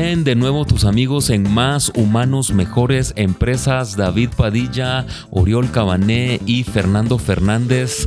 bien, 0.00 0.22
de 0.22 0.36
nuevo 0.36 0.64
tus 0.64 0.84
amigos 0.84 1.28
en 1.28 1.52
Más 1.52 1.90
Humanos 1.96 2.52
Mejores 2.52 3.12
Empresas, 3.16 3.96
David 3.96 4.30
Padilla, 4.36 5.06
Oriol 5.30 5.72
Cabané 5.72 6.40
y 6.46 6.62
Fernando 6.62 7.18
Fernández. 7.18 8.06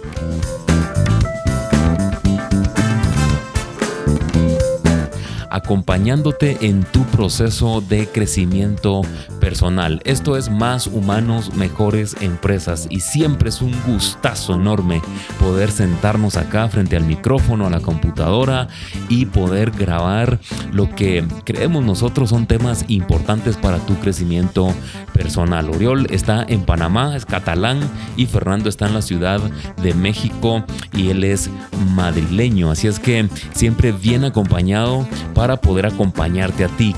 Acompañándote 5.52 6.58
en 6.62 6.84
tu 6.84 7.04
proceso 7.06 7.82
de 7.82 8.08
crecimiento 8.08 9.02
personal. 9.40 10.02
Esto 10.06 10.38
es 10.38 10.50
Más 10.50 10.88
Humanos, 10.88 11.54
Mejores 11.56 12.16
Empresas 12.22 12.88
y 12.90 13.02
siempre 13.02 13.50
es 13.50 13.62
un 13.62 13.76
gustazo 13.86 14.56
enorme 14.56 15.02
poder 15.40 15.72
sentarnos 15.72 16.38
acá 16.38 16.70
frente 16.70 16.95
al 16.95 17.04
micrófono, 17.04 17.68
a 17.68 17.70
la 17.70 17.82
computadora 17.82 18.68
y 19.09 19.26
poder 19.26 19.72
grabar 19.72 20.40
lo 20.72 20.90
que 20.95 21.26
creemos 21.44 21.84
nosotros 21.84 22.30
son 22.30 22.48
temas 22.48 22.86
importantes 22.88 23.58
para 23.58 23.78
tu 23.80 23.95
crecimiento 23.95 24.73
personal. 25.14 25.70
Oriol 25.70 26.08
está 26.12 26.45
en 26.48 26.64
Panamá, 26.64 27.16
es 27.16 27.26
catalán 27.26 27.80
y 28.16 28.26
Fernando 28.26 28.70
está 28.70 28.88
en 28.88 28.94
la 28.94 29.02
Ciudad 29.02 29.42
de 29.81 29.94
México 29.94 30.64
y 30.94 31.09
él 31.09 31.23
es 31.23 31.50
madrileño. 31.94 32.72
Así 32.72 32.88
es 32.88 33.00
que 33.00 33.28
siempre 33.54 33.92
bien 33.92 34.23
acompañado 34.23 35.08
poder 35.50 35.88
acompañarte 35.88 36.63
a 36.63 36.68
ti. 36.68 36.95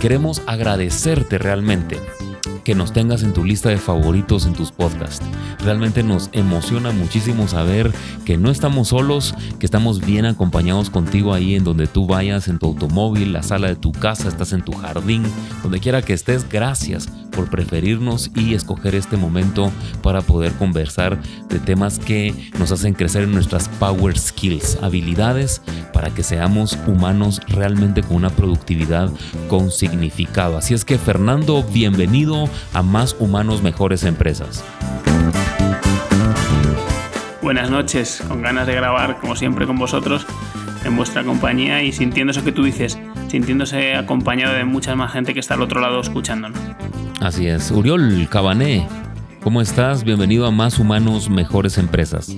Queremos 0.00 0.42
agradecerte 0.46 1.38
realmente 1.38 2.00
que 2.64 2.74
nos 2.74 2.92
tengas 2.92 3.22
en 3.22 3.32
tu 3.32 3.44
lista 3.44 3.68
de 3.68 3.78
favoritos 3.78 4.46
en 4.46 4.52
tus 4.52 4.72
podcasts. 4.72 5.24
Realmente 5.60 6.02
nos 6.02 6.28
emociona 6.32 6.90
muchísimo 6.90 7.46
saber 7.46 7.92
que 8.24 8.36
no 8.36 8.50
estamos 8.50 8.88
solos, 8.88 9.34
que 9.60 9.66
estamos 9.66 10.00
bien 10.04 10.26
acompañados 10.26 10.90
contigo 10.90 11.32
ahí 11.32 11.54
en 11.54 11.64
donde 11.64 11.86
tú 11.86 12.06
vayas, 12.06 12.48
en 12.48 12.58
tu 12.58 12.66
automóvil, 12.66 13.32
la 13.32 13.44
sala 13.44 13.68
de 13.68 13.76
tu 13.76 13.92
casa, 13.92 14.28
estás 14.28 14.52
en 14.52 14.62
tu 14.62 14.72
jardín, 14.72 15.22
donde 15.62 15.78
quiera 15.78 16.02
que 16.02 16.14
estés. 16.14 16.48
Gracias 16.48 17.08
por 17.32 17.50
preferirnos 17.50 18.30
y 18.36 18.54
escoger 18.54 18.94
este 18.94 19.16
momento 19.16 19.72
para 20.02 20.22
poder 20.22 20.52
conversar 20.52 21.20
de 21.48 21.58
temas 21.58 21.98
que 21.98 22.34
nos 22.58 22.70
hacen 22.70 22.94
crecer 22.94 23.24
en 23.24 23.32
nuestras 23.32 23.68
power 23.68 24.16
skills, 24.16 24.78
habilidades 24.82 25.62
para 25.92 26.10
que 26.10 26.22
seamos 26.22 26.78
humanos 26.86 27.40
realmente 27.48 28.02
con 28.02 28.16
una 28.16 28.30
productividad 28.30 29.10
con 29.48 29.70
significado. 29.70 30.58
Así 30.58 30.74
es 30.74 30.84
que 30.84 30.98
Fernando, 30.98 31.62
bienvenido 31.62 32.48
a 32.72 32.82
Más 32.82 33.16
Humanos 33.18 33.62
Mejores 33.62 34.04
Empresas. 34.04 34.64
Buenas 37.42 37.70
noches, 37.70 38.22
con 38.28 38.40
ganas 38.40 38.66
de 38.66 38.74
grabar 38.74 39.18
como 39.20 39.34
siempre 39.34 39.66
con 39.66 39.76
vosotros 39.76 40.26
en 40.84 40.96
vuestra 40.96 41.24
compañía 41.24 41.82
y 41.82 41.92
sintiendo 41.92 42.30
eso 42.30 42.44
que 42.44 42.52
tú 42.52 42.64
dices, 42.64 42.98
sintiéndose 43.28 43.94
acompañado 43.94 44.54
de 44.54 44.64
mucha 44.64 44.94
más 44.96 45.12
gente 45.12 45.34
que 45.34 45.40
está 45.40 45.54
al 45.54 45.62
otro 45.62 45.80
lado 45.80 46.00
escuchándonos. 46.00 46.58
Así 47.22 47.46
es. 47.46 47.70
Uriol 47.70 48.28
Cabané, 48.28 48.88
¿cómo 49.44 49.60
estás? 49.60 50.02
Bienvenido 50.02 50.44
a 50.44 50.50
Más 50.50 50.80
Humanos, 50.80 51.30
Mejores 51.30 51.78
Empresas. 51.78 52.34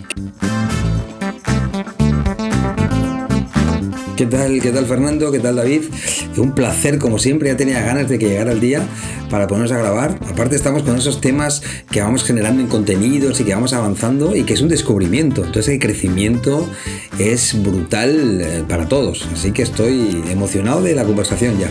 ¿Qué 4.15 4.27
tal, 4.27 4.61
qué 4.61 4.71
tal 4.73 4.85
Fernando? 4.85 5.33
¿Qué 5.33 5.39
tal 5.39 5.57
David? 5.57 5.85
Un 6.37 6.55
placer, 6.55 6.99
como 6.99 7.19
siempre, 7.19 7.49
ya 7.49 7.57
tenía 7.57 7.81
ganas 7.81 8.11
de 8.11 8.19
que 8.19 8.29
llegara 8.29 8.53
el 8.53 8.61
día 8.61 8.87
para 9.31 9.47
ponernos 9.47 9.73
a 9.73 9.79
grabar. 9.79 10.19
Aparte 10.31 10.55
estamos 10.55 10.83
con 10.83 10.99
esos 10.99 11.19
temas 11.19 11.63
que 11.91 12.03
vamos 12.03 12.23
generando 12.23 12.61
en 12.61 12.69
contenidos 12.69 13.41
y 13.41 13.45
que 13.45 13.55
vamos 13.55 13.73
avanzando 13.73 14.37
y 14.37 14.43
que 14.43 14.53
es 14.53 14.61
un 14.61 14.69
descubrimiento. 14.69 15.47
Entonces 15.47 15.73
el 15.73 15.81
crecimiento 15.81 16.69
es 17.19 17.61
brutal 17.63 18.43
eh, 18.43 18.65
para 18.69 18.87
todos. 18.87 19.27
Así 19.33 19.51
que 19.51 19.63
estoy 19.63 20.23
emocionado 20.29 20.83
de 20.83 20.95
la 20.95 21.05
conversación 21.05 21.59
ya. 21.59 21.71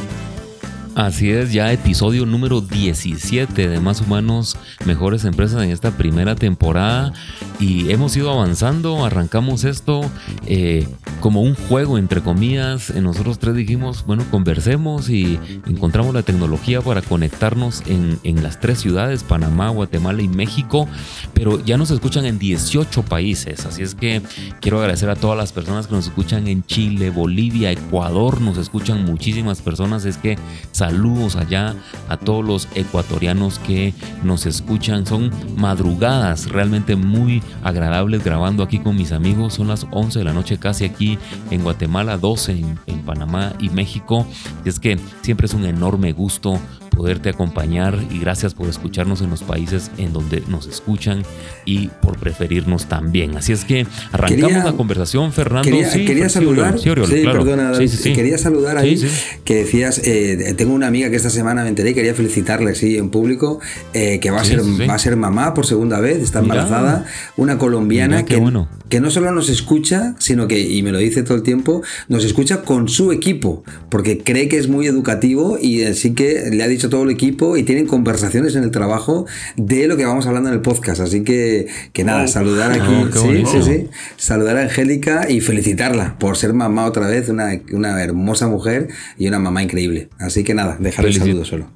Así 0.96 1.32
es, 1.32 1.52
ya 1.52 1.72
episodio 1.74 2.28
número 2.28 2.62
17 2.62 3.68
de 3.68 3.80
Más 3.80 4.00
Humanos, 4.02 4.58
Mejores 4.86 5.26
Empresas 5.26 5.64
en 5.64 5.72
esta 5.72 5.98
primera 5.98 6.36
temporada. 6.36 7.14
Y 7.60 7.90
hemos 7.92 8.16
ido 8.16 8.32
avanzando, 8.32 9.04
arrancamos 9.04 9.64
esto 9.64 10.02
eh, 10.46 10.88
como 11.24 11.42
un 11.42 11.56
juego 11.56 11.98
entre 11.98 12.22
comillas, 12.22 12.94
nosotros 12.94 13.40
tres 13.40 13.56
dijimos, 13.56 14.06
bueno, 14.06 14.26
conversemos 14.30 15.10
y 15.10 15.40
encontramos 15.66 16.14
la 16.14 16.22
tecnología 16.22 16.82
para 16.82 17.02
conectarnos 17.02 17.82
en, 17.88 18.20
en 18.24 18.44
las 18.44 18.60
tres 18.60 18.82
ciudades, 18.82 19.24
Panamá, 19.24 19.70
Guatemala 19.70 20.22
y 20.22 20.28
México, 20.28 20.86
pero 21.34 21.64
ya 21.64 21.78
nos 21.78 21.92
escuchan 21.92 22.26
en 22.26 22.40
18 22.40 23.04
países, 23.04 23.66
así 23.66 23.84
es 23.84 23.96
que 23.96 24.22
quiero 24.60 24.80
agradecer 24.80 25.10
a 25.10 25.16
todas 25.16 25.38
las 25.38 25.54
personas 25.54 25.88
que 25.88 25.96
nos 25.96 26.08
escuchan 26.08 26.48
en 26.50 26.66
Chile, 26.66 27.10
Bolivia, 27.10 27.72
Ecuador, 27.72 28.42
nos 28.42 28.58
escuchan 28.58 29.06
muchísimas 29.06 29.62
personas, 29.62 30.04
es 30.04 30.18
que 30.18 30.38
Saludos 30.84 31.38
allá 31.38 31.76
a 32.10 32.18
todos 32.18 32.44
los 32.44 32.68
ecuatorianos 32.76 33.58
que 33.58 33.94
nos 34.22 34.46
escuchan. 34.46 35.06
Son 35.06 35.32
madrugadas 35.56 36.50
realmente 36.50 36.98
muy 36.98 37.42
agradables 37.64 38.22
grabando 38.22 38.64
aquí 38.64 38.80
con 38.80 38.98
mis 38.98 39.14
amigos. 39.14 39.54
Son 39.54 39.70
las 39.70 39.88
11 39.92 40.20
de 40.20 40.26
la 40.26 40.34
noche 40.34 40.58
casi 40.58 40.84
aquí 40.84 41.18
en 41.52 41.64
Guatemala, 41.64 42.18
12 42.18 42.52
en, 42.52 42.80
en 42.88 43.02
Panamá 43.04 43.54
y 43.62 43.70
México. 43.70 44.28
Y 44.66 44.70
es 44.70 44.78
que 44.78 45.00
siempre 45.22 45.46
es 45.46 45.54
un 45.54 45.64
enorme 45.64 46.12
gusto 46.12 46.60
poderte 46.94 47.30
acompañar 47.30 47.98
y 48.12 48.20
gracias 48.20 48.54
por 48.54 48.70
escucharnos 48.70 49.22
en 49.22 49.30
los 49.30 49.44
países 49.44 49.92
en 49.98 50.14
donde 50.14 50.44
nos 50.48 50.68
escuchan 50.68 51.24
y 51.66 51.88
por 52.02 52.20
preferirnos 52.20 52.86
también. 52.86 53.36
Así 53.36 53.52
es 53.52 53.66
que 53.66 53.86
arrancamos 54.12 54.64
la 54.64 54.74
conversación, 54.74 55.34
Fernando. 55.34 55.70
Quería, 55.70 55.90
sí, 55.90 56.06
quería 56.06 56.30
saludar. 56.30 56.80
Sí, 56.80 56.90
perdona, 56.90 57.74
quería 58.16 58.38
saludar 58.38 58.78
ahí 58.78 59.04
que 59.44 59.56
decías, 59.56 60.00
eh, 60.06 60.54
tengo 60.56 60.73
una 60.74 60.88
amiga 60.88 61.10
que 61.10 61.16
esta 61.16 61.30
semana 61.30 61.64
me 61.64 61.70
enteré 61.70 61.92
y 61.92 61.94
quería 61.94 62.14
felicitarle 62.14 62.72
así 62.72 62.98
en 62.98 63.10
público, 63.10 63.60
eh, 63.94 64.20
que 64.20 64.32
va 64.32 64.42
a, 64.42 64.44
ser, 64.46 64.62
va 64.62 64.96
a 64.96 65.00
ser 65.00 65.16
mamá 65.16 65.54
por 65.54 65.66
segunda 65.66 66.00
vez, 66.00 66.22
está 66.22 66.40
embarazada, 66.40 67.06
una 67.38 67.58
colombiana 67.58 68.26
que, 68.26 68.42
que 68.90 69.00
no 69.00 69.12
solo 69.12 69.32
nos 69.32 69.50
escucha, 69.50 70.16
sino 70.20 70.48
que, 70.48 70.60
y 70.60 70.84
me 70.84 70.92
lo 70.92 70.98
dice 70.98 71.24
todo 71.24 71.36
el 71.36 71.44
tiempo, 71.44 71.82
nos 72.10 72.26
escucha 72.26 72.62
con 72.62 72.90
su 72.90 73.12
equipo, 73.12 73.64
porque 73.90 74.20
cree 74.20 74.48
que 74.48 74.58
es 74.58 74.68
muy 74.68 74.88
educativo 74.88 75.58
y 75.60 75.84
así 75.84 76.14
que 76.14 76.50
le 76.52 76.64
ha 76.64 76.68
dicho 76.68 76.90
todo 76.90 77.04
el 77.04 77.10
equipo 77.10 77.58
y 77.58 77.64
tienen 77.64 77.88
conversaciones 77.88 78.56
en 78.56 78.64
el 78.64 78.72
trabajo 78.72 79.26
de 79.58 79.88
lo 79.88 79.98
que 79.98 80.06
vamos 80.06 80.26
hablando 80.28 80.50
en 80.50 80.56
el 80.56 80.62
podcast. 80.62 81.02
Así 81.02 81.24
que, 81.24 81.68
que 81.92 82.04
nada, 82.04 82.24
oh. 82.24 82.28
saludar 82.28 82.72
aquí, 82.72 82.94
oh, 82.94 83.12
sí, 83.12 83.44
sí, 83.52 83.64
sí, 83.64 83.88
saludar 84.18 84.58
a 84.58 84.62
Angélica 84.64 85.30
y 85.30 85.42
felicitarla 85.42 86.18
por 86.20 86.38
ser 86.38 86.54
mamá 86.54 86.86
otra 86.86 87.08
vez, 87.08 87.30
una, 87.30 87.60
una 87.72 88.02
hermosa 88.02 88.48
mujer 88.48 88.90
y 89.18 89.28
una 89.28 89.40
mamá 89.40 89.64
increíble. 89.64 90.10
Así 90.20 90.44
que 90.44 90.54
nada, 90.54 90.63
dejar 90.80 91.06
el 91.06 91.14
saludo 91.14 91.46
solo. 91.46 91.68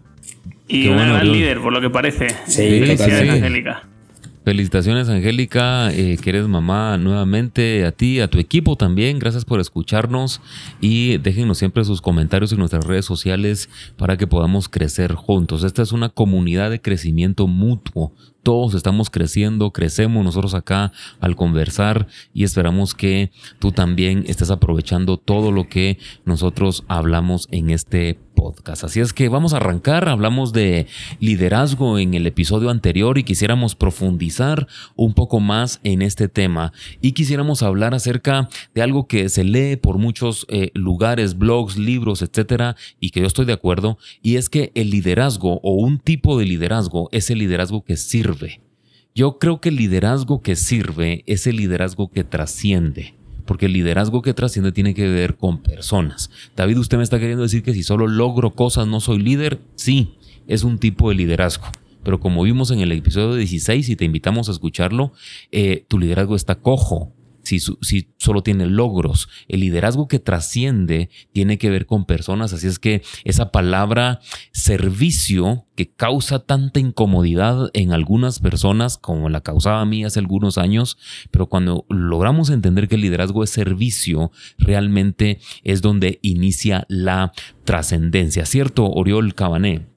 Y 0.68 0.88
una 0.88 1.06
gran 1.06 1.32
líder, 1.32 1.62
por 1.62 1.72
lo 1.72 1.80
que 1.82 1.90
parece. 1.90 2.28
Sí, 2.46 2.80
Felicidades, 2.80 3.30
Angélica. 3.30 3.84
Felicitaciones, 4.48 5.10
Angélica, 5.10 5.92
eh, 5.92 6.18
que 6.22 6.30
eres 6.30 6.48
mamá 6.48 6.98
nuevamente, 6.98 7.86
a 7.86 7.92
ti, 7.92 8.22
a 8.22 8.30
tu 8.30 8.40
equipo 8.40 8.78
también. 8.78 9.20
Gracias 9.20 9.44
por 9.44 9.60
escucharnos 9.60 10.42
y 10.80 11.18
déjenos 11.18 11.58
siempre 11.58 11.84
sus 11.84 12.02
comentarios 12.02 12.54
en 12.54 12.60
nuestras 12.60 12.86
redes 12.86 13.04
sociales 13.04 13.70
para 13.98 14.16
que 14.16 14.26
podamos 14.26 14.70
crecer 14.70 15.16
juntos. 15.16 15.66
Esta 15.66 15.82
es 15.82 15.92
una 15.92 16.08
comunidad 16.08 16.70
de 16.70 16.82
crecimiento 16.82 17.48
mutuo 17.48 18.14
todos 18.48 18.76
estamos 18.76 19.10
creciendo, 19.10 19.74
crecemos 19.74 20.24
nosotros 20.24 20.54
acá 20.54 20.94
al 21.20 21.36
conversar 21.36 22.08
y 22.34 22.46
esperamos 22.46 22.96
que 22.96 23.30
tú 23.60 23.74
también 23.74 24.24
estés 24.26 24.52
aprovechando 24.52 25.18
todo 25.18 25.52
lo 25.52 25.68
que 25.68 26.00
nosotros 26.24 26.86
hablamos 26.88 27.50
en 27.52 27.72
este 27.72 28.18
podcast. 28.38 28.86
Así 28.86 29.02
es 29.02 29.12
que 29.12 29.28
vamos 29.28 29.54
a 29.54 29.58
arrancar, 29.58 30.08
hablamos 30.08 30.54
de 30.54 30.86
liderazgo 31.20 31.98
en 32.00 32.14
el 32.14 32.26
episodio 32.26 32.70
anterior 32.70 33.18
y 33.18 33.24
quisiéramos 33.24 33.76
profundizar 33.76 34.68
un 34.96 35.14
poco 35.14 35.40
más 35.42 35.82
en 35.84 36.02
este 36.02 36.30
tema 36.30 36.72
y 37.02 37.14
quisiéramos 37.14 37.64
hablar 37.64 37.96
acerca 37.96 38.48
de 38.74 38.82
algo 38.84 39.08
que 39.08 39.28
se 39.28 39.44
lee 39.44 39.76
por 39.76 39.98
muchos 39.98 40.46
eh, 40.50 40.70
lugares, 40.74 41.38
blogs, 41.38 41.78
libros, 41.78 42.22
etcétera, 42.22 42.78
y 43.00 43.10
que 43.10 43.22
yo 43.22 43.26
estoy 43.26 43.46
de 43.46 43.54
acuerdo, 43.54 43.98
y 44.22 44.36
es 44.36 44.50
que 44.50 44.72
el 44.76 44.92
liderazgo 44.92 45.60
o 45.64 45.74
un 45.74 45.98
tipo 45.98 46.38
de 46.38 46.46
liderazgo 46.46 47.10
es 47.12 47.30
el 47.32 47.40
liderazgo 47.40 47.84
que 47.84 47.98
sirve 47.98 48.37
yo 49.18 49.40
creo 49.40 49.60
que 49.60 49.70
el 49.70 49.78
liderazgo 49.78 50.42
que 50.42 50.56
sirve 50.56 51.24
es 51.26 51.48
el 51.48 51.56
liderazgo 51.56 52.12
que 52.12 52.24
trasciende, 52.24 53.16
porque 53.46 53.66
el 53.66 53.74
liderazgo 53.74 54.22
que 54.22 54.36
trasciende 54.36 54.72
tiene 54.72 54.94
que 54.94 55.08
ver 55.08 55.38
con 55.38 55.64
personas. 55.64 56.30
David, 56.56 56.78
usted 56.78 56.98
me 56.98 57.04
está 57.04 57.20
queriendo 57.20 57.44
decir 57.44 57.64
que 57.64 57.74
si 57.74 57.82
solo 57.82 58.08
logro 58.08 58.54
cosas 58.54 58.86
no 58.86 59.00
soy 59.00 59.20
líder. 59.20 59.60
Sí, 59.76 60.18
es 60.46 60.64
un 60.64 60.78
tipo 60.78 61.10
de 61.10 61.16
liderazgo. 61.16 61.66
Pero 62.04 62.20
como 62.20 62.44
vimos 62.44 62.70
en 62.70 62.80
el 62.80 62.92
episodio 62.92 63.34
16 63.36 63.90
y 63.90 63.96
te 63.96 64.06
invitamos 64.06 64.50
a 64.50 64.52
escucharlo, 64.52 65.14
eh, 65.52 65.84
tu 65.88 65.98
liderazgo 65.98 66.36
está 66.36 66.56
cojo 66.56 67.12
si, 67.48 68.08
solo 68.18 68.44
tiene 68.44 68.66
logros. 68.68 69.30
El 69.48 69.62
liderazgo 69.62 70.08
que 70.08 70.20
trasciende 70.20 71.10
tiene 71.32 71.58
que 71.58 71.70
ver 71.70 71.86
con 71.86 72.06
personas, 72.06 72.54
así 72.54 72.68
es 72.68 72.80
que 72.80 73.02
esa 73.24 73.52
palabra 73.52 74.20
servicio 74.52 75.66
que 75.76 75.90
causa 75.90 76.40
tanta 76.40 76.80
incomodidad 76.80 77.70
en 77.74 77.94
algunas 77.94 78.40
personas 78.40 78.98
como 78.98 79.30
la 79.30 79.42
causaba 79.42 79.82
a 79.82 79.86
mí 79.86 80.04
hace 80.04 80.20
algunos 80.20 80.58
años, 80.58 80.98
pero 81.32 81.48
cuando 81.48 81.86
logramos 81.90 82.50
entender 82.50 82.88
que 82.88 82.96
el 82.96 83.02
liderazgo 83.02 83.44
es 83.44 83.52
servicio, 83.52 84.32
realmente 84.58 85.40
es 85.64 85.82
donde 85.82 86.20
inicia 86.22 86.86
la 86.90 87.32
trascendencia, 87.64 88.46
¿cierto, 88.46 88.90
Oriol 88.90 89.36
Cabané? 89.36 89.88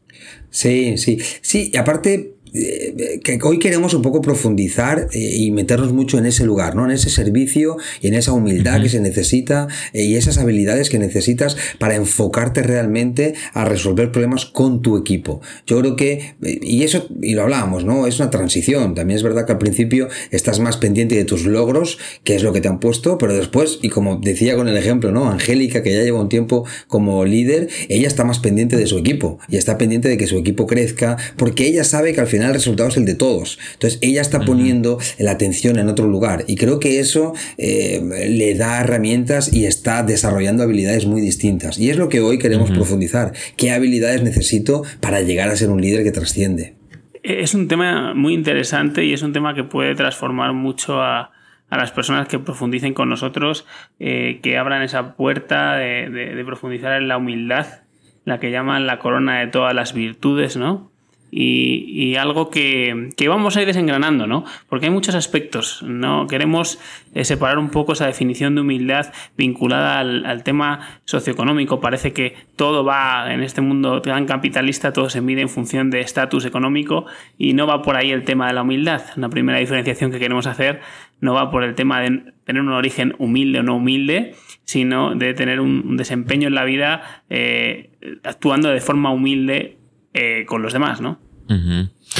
Sí, 0.50 0.98
sí, 0.98 1.18
sí, 1.40 1.70
y 1.72 1.76
aparte 1.76 2.36
que 2.52 3.38
hoy 3.42 3.58
queremos 3.58 3.94
un 3.94 4.02
poco 4.02 4.20
profundizar 4.20 5.08
eh, 5.12 5.18
y 5.18 5.50
meternos 5.50 5.92
mucho 5.92 6.18
en 6.18 6.26
ese 6.26 6.44
lugar, 6.44 6.74
¿no? 6.74 6.84
En 6.84 6.90
ese 6.90 7.10
servicio 7.10 7.76
y 8.00 8.08
en 8.08 8.14
esa 8.14 8.32
humildad 8.32 8.82
que 8.82 8.88
se 8.88 9.00
necesita 9.00 9.68
eh, 9.92 10.04
y 10.04 10.16
esas 10.16 10.38
habilidades 10.38 10.90
que 10.90 10.98
necesitas 10.98 11.56
para 11.78 11.94
enfocarte 11.94 12.62
realmente 12.62 13.34
a 13.52 13.64
resolver 13.64 14.12
problemas 14.12 14.46
con 14.46 14.82
tu 14.82 14.96
equipo. 14.96 15.40
Yo 15.66 15.80
creo 15.80 15.96
que, 15.96 16.34
y 16.42 16.82
eso, 16.82 17.06
y 17.20 17.34
lo 17.34 17.42
hablábamos, 17.42 17.84
¿no? 17.84 18.06
Es 18.06 18.18
una 18.18 18.30
transición. 18.30 18.94
También 18.94 19.16
es 19.16 19.22
verdad 19.22 19.46
que 19.46 19.52
al 19.52 19.58
principio 19.58 20.08
estás 20.30 20.60
más 20.60 20.76
pendiente 20.76 21.14
de 21.14 21.24
tus 21.24 21.44
logros, 21.44 21.98
que 22.24 22.34
es 22.34 22.42
lo 22.42 22.52
que 22.52 22.60
te 22.60 22.68
han 22.68 22.80
puesto, 22.80 23.18
pero 23.18 23.34
después, 23.34 23.78
y 23.82 23.88
como 23.88 24.16
decía 24.16 24.56
con 24.56 24.68
el 24.68 24.76
ejemplo, 24.76 25.12
¿no? 25.12 25.30
Angélica, 25.30 25.82
que 25.82 25.92
ya 25.92 26.02
lleva 26.02 26.20
un 26.20 26.28
tiempo 26.28 26.64
como 26.88 27.24
líder, 27.24 27.68
ella 27.88 28.08
está 28.08 28.24
más 28.24 28.38
pendiente 28.38 28.76
de 28.76 28.86
su 28.86 28.98
equipo 28.98 29.38
y 29.48 29.56
está 29.56 29.78
pendiente 29.78 30.08
de 30.08 30.16
que 30.16 30.26
su 30.26 30.38
equipo 30.38 30.66
crezca, 30.66 31.16
porque 31.36 31.66
ella 31.66 31.84
sabe 31.84 32.12
que 32.12 32.20
al 32.20 32.26
final 32.26 32.39
el 32.48 32.54
resultado 32.54 32.88
es 32.88 32.96
el 32.96 33.04
de 33.04 33.14
todos. 33.14 33.58
Entonces 33.74 33.98
ella 34.02 34.20
está 34.20 34.40
poniendo 34.40 34.98
la 35.18 35.32
atención 35.32 35.78
en 35.78 35.88
otro 35.88 36.06
lugar 36.06 36.44
y 36.46 36.56
creo 36.56 36.80
que 36.80 37.00
eso 37.00 37.34
eh, 37.58 38.00
le 38.28 38.54
da 38.54 38.80
herramientas 38.80 39.52
y 39.52 39.66
está 39.66 40.02
desarrollando 40.02 40.62
habilidades 40.62 41.06
muy 41.06 41.20
distintas. 41.20 41.78
Y 41.78 41.90
es 41.90 41.96
lo 41.96 42.08
que 42.08 42.20
hoy 42.20 42.38
queremos 42.38 42.70
profundizar. 42.70 43.32
¿Qué 43.56 43.70
habilidades 43.70 44.22
necesito 44.22 44.82
para 45.00 45.20
llegar 45.22 45.48
a 45.48 45.56
ser 45.56 45.70
un 45.70 45.80
líder 45.80 46.04
que 46.04 46.12
trasciende? 46.12 46.74
Es 47.22 47.54
un 47.54 47.68
tema 47.68 48.14
muy 48.14 48.34
interesante 48.34 49.04
y 49.04 49.12
es 49.12 49.22
un 49.22 49.32
tema 49.32 49.54
que 49.54 49.64
puede 49.64 49.94
transformar 49.94 50.52
mucho 50.52 51.02
a, 51.02 51.32
las 51.70 51.92
personas 51.92 52.26
que 52.26 52.40
profundicen 52.40 52.94
con 52.94 53.08
nosotros, 53.08 53.64
eh, 54.00 54.40
que 54.42 54.58
abran 54.58 54.82
esa 54.82 55.14
puerta 55.14 55.76
de 55.76 56.42
profundizar 56.44 57.00
en 57.00 57.06
la 57.06 57.16
humildad, 57.16 57.84
la 58.24 58.38
que 58.38 58.50
llaman 58.50 58.86
la 58.86 58.98
corona 58.98 59.40
de 59.40 59.46
todas 59.48 59.74
las 59.74 59.94
virtudes, 59.94 60.56
¿no? 60.56 60.89
Y, 61.30 62.16
algo 62.16 62.50
que, 62.50 63.12
vamos 63.28 63.56
a 63.56 63.60
ir 63.60 63.66
desengranando, 63.66 64.26
¿no? 64.26 64.44
Porque 64.68 64.86
hay 64.86 64.92
muchos 64.92 65.14
aspectos, 65.14 65.82
¿no? 65.82 66.26
Queremos 66.26 66.80
eh, 67.14 67.24
separar 67.24 67.58
un 67.58 67.70
poco 67.70 67.92
esa 67.92 68.06
definición 68.06 68.54
de 68.54 68.62
humildad 68.62 69.12
vinculada 69.36 70.00
al, 70.00 70.42
tema 70.42 71.00
socioeconómico. 71.04 71.80
Parece 71.80 72.12
que 72.12 72.34
todo 72.56 72.84
va 72.84 73.32
en 73.32 73.42
este 73.42 73.60
mundo 73.60 74.02
tan 74.02 74.26
capitalista, 74.26 74.92
todo 74.92 75.10
se 75.10 75.20
mide 75.20 75.42
en 75.42 75.48
función 75.48 75.90
de 75.90 76.00
estatus 76.00 76.44
económico 76.44 77.06
y 77.38 77.52
no 77.52 77.66
va 77.66 77.82
por 77.82 77.96
ahí 77.96 78.10
el 78.10 78.24
tema 78.24 78.48
de 78.48 78.54
la 78.54 78.62
humildad. 78.62 79.02
Una 79.16 79.28
primera 79.28 79.58
diferenciación 79.58 80.10
que 80.10 80.18
queremos 80.18 80.46
hacer 80.46 80.80
no 81.20 81.34
va 81.34 81.50
por 81.50 81.62
el 81.62 81.74
tema 81.74 82.00
de 82.00 82.32
tener 82.44 82.62
un 82.62 82.72
origen 82.72 83.14
humilde 83.18 83.60
o 83.60 83.62
no 83.62 83.76
humilde, 83.76 84.34
sino 84.64 85.14
de 85.14 85.34
tener 85.34 85.60
un, 85.60 85.96
desempeño 85.96 86.48
en 86.48 86.54
la 86.54 86.64
vida 86.64 87.22
eh, 87.28 87.90
actuando 88.24 88.70
de 88.70 88.80
forma 88.80 89.12
humilde 89.12 89.79
eh, 90.14 90.44
con 90.46 90.62
los 90.62 90.72
demás, 90.72 91.00
¿no? 91.00 91.18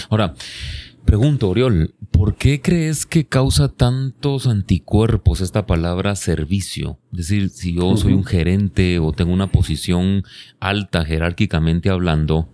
Ahora, 0.08 0.34
pregunto, 1.04 1.48
Oriol, 1.48 1.94
¿por 2.10 2.34
qué 2.34 2.60
crees 2.60 3.06
que 3.06 3.26
causa 3.26 3.68
tantos 3.68 4.48
anticuerpos 4.48 5.40
esta 5.40 5.66
palabra 5.66 6.16
servicio? 6.16 6.98
Es 7.12 7.18
decir, 7.18 7.50
si 7.50 7.74
yo 7.74 7.96
soy 7.96 8.12
un 8.12 8.24
gerente 8.24 8.98
o 8.98 9.12
tengo 9.12 9.32
una 9.32 9.46
posición 9.46 10.24
alta 10.58 11.04
jerárquicamente 11.04 11.90
hablando, 11.90 12.52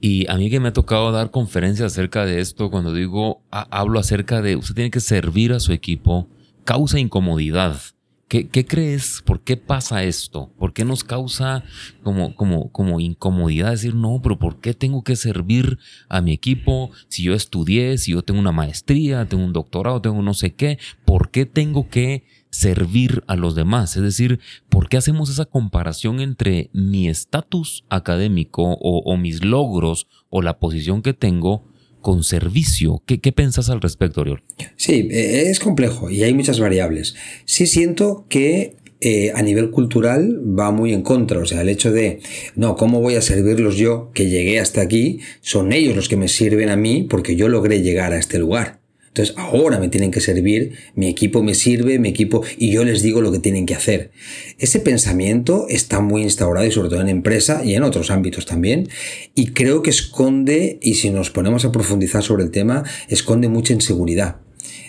y 0.00 0.30
a 0.30 0.36
mí 0.36 0.48
que 0.50 0.60
me 0.60 0.68
ha 0.68 0.72
tocado 0.72 1.10
dar 1.10 1.30
conferencias 1.30 1.92
acerca 1.92 2.24
de 2.24 2.40
esto, 2.40 2.70
cuando 2.70 2.92
digo, 2.92 3.42
hablo 3.50 3.98
acerca 3.98 4.42
de, 4.42 4.56
usted 4.56 4.74
tiene 4.74 4.90
que 4.90 5.00
servir 5.00 5.52
a 5.52 5.60
su 5.60 5.72
equipo, 5.72 6.28
causa 6.64 7.00
incomodidad. 7.00 7.80
¿Qué, 8.28 8.66
crees? 8.66 9.22
¿Por 9.24 9.40
qué 9.40 9.56
pasa 9.56 10.04
esto? 10.04 10.52
¿Por 10.58 10.74
qué 10.74 10.84
nos 10.84 11.02
causa 11.02 11.64
como, 12.02 12.34
como, 12.34 12.70
como 12.70 13.00
incomodidad 13.00 13.70
decir, 13.70 13.94
no, 13.94 14.20
pero 14.22 14.38
¿por 14.38 14.60
qué 14.60 14.74
tengo 14.74 15.02
que 15.02 15.16
servir 15.16 15.78
a 16.10 16.20
mi 16.20 16.32
equipo 16.32 16.90
si 17.08 17.22
yo 17.22 17.32
estudié, 17.32 17.96
si 17.96 18.12
yo 18.12 18.22
tengo 18.22 18.38
una 18.38 18.52
maestría, 18.52 19.26
tengo 19.26 19.44
un 19.44 19.54
doctorado, 19.54 20.02
tengo 20.02 20.20
no 20.20 20.34
sé 20.34 20.52
qué? 20.54 20.78
¿Por 21.06 21.30
qué 21.30 21.46
tengo 21.46 21.88
que 21.88 22.24
servir 22.50 23.24
a 23.28 23.34
los 23.34 23.54
demás? 23.54 23.96
Es 23.96 24.02
decir, 24.02 24.40
¿por 24.68 24.90
qué 24.90 24.98
hacemos 24.98 25.30
esa 25.30 25.46
comparación 25.46 26.20
entre 26.20 26.68
mi 26.74 27.08
estatus 27.08 27.86
académico 27.88 28.62
o, 28.62 29.10
o 29.10 29.16
mis 29.16 29.42
logros 29.42 30.06
o 30.28 30.42
la 30.42 30.58
posición 30.58 31.00
que 31.00 31.14
tengo? 31.14 31.64
Con 32.00 32.24
servicio. 32.24 33.02
¿Qué, 33.06 33.20
qué 33.20 33.32
pensás 33.32 33.70
al 33.70 33.80
respecto, 33.80 34.20
Oriol? 34.20 34.42
Sí, 34.76 35.08
eh, 35.10 35.50
es 35.50 35.60
complejo 35.60 36.10
y 36.10 36.22
hay 36.22 36.34
muchas 36.34 36.60
variables. 36.60 37.14
Sí 37.44 37.66
siento 37.66 38.26
que 38.28 38.76
eh, 39.00 39.30
a 39.36 39.42
nivel 39.42 39.70
cultural 39.70 40.40
va 40.58 40.72
muy 40.72 40.92
en 40.92 41.02
contra. 41.02 41.38
O 41.38 41.46
sea, 41.46 41.60
el 41.60 41.68
hecho 41.68 41.92
de, 41.92 42.20
no, 42.56 42.76
¿cómo 42.76 43.00
voy 43.00 43.14
a 43.14 43.22
servirlos 43.22 43.76
yo 43.76 44.10
que 44.12 44.28
llegué 44.28 44.58
hasta 44.58 44.80
aquí? 44.80 45.20
Son 45.40 45.72
ellos 45.72 45.94
los 45.94 46.08
que 46.08 46.16
me 46.16 46.28
sirven 46.28 46.68
a 46.68 46.76
mí 46.76 47.06
porque 47.08 47.36
yo 47.36 47.48
logré 47.48 47.80
llegar 47.82 48.12
a 48.12 48.18
este 48.18 48.38
lugar. 48.38 48.77
Entonces 49.08 49.34
ahora 49.36 49.78
me 49.78 49.88
tienen 49.88 50.10
que 50.10 50.20
servir, 50.20 50.74
mi 50.94 51.08
equipo 51.08 51.42
me 51.42 51.54
sirve, 51.54 51.98
mi 51.98 52.08
equipo, 52.08 52.42
y 52.56 52.70
yo 52.70 52.84
les 52.84 53.02
digo 53.02 53.20
lo 53.20 53.32
que 53.32 53.38
tienen 53.38 53.66
que 53.66 53.74
hacer. 53.74 54.10
Ese 54.58 54.80
pensamiento 54.80 55.66
está 55.68 56.00
muy 56.00 56.22
instaurado 56.22 56.66
y 56.66 56.70
sobre 56.70 56.88
todo 56.88 57.00
en 57.00 57.08
empresa 57.08 57.64
y 57.64 57.74
en 57.74 57.82
otros 57.82 58.10
ámbitos 58.10 58.46
también, 58.46 58.88
y 59.34 59.48
creo 59.48 59.82
que 59.82 59.90
esconde, 59.90 60.78
y 60.80 60.94
si 60.94 61.10
nos 61.10 61.30
ponemos 61.30 61.64
a 61.64 61.72
profundizar 61.72 62.22
sobre 62.22 62.44
el 62.44 62.50
tema, 62.50 62.84
esconde 63.08 63.48
mucha 63.48 63.72
inseguridad. 63.72 64.36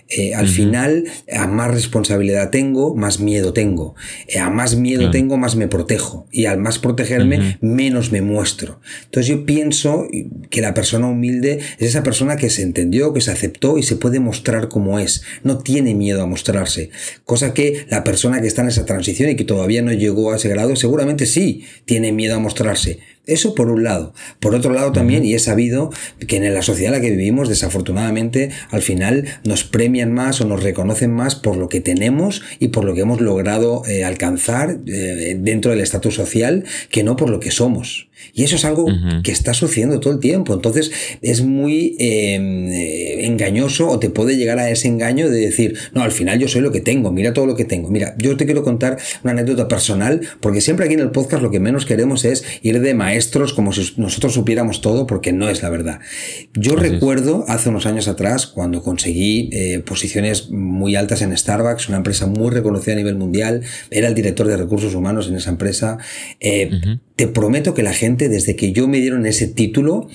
Eh, 0.09 0.33
al 0.33 0.47
final, 0.47 1.03
a 1.31 1.45
más 1.45 1.71
responsabilidad 1.71 2.49
tengo, 2.49 2.95
más 2.95 3.19
miedo 3.19 3.53
tengo. 3.53 3.95
Eh, 4.27 4.39
a 4.39 4.49
más 4.49 4.75
miedo 4.75 5.11
tengo, 5.11 5.37
más 5.37 5.55
me 5.55 5.67
protejo. 5.67 6.27
Y 6.31 6.45
al 6.45 6.57
más 6.57 6.79
protegerme, 6.79 7.59
menos 7.61 8.11
me 8.11 8.21
muestro. 8.21 8.81
Entonces 9.05 9.29
yo 9.29 9.45
pienso 9.45 10.07
que 10.49 10.61
la 10.61 10.73
persona 10.73 11.07
humilde 11.07 11.59
es 11.77 11.89
esa 11.89 12.01
persona 12.01 12.37
que 12.37 12.49
se 12.49 12.63
entendió, 12.63 13.13
que 13.13 13.21
se 13.21 13.29
aceptó 13.29 13.77
y 13.77 13.83
se 13.83 13.97
puede 13.97 14.19
mostrar 14.19 14.67
como 14.67 14.97
es. 14.97 15.21
No 15.43 15.59
tiene 15.59 15.93
miedo 15.93 16.23
a 16.23 16.25
mostrarse. 16.25 16.89
Cosa 17.23 17.53
que 17.53 17.85
la 17.89 18.03
persona 18.03 18.41
que 18.41 18.47
está 18.47 18.63
en 18.63 18.69
esa 18.69 18.85
transición 18.85 19.29
y 19.29 19.35
que 19.35 19.43
todavía 19.43 19.83
no 19.83 19.93
llegó 19.93 20.31
a 20.31 20.37
ese 20.37 20.49
grado, 20.49 20.75
seguramente 20.75 21.27
sí 21.27 21.65
tiene 21.85 22.11
miedo 22.11 22.35
a 22.35 22.39
mostrarse 22.39 22.99
eso 23.25 23.55
por 23.55 23.69
un 23.69 23.83
lado. 23.83 24.13
Por 24.39 24.55
otro 24.55 24.73
lado 24.73 24.91
también, 24.91 25.25
y 25.25 25.33
he 25.33 25.39
sabido 25.39 25.91
que 26.27 26.37
en 26.37 26.53
la 26.53 26.61
sociedad 26.61 26.93
en 26.93 27.01
la 27.01 27.05
que 27.05 27.15
vivimos, 27.15 27.49
desafortunadamente, 27.49 28.49
al 28.71 28.81
final 28.81 29.25
nos 29.43 29.63
premian 29.63 30.13
más 30.13 30.41
o 30.41 30.45
nos 30.45 30.63
reconocen 30.63 31.11
más 31.11 31.35
por 31.35 31.55
lo 31.55 31.69
que 31.69 31.81
tenemos 31.81 32.41
y 32.59 32.69
por 32.69 32.85
lo 32.85 32.93
que 32.93 33.01
hemos 33.01 33.21
logrado 33.21 33.83
eh, 33.85 34.03
alcanzar 34.03 34.79
eh, 34.87 35.37
dentro 35.39 35.71
del 35.71 35.81
estatus 35.81 36.15
social 36.15 36.65
que 36.89 37.03
no 37.03 37.15
por 37.15 37.29
lo 37.29 37.39
que 37.39 37.51
somos. 37.51 38.09
Y 38.33 38.43
eso 38.43 38.55
es 38.55 38.65
algo 38.65 38.87
que 39.23 39.31
está 39.31 39.53
sucediendo 39.53 39.99
todo 39.99 40.13
el 40.13 40.19
tiempo. 40.19 40.53
Entonces 40.53 40.91
es 41.21 41.41
muy 41.41 41.95
em, 41.99 42.67
eh, 42.67 43.25
engañoso 43.25 43.87
o 43.89 43.99
te 43.99 44.09
puede 44.09 44.37
llegar 44.37 44.59
a 44.59 44.69
ese 44.69 44.87
engaño 44.87 45.29
de 45.29 45.39
decir, 45.39 45.77
no, 45.93 46.03
al 46.03 46.11
final 46.11 46.39
yo 46.39 46.47
soy 46.47 46.61
lo 46.61 46.71
que 46.71 46.81
tengo, 46.81 47.11
mira 47.11 47.33
todo 47.33 47.45
lo 47.45 47.55
que 47.55 47.65
tengo. 47.65 47.89
Mira, 47.89 48.15
yo 48.17 48.35
te 48.37 48.45
quiero 48.45 48.63
contar 48.63 48.97
una 49.23 49.31
anécdota 49.31 49.67
personal, 49.67 50.21
porque 50.41 50.61
siempre 50.61 50.85
aquí 50.85 50.93
en 50.93 50.99
el 50.99 51.11
podcast 51.11 51.41
lo 51.41 51.51
que 51.51 51.59
menos 51.59 51.85
queremos 51.85 52.25
es 52.25 52.43
ir 52.61 52.79
de 52.79 52.93
maestros 53.09 53.53
como 53.53 53.73
si 53.73 53.93
nosotros 53.97 54.35
supiéramos 54.35 54.81
todo, 54.81 55.07
porque 55.07 55.33
no 55.33 55.49
es 55.49 55.63
la 55.63 55.69
verdad. 55.69 55.99
Yo 56.53 56.75
recuerdo 56.75 57.43
hace 57.47 57.69
unos 57.69 57.87
años 57.87 58.07
atrás, 58.07 58.45
cuando 58.45 58.83
conseguí 58.83 59.49
eh, 59.51 59.79
posiciones 59.79 60.51
muy 60.51 60.95
altas 60.95 61.23
en 61.23 61.35
Starbucks, 61.35 61.89
una 61.89 61.97
empresa 61.97 62.27
muy 62.27 62.51
reconocida 62.51 62.93
a 62.93 62.97
nivel 62.97 63.15
mundial, 63.15 63.61
era 63.89 64.07
el 64.07 64.13
director 64.13 64.45
de 64.45 64.57
recursos 64.57 64.93
humanos 64.93 65.27
en 65.27 65.35
esa 65.37 65.49
empresa. 65.49 65.97
Eh, 66.39 66.69
te 67.15 67.27
prometo 67.27 67.73
que 67.73 67.81
la 67.81 67.93
gente, 67.93 68.29
desde 68.29 68.55
que 68.55 68.73
yo 68.73 68.87
me 68.87 68.99
dieron 68.99 69.25
ese 69.25 69.47
título, 69.47 70.07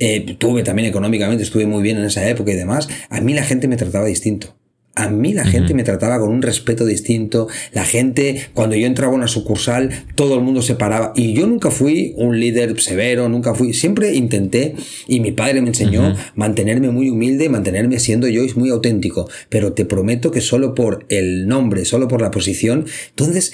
eh, 0.00 0.36
tuve 0.38 0.62
también 0.62 0.88
económicamente, 0.88 1.42
estuve 1.44 1.66
muy 1.66 1.82
bien 1.82 1.98
en 1.98 2.04
esa 2.04 2.26
época 2.28 2.50
y 2.52 2.56
demás, 2.56 2.88
a 3.10 3.20
mí 3.20 3.34
la 3.34 3.44
gente 3.44 3.68
me 3.68 3.76
trataba 3.76 4.06
distinto. 4.06 4.57
A 4.98 5.08
mí 5.08 5.32
la 5.32 5.46
gente 5.46 5.74
me 5.74 5.84
trataba 5.84 6.18
con 6.18 6.30
un 6.30 6.42
respeto 6.42 6.84
distinto. 6.84 7.46
La 7.72 7.84
gente, 7.84 8.48
cuando 8.52 8.74
yo 8.74 8.86
entraba 8.86 9.12
a 9.12 9.16
una 9.16 9.28
sucursal, 9.28 9.90
todo 10.16 10.34
el 10.34 10.40
mundo 10.40 10.60
se 10.60 10.74
paraba. 10.74 11.12
Y 11.14 11.34
yo 11.34 11.46
nunca 11.46 11.70
fui 11.70 12.14
un 12.16 12.40
líder 12.40 12.80
severo, 12.80 13.28
nunca 13.28 13.54
fui. 13.54 13.74
Siempre 13.74 14.14
intenté, 14.14 14.74
y 15.06 15.20
mi 15.20 15.30
padre 15.30 15.62
me 15.62 15.68
enseñó, 15.68 16.16
mantenerme 16.34 16.90
muy 16.90 17.10
humilde, 17.10 17.48
mantenerme 17.48 18.00
siendo 18.00 18.26
yo 18.26 18.42
y 18.42 18.52
muy 18.54 18.70
auténtico. 18.70 19.28
Pero 19.48 19.72
te 19.72 19.84
prometo 19.84 20.32
que 20.32 20.40
solo 20.40 20.74
por 20.74 21.06
el 21.08 21.46
nombre, 21.46 21.84
solo 21.84 22.08
por 22.08 22.20
la 22.20 22.32
posición, 22.32 22.86
entonces 23.10 23.52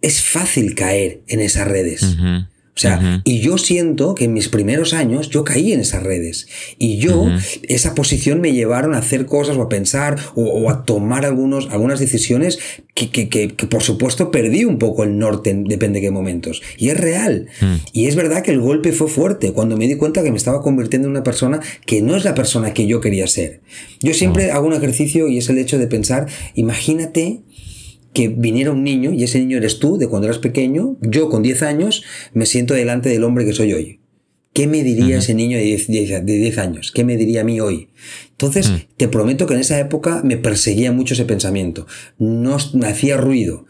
es 0.00 0.22
fácil 0.22 0.74
caer 0.74 1.20
en 1.28 1.40
esas 1.40 1.68
redes. 1.68 2.16
O 2.76 2.80
sea, 2.80 3.22
y 3.22 3.38
yo 3.38 3.56
siento 3.56 4.16
que 4.16 4.24
en 4.24 4.32
mis 4.32 4.48
primeros 4.48 4.94
años 4.94 5.30
yo 5.30 5.44
caí 5.44 5.72
en 5.72 5.78
esas 5.78 6.02
redes. 6.02 6.48
Y 6.76 6.96
yo, 6.96 7.28
esa 7.62 7.94
posición 7.94 8.40
me 8.40 8.52
llevaron 8.52 8.94
a 8.94 8.98
hacer 8.98 9.26
cosas 9.26 9.56
o 9.56 9.62
a 9.62 9.68
pensar 9.68 10.16
o, 10.34 10.68
a 10.68 10.84
tomar 10.84 11.24
algunos, 11.24 11.68
algunas 11.70 12.00
decisiones 12.00 12.58
que, 12.94 13.10
que, 13.10 13.28
que, 13.28 13.48
por 13.48 13.84
supuesto 13.84 14.32
perdí 14.32 14.64
un 14.64 14.78
poco 14.78 15.04
el 15.04 15.18
norte, 15.18 15.54
depende 15.54 16.00
de 16.00 16.06
qué 16.06 16.10
momentos. 16.10 16.62
Y 16.76 16.88
es 16.88 16.98
real. 16.98 17.46
Mm. 17.60 17.74
Y 17.92 18.06
es 18.06 18.16
verdad 18.16 18.42
que 18.42 18.50
el 18.50 18.60
golpe 18.60 18.90
fue 18.90 19.06
fuerte 19.06 19.52
cuando 19.52 19.76
me 19.76 19.86
di 19.86 19.94
cuenta 19.94 20.24
que 20.24 20.32
me 20.32 20.36
estaba 20.36 20.60
convirtiendo 20.60 21.06
en 21.06 21.12
una 21.12 21.22
persona 21.22 21.60
que 21.86 22.02
no 22.02 22.16
es 22.16 22.24
la 22.24 22.34
persona 22.34 22.74
que 22.74 22.88
yo 22.88 23.00
quería 23.00 23.28
ser. 23.28 23.60
Yo 24.00 24.14
siempre 24.14 24.50
hago 24.50 24.66
un 24.66 24.72
ejercicio 24.72 25.28
y 25.28 25.38
es 25.38 25.48
el 25.48 25.58
hecho 25.58 25.78
de 25.78 25.86
pensar, 25.86 26.26
imagínate 26.54 27.42
que 28.14 28.28
viniera 28.28 28.70
un 28.70 28.84
niño 28.84 29.12
y 29.12 29.24
ese 29.24 29.38
niño 29.40 29.58
eres 29.58 29.80
tú 29.80 29.98
de 29.98 30.08
cuando 30.08 30.28
eras 30.28 30.38
pequeño, 30.38 30.96
yo 31.02 31.28
con 31.28 31.42
10 31.42 31.62
años 31.62 32.04
me 32.32 32.46
siento 32.46 32.72
delante 32.72 33.10
del 33.10 33.24
hombre 33.24 33.44
que 33.44 33.52
soy 33.52 33.74
hoy. 33.74 34.00
¿Qué 34.54 34.68
me 34.68 34.84
diría 34.84 35.18
ese 35.18 35.34
niño 35.34 35.58
de 35.58 35.64
10, 35.64 36.58
años? 36.58 36.92
¿Qué 36.92 37.02
me 37.02 37.16
diría 37.16 37.40
a 37.40 37.44
mí 37.44 37.58
hoy? 37.60 37.88
Entonces, 38.30 38.70
mm. 38.70 38.76
te 38.96 39.08
prometo 39.08 39.46
que 39.46 39.54
en 39.54 39.60
esa 39.60 39.80
época 39.80 40.22
me 40.24 40.36
perseguía 40.36 40.92
mucho 40.92 41.14
ese 41.14 41.24
pensamiento. 41.24 41.88
No 42.18 42.56
me 42.74 42.86
hacía 42.86 43.16
ruido. 43.16 43.66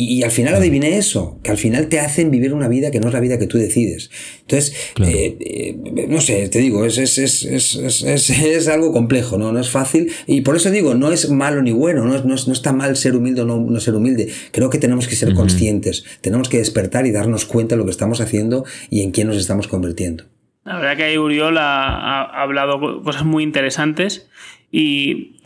Y, 0.00 0.22
al 0.22 0.30
final 0.30 0.54
adiviné 0.54 0.96
eso, 0.96 1.40
que 1.42 1.50
al 1.50 1.58
final 1.58 1.88
te 1.88 1.98
hacen 1.98 2.30
vivir 2.30 2.54
una 2.54 2.68
vida 2.68 2.90
que 2.90 3.00
no 3.00 3.08
es 3.08 3.12
la 3.12 3.20
vida 3.20 3.38
que 3.38 3.46
tú 3.46 3.58
decides. 3.58 4.10
Entonces, 4.42 4.92
eh, 5.04 5.36
eh, 5.40 6.06
no 6.08 6.20
sé, 6.20 6.48
te 6.48 6.60
digo, 6.60 6.84
es, 6.84 6.98
es, 6.98 7.18
es, 7.18 7.74
es, 8.04 8.68
algo 8.68 8.92
complejo, 8.92 9.38
¿no? 9.38 9.52
no 9.52 9.58
es 9.58 9.70
fácil. 9.70 10.12
Y 10.26 10.42
por 10.42 10.56
eso 10.56 10.70
digo, 10.70 10.94
no 10.94 11.10
es 11.10 11.30
malo 11.30 11.62
ni 11.62 11.72
bueno, 11.72 12.04
no, 12.04 12.22
no, 12.22 12.34
no 12.34 12.52
está 12.52 12.72
mal 12.72 12.96
ser 12.96 13.16
humilde 13.16 13.42
o 13.42 13.44
no, 13.44 13.58
no, 13.58 13.80
ser 13.80 13.94
humilde. 13.94 14.28
Creo 14.52 14.70
que 14.70 14.78
tenemos 14.78 15.08
que 15.08 15.16
ser 15.16 15.34
conscientes, 15.34 16.04
tenemos 16.20 16.48
que 16.48 16.58
despertar 16.58 17.06
y 17.06 17.10
darnos 17.10 17.44
cuenta 17.44 17.74
de 17.74 17.78
lo 17.78 17.84
que 17.84 17.90
estamos 17.90 18.20
haciendo 18.20 18.64
y 18.90 19.02
en 19.02 19.10
quién 19.10 19.26
nos 19.26 19.36
estamos 19.36 19.68
convirtiendo. 19.68 20.24
La 20.64 20.76
verdad 20.76 20.96
que 20.96 21.04
ahí 21.04 21.18
Uriol 21.18 21.56
ha 21.58 22.22
hablado 22.24 23.02
cosas 23.02 23.24
muy 23.24 23.42
interesantes 23.42 24.28
y 24.70 25.38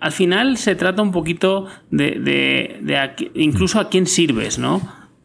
al 0.00 0.12
final 0.12 0.56
se 0.56 0.74
trata 0.74 1.02
un 1.02 1.12
poquito 1.12 1.66
de, 1.90 2.80
incluso 3.34 3.78
a 3.78 3.88
quién 3.88 4.06
sirves, 4.06 4.58
¿no? 4.58 4.80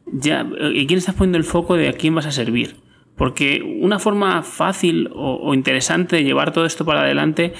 Ya, 0.05 0.45
¿Y 0.73 0.85
quién 0.85 0.99
estás 0.99 1.15
poniendo 1.15 1.37
el 1.37 1.45
foco 1.45 1.75
de 1.75 1.89
a 1.89 1.93
quién 1.93 2.13
vas 2.13 2.25
a 2.25 2.31
servir? 2.31 2.75
Porque 3.15 3.63
una 3.81 3.99
forma 3.99 4.43
fácil 4.43 5.09
o, 5.13 5.53
interesante 5.53 6.17
de 6.17 6.23
llevar 6.23 6.51
todo 6.51 6.65
esto 6.65 6.85
para 6.85 7.01
adelante 7.01 7.53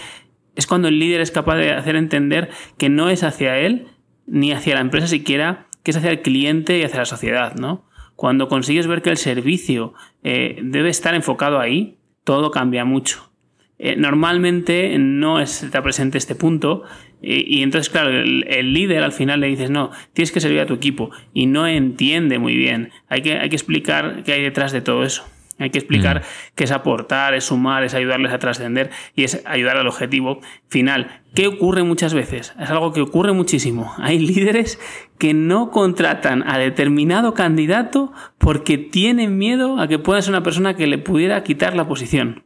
es 0.56 0.68
cuando 0.68 0.90
el 0.90 1.00
líder 1.00 1.22
es 1.22 1.32
capaz 1.32 1.56
de 1.56 1.72
hacer 1.72 1.96
entender 1.96 2.50
que 2.78 2.90
no 2.90 3.10
es 3.10 3.24
hacia 3.24 3.58
él 3.58 3.88
ni 4.28 4.52
hacia 4.52 4.76
la 4.76 4.82
empresa 4.82 5.08
siquiera, 5.08 5.68
que 5.84 5.92
es 5.92 5.98
hacia 5.98 6.12
el 6.12 6.22
cliente 6.22 6.78
y 6.78 6.84
hacia 6.84 7.00
la 7.00 7.06
sociedad, 7.06 7.56
¿no? 7.56 7.86
Cuando 8.16 8.48
consigues 8.48 8.88
ver 8.88 9.02
que 9.02 9.10
el 9.10 9.18
servicio 9.18 9.94
eh, 10.24 10.60
debe 10.62 10.90
estar 10.90 11.16
enfocado 11.16 11.60
ahí, 11.60 11.98
todo 12.24 12.52
cambia 12.52 12.86
mucho. 12.86 13.30
Eh, 13.78 13.96
normalmente 13.98 14.98
no 14.98 15.42
está 15.42 15.84
presente 15.84 16.18
este 16.18 16.34
punto 16.34 16.84
y, 17.28 17.64
entonces, 17.64 17.90
claro, 17.90 18.12
el, 18.12 18.74
líder 18.74 19.04
al 19.04 19.12
final 19.12 19.40
le 19.40 19.48
dices, 19.48 19.72
no, 19.72 19.90
tienes 20.14 20.32
que 20.32 20.40
servir 20.40 20.60
a 20.60 20.68
tu 20.68 20.76
equipo 20.76 21.10
y 21.34 21.48
no 21.48 21.66
entiende 21.66 22.38
muy 22.38 22.56
bien. 22.56 22.92
Hay 23.08 23.24
que, 23.24 23.40
hay 23.40 23.50
que 23.50 23.56
explicar 23.56 24.22
qué 24.24 24.34
hay 24.34 24.44
detrás 24.44 24.72
de 24.72 24.82
todo 24.82 25.04
eso. 25.04 25.26
Hay 25.58 25.72
que 25.72 25.80
explicar 25.80 26.20
mm. 26.20 26.24
que 26.54 26.66
es 26.66 26.72
aportar, 26.72 27.34
es 27.34 27.46
sumar, 27.46 27.84
es 27.84 27.96
ayudarles 27.96 28.32
a 28.32 28.38
trascender 28.38 28.92
y 29.16 29.24
es 29.24 29.42
ayudar 29.46 29.78
al 29.78 29.88
objetivo 29.88 30.42
final. 30.68 31.22
¿Qué 31.34 31.48
ocurre 31.48 31.82
muchas 31.82 32.14
veces? 32.14 32.54
Es 32.60 32.70
algo 32.70 32.94
que 32.94 33.02
ocurre 33.02 33.32
muchísimo. 33.32 33.94
Hay 33.98 34.20
líderes 34.20 34.80
que 35.18 35.34
no 35.34 35.72
contratan 35.72 36.48
a 36.48 36.60
determinado 36.60 37.34
candidato 37.34 38.12
porque 38.38 38.78
tienen 38.78 39.38
miedo 39.38 39.80
a 39.80 39.88
que 39.88 39.98
pueda 39.98 40.22
ser 40.22 40.34
una 40.34 40.44
persona 40.44 40.76
que 40.76 40.86
le 40.86 41.00
pudiera 41.00 41.42
quitar 41.44 41.76
la 41.76 41.88
posición 41.88 42.44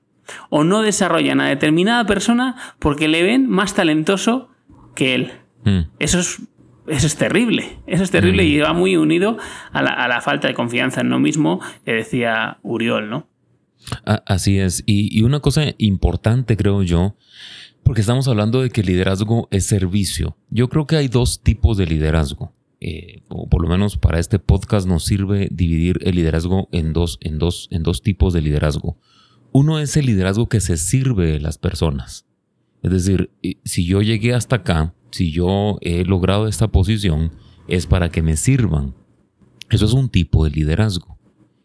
o 0.49 0.63
no 0.63 0.81
desarrollan 0.81 1.41
a 1.41 1.47
determinada 1.47 2.05
persona 2.05 2.55
porque 2.79 3.07
le 3.07 3.23
ven 3.23 3.49
más 3.49 3.73
talentoso 3.73 4.49
que 4.95 5.15
él. 5.15 5.31
Mm. 5.63 5.81
Eso 5.99 6.19
es 6.19 6.41
eso 6.89 7.05
es 7.05 7.15
terrible, 7.15 7.77
eso 7.85 8.03
es 8.03 8.11
terrible 8.11 8.43
mm. 8.43 8.47
y 8.47 8.57
va 8.59 8.73
muy 8.73 8.95
unido 8.95 9.37
a 9.71 9.81
la, 9.81 10.21
falta 10.21 10.47
de 10.47 10.53
confianza 10.53 11.01
en 11.01 11.07
uno 11.07 11.19
mismo 11.19 11.61
que 11.85 11.93
decía 11.93 12.57
Uriol, 12.63 13.09
¿no? 13.09 13.27
Así 14.05 14.59
es. 14.59 14.83
Y, 14.85 15.21
una 15.21 15.39
cosa 15.39 15.63
importante, 15.77 16.57
creo 16.57 16.83
yo, 16.83 17.15
porque 17.83 18.01
estamos 18.01 18.27
hablando 18.27 18.61
de 18.61 18.71
que 18.71 18.83
liderazgo 18.83 19.47
es 19.51 19.65
servicio. 19.65 20.35
Yo 20.49 20.67
creo 20.67 20.85
que 20.85 20.95
hay 20.97 21.07
dos 21.07 21.41
tipos 21.41 21.77
de 21.77 21.85
liderazgo. 21.85 22.53
Eh, 22.81 23.23
o 23.27 23.47
por 23.49 23.61
lo 23.61 23.67
menos 23.67 23.97
para 23.97 24.19
este 24.19 24.39
podcast 24.39 24.87
nos 24.87 25.03
sirve 25.03 25.49
dividir 25.51 25.99
el 26.01 26.15
liderazgo 26.15 26.69
en 26.71 26.93
dos, 26.93 27.19
en 27.21 27.37
dos, 27.37 27.67
en 27.71 27.83
dos 27.83 28.01
tipos 28.01 28.33
de 28.33 28.41
liderazgo. 28.41 28.97
Uno 29.51 29.79
es 29.79 29.97
el 29.97 30.05
liderazgo 30.05 30.47
que 30.47 30.59
se 30.59 30.77
sirve 30.77 31.31
de 31.31 31.39
las 31.39 31.57
personas. 31.57 32.25
Es 32.81 32.91
decir, 32.91 33.31
si 33.65 33.85
yo 33.85 34.01
llegué 34.01 34.33
hasta 34.33 34.57
acá, 34.57 34.93
si 35.11 35.31
yo 35.31 35.77
he 35.81 36.05
logrado 36.05 36.47
esta 36.47 36.67
posición, 36.69 37.31
es 37.67 37.87
para 37.87 38.09
que 38.09 38.21
me 38.21 38.37
sirvan. 38.37 38.95
Eso 39.69 39.85
es 39.85 39.93
un 39.93 40.09
tipo 40.09 40.45
de 40.45 40.51
liderazgo. 40.51 41.17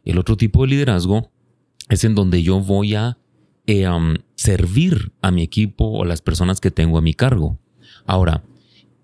El 0.05 0.19
otro 0.19 0.37
tipo 0.37 0.63
de 0.63 0.69
liderazgo 0.69 1.31
es 1.89 2.05
en 2.05 2.15
donde 2.15 2.43
yo 2.43 2.61
voy 2.61 2.95
a 2.95 3.19
eh, 3.67 3.87
servir 4.35 5.13
a 5.23 5.31
mi 5.31 5.43
equipo 5.43 5.85
o 5.87 6.03
a 6.03 6.07
las 6.07 6.21
personas 6.21 6.61
que 6.61 6.71
tengo 6.71 6.99
a 6.99 7.03
mi 7.03 7.15
cargo. 7.15 7.59
Ahora, 8.07 8.45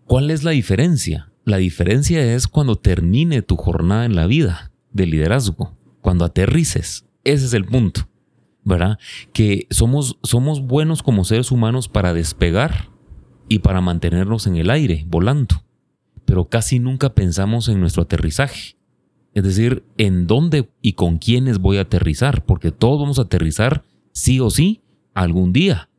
¿cuál 0.07 0.31
es 0.31 0.43
la 0.45 0.51
diferencia? 0.51 1.33
La 1.45 1.57
diferencia 1.57 2.35
es 2.35 2.47
cuando 2.47 2.77
termine 2.77 3.43
tu 3.43 3.57
jornada 3.57 4.05
en 4.05 4.15
la 4.15 4.27
vida 4.27 4.73
de 4.93 5.07
liderazgo, 5.07 5.75
cuando 6.03 6.25
aterrices. 6.25 7.07
Ese 7.25 7.47
es 7.47 7.55
el 7.55 7.65
punto. 7.65 8.10
Que 9.33 9.67
somos, 9.71 10.19
somos 10.23 10.63
buenos 10.63 11.03
como 11.03 11.25
seres 11.25 11.51
humanos 11.51 11.89
para 11.89 12.15
despegar 12.15 12.89
y 13.49 13.59
para 13.61 13.81
mantenernos 13.81 14.47
en 14.47 14.57
el 14.57 14.71
aire, 14.71 15.05
volando, 15.09 15.65
pero 16.25 16.49
casi 16.49 16.79
nunca 16.79 17.15
pensamos 17.15 17.69
en 17.69 17.81
nuestro 17.81 18.05
aterrizaje. 18.05 18.77
Es 19.35 19.45
decir, 19.45 19.85
en 19.97 20.27
dónde 20.27 20.71
y 20.81 20.95
con 20.95 21.19
quiénes 21.19 21.59
voy 21.59 21.79
a 21.79 21.83
aterrizar, 21.83 22.45
porque 22.45 22.71
todos 22.73 23.01
vamos 23.01 23.19
a 23.19 23.23
aterrizar 23.23 23.85
sí 24.13 24.41
o 24.41 24.51
sí 24.51 24.83
algún 25.15 25.53
día 25.53 25.90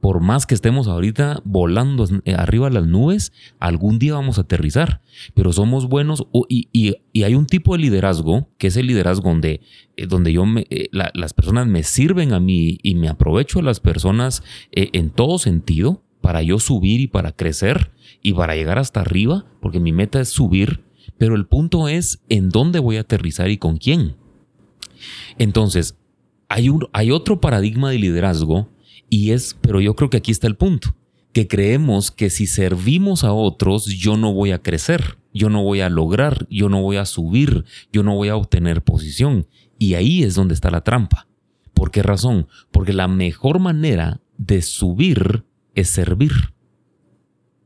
por 0.00 0.20
más 0.20 0.46
que 0.46 0.54
estemos 0.54 0.86
ahorita 0.86 1.42
volando 1.44 2.06
eh, 2.24 2.34
arriba 2.34 2.68
de 2.68 2.74
las 2.74 2.86
nubes, 2.86 3.32
algún 3.58 3.98
día 3.98 4.14
vamos 4.14 4.38
a 4.38 4.42
aterrizar. 4.42 5.02
Pero 5.34 5.52
somos 5.52 5.88
buenos 5.88 6.26
y, 6.48 6.94
hay 7.22 7.34
un 7.34 7.46
tipo 7.46 7.76
de 7.76 7.82
liderazgo, 7.82 8.48
que 8.58 8.68
es 8.68 8.76
el 8.76 8.86
liderazgo 8.86 9.28
donde, 9.28 9.60
eh, 9.96 10.06
donde 10.06 10.32
yo 10.32 10.46
me, 10.46 10.66
eh, 10.70 10.88
las 10.92 11.32
personas 11.32 11.66
me 11.66 11.82
sirven 11.82 12.32
a 12.32 12.40
mí 12.40 12.78
y 12.82 12.94
me 12.94 13.08
aprovecho 13.08 13.58
de 13.58 13.64
las 13.64 13.80
personas 13.80 14.42
en 14.70 15.10
todo 15.10 15.38
sentido 15.38 16.02
para 16.20 16.42
yo 16.42 16.58
subir 16.58 17.00
y 17.00 17.06
para 17.08 17.32
crecer 17.32 17.90
y 18.22 18.32
para 18.34 18.54
llegar 18.54 18.78
hasta 18.78 19.00
arriba, 19.00 19.46
porque 19.60 19.80
mi 19.80 19.92
meta 19.92 20.20
es 20.20 20.28
subir. 20.28 20.84
Pero 21.16 21.34
el 21.34 21.46
punto 21.46 21.88
es 21.88 22.22
en 22.28 22.50
dónde 22.50 22.78
voy 22.78 22.96
a 22.96 23.00
aterrizar 23.00 23.50
y 23.50 23.58
con 23.58 23.78
quién. 23.78 24.14
Entonces, 25.38 25.96
hay, 26.48 26.68
un, 26.68 26.86
hay 26.92 27.10
otro 27.10 27.40
paradigma 27.40 27.90
de 27.90 27.98
liderazgo 27.98 28.68
y 29.10 29.30
es, 29.32 29.56
pero 29.60 29.80
yo 29.80 29.94
creo 29.96 30.10
que 30.10 30.18
aquí 30.18 30.30
está 30.30 30.46
el 30.46 30.56
punto, 30.56 30.94
que 31.32 31.48
creemos 31.48 32.10
que 32.10 32.30
si 32.30 32.46
servimos 32.46 33.24
a 33.24 33.32
otros, 33.32 33.86
yo 33.86 34.16
no 34.16 34.32
voy 34.32 34.52
a 34.52 34.62
crecer, 34.62 35.18
yo 35.32 35.50
no 35.50 35.62
voy 35.62 35.80
a 35.80 35.88
lograr, 35.88 36.46
yo 36.50 36.68
no 36.68 36.82
voy 36.82 36.96
a 36.96 37.06
subir, 37.06 37.64
yo 37.92 38.02
no 38.02 38.14
voy 38.14 38.28
a 38.28 38.36
obtener 38.36 38.82
posición. 38.82 39.46
Y 39.78 39.94
ahí 39.94 40.22
es 40.24 40.34
donde 40.34 40.54
está 40.54 40.70
la 40.70 40.82
trampa. 40.82 41.28
¿Por 41.74 41.90
qué 41.90 42.02
razón? 42.02 42.48
Porque 42.72 42.92
la 42.92 43.06
mejor 43.06 43.60
manera 43.60 44.20
de 44.36 44.62
subir 44.62 45.44
es 45.74 45.88
servir. 45.88 46.32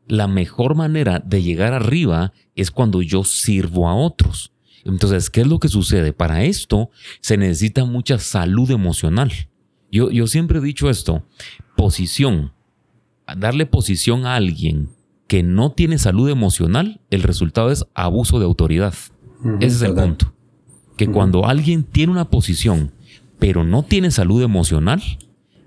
La 0.07 0.27
mejor 0.27 0.75
manera 0.75 1.21
de 1.21 1.43
llegar 1.43 1.73
arriba 1.73 2.33
es 2.55 2.71
cuando 2.71 3.01
yo 3.01 3.25
sirvo 3.25 3.89
a 3.89 3.95
otros. 3.95 4.53
Entonces, 4.85 5.31
¿qué 5.31 5.43
es 5.43 5.47
lo 5.47 5.59
que 5.59 5.69
sucede? 5.69 6.13
Para 6.13 6.45
esto 6.45 6.91
se 7.21 7.37
necesita 7.37 7.85
mucha 7.85 8.19
salud 8.19 8.71
emocional. 8.71 9.33
Yo, 9.93 10.27
siempre 10.27 10.59
he 10.59 10.63
dicho 10.63 10.89
esto, 10.89 11.23
posición, 11.77 12.53
darle 13.37 13.67
posición 13.67 14.25
a 14.25 14.37
alguien 14.37 14.89
que 15.29 15.43
no 15.43 15.73
tiene 15.73 15.99
salud 15.99 16.31
emocional, 16.31 17.03
el 17.11 17.23
resultado 17.23 17.71
es 17.71 17.85
abuso 17.95 18.39
de 18.39 18.47
autoridad. 18.47 18.95
Ese 19.61 19.77
es 19.77 19.83
el 19.83 19.95
punto. 19.95 20.33
Que 20.97 21.09
cuando 21.09 21.47
alguien 21.47 21.85
tiene 21.85 22.11
una 22.11 22.31
posición, 22.31 22.93
pero 23.39 23.65
no 23.65 23.83
tiene 23.83 24.11
salud 24.11 24.43
emocional, 24.43 25.03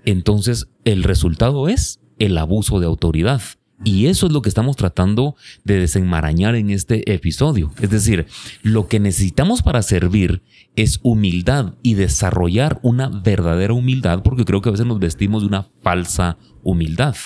entonces 0.04 0.68
el 0.84 1.04
resultado 1.04 1.68
es 1.68 2.00
el 2.18 2.36
abuso 2.36 2.80
de 2.80 2.86
autoridad. 2.86 3.42
Y 3.84 4.06
eso 4.06 4.26
es 4.26 4.32
lo 4.32 4.42
que 4.42 4.48
estamos 4.48 4.76
tratando 4.76 5.36
de 5.64 5.78
desenmarañar 5.78 6.54
en 6.54 6.70
este 6.70 7.12
episodio. 7.12 7.72
Es 7.80 7.90
decir, 7.90 8.26
lo 8.62 8.88
que 8.88 9.00
necesitamos 9.00 9.62
para 9.62 9.82
servir 9.82 10.42
es 10.76 10.98
humildad 11.02 11.74
y 11.82 11.94
desarrollar 11.94 12.80
una 12.82 13.08
verdadera 13.08 13.74
humildad, 13.74 14.22
porque 14.22 14.44
creo 14.44 14.62
que 14.62 14.70
a 14.70 14.72
veces 14.72 14.86
nos 14.86 14.98
vestimos 14.98 15.42
de 15.42 15.48
una 15.48 15.68
falsa 15.82 16.38
humildad. 16.62 17.16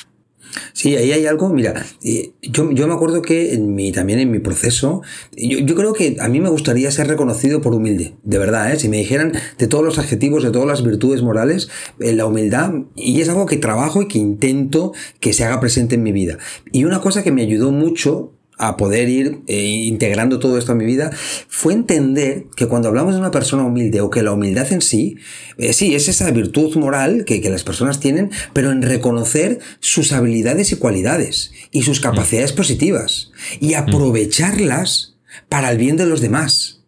Sí, 0.73 0.97
ahí 0.97 1.13
hay 1.13 1.27
algo, 1.27 1.49
mira, 1.51 1.87
eh, 2.03 2.33
yo, 2.43 2.71
yo 2.73 2.89
me 2.89 2.95
acuerdo 2.95 3.23
que 3.23 3.55
en 3.55 3.75
mi, 3.75 3.93
también 3.93 4.19
en 4.19 4.31
mi 4.31 4.39
proceso, 4.39 5.03
yo, 5.37 5.59
yo, 5.59 5.75
creo 5.75 5.93
que 5.93 6.17
a 6.21 6.29
mí 6.29 6.41
me 6.41 6.49
gustaría 6.49 6.91
ser 6.91 7.07
reconocido 7.07 7.61
por 7.61 7.75
humilde, 7.75 8.17
de 8.23 8.39
verdad, 8.39 8.73
¿eh? 8.73 8.79
si 8.79 8.89
me 8.89 8.97
dijeran 8.97 9.33
de 9.59 9.67
todos 9.67 9.85
los 9.85 9.99
adjetivos, 9.99 10.43
de 10.43 10.51
todas 10.51 10.67
las 10.67 10.83
virtudes 10.83 11.23
morales, 11.23 11.69
eh, 12.01 12.13
la 12.13 12.27
humildad, 12.27 12.73
y 12.97 13.21
es 13.21 13.29
algo 13.29 13.47
que 13.47 13.57
trabajo 13.57 14.03
y 14.03 14.09
que 14.09 14.19
intento 14.19 14.93
que 15.21 15.33
se 15.33 15.45
haga 15.45 15.61
presente 15.61 15.95
en 15.95 16.03
mi 16.03 16.13
vida. 16.13 16.39
Y 16.73 16.85
una 16.85 17.01
cosa 17.01 17.23
que 17.23 17.33
me 17.33 17.43
ayudó 17.43 17.71
mucho 17.71 18.33
a 18.61 18.77
poder 18.77 19.09
ir 19.09 19.41
eh, 19.47 19.59
integrando 19.59 20.39
todo 20.39 20.59
esto 20.59 20.73
a 20.73 20.75
mi 20.75 20.85
vida, 20.85 21.11
fue 21.49 21.73
entender 21.73 22.45
que 22.55 22.67
cuando 22.67 22.89
hablamos 22.89 23.15
de 23.15 23.21
una 23.21 23.31
persona 23.31 23.65
humilde 23.65 24.03
o 24.03 24.11
que 24.11 24.23
la 24.23 24.33
humildad 24.33 24.71
en 24.71 24.83
sí, 24.83 25.17
eh, 25.57 25.73
sí, 25.73 25.95
es 25.95 26.09
esa 26.09 26.31
virtud 26.31 26.77
moral 26.77 27.25
que, 27.25 27.41
que, 27.41 27.49
las 27.49 27.65
personas 27.65 28.01
tienen, 28.01 28.31
pero 28.53 28.71
en 28.71 28.83
reconocer 28.83 29.61
sus 29.81 30.13
habilidades 30.13 30.73
y 30.73 30.77
cualidades 30.77 31.53
y 31.71 31.83
sus 31.83 32.01
capacidades 32.01 32.53
positivas 32.53 33.33
y 33.61 33.75
aprovecharlas 33.75 35.17
para 35.49 35.71
el 35.71 35.79
bien 35.79 35.97
de 35.97 36.05
los 36.05 36.21
demás, 36.21 36.83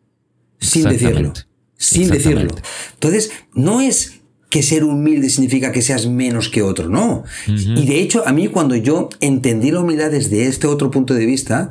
sin 0.58 0.84
decirlo. 0.84 1.32
Sin 1.78 2.10
decirlo. 2.10 2.54
Entonces, 2.94 3.32
no 3.54 3.80
es 3.80 4.21
que 4.52 4.62
ser 4.62 4.84
humilde 4.84 5.30
significa 5.30 5.72
que 5.72 5.80
seas 5.80 6.06
menos 6.06 6.50
que 6.50 6.60
otro, 6.60 6.90
no. 6.90 7.24
Y 7.46 7.86
de 7.86 8.00
hecho, 8.00 8.22
a 8.28 8.34
mí 8.34 8.48
cuando 8.48 8.76
yo 8.76 9.08
entendí 9.20 9.70
la 9.70 9.80
humildad 9.80 10.10
desde 10.10 10.46
este 10.46 10.66
otro 10.66 10.90
punto 10.90 11.14
de 11.14 11.24
vista, 11.24 11.70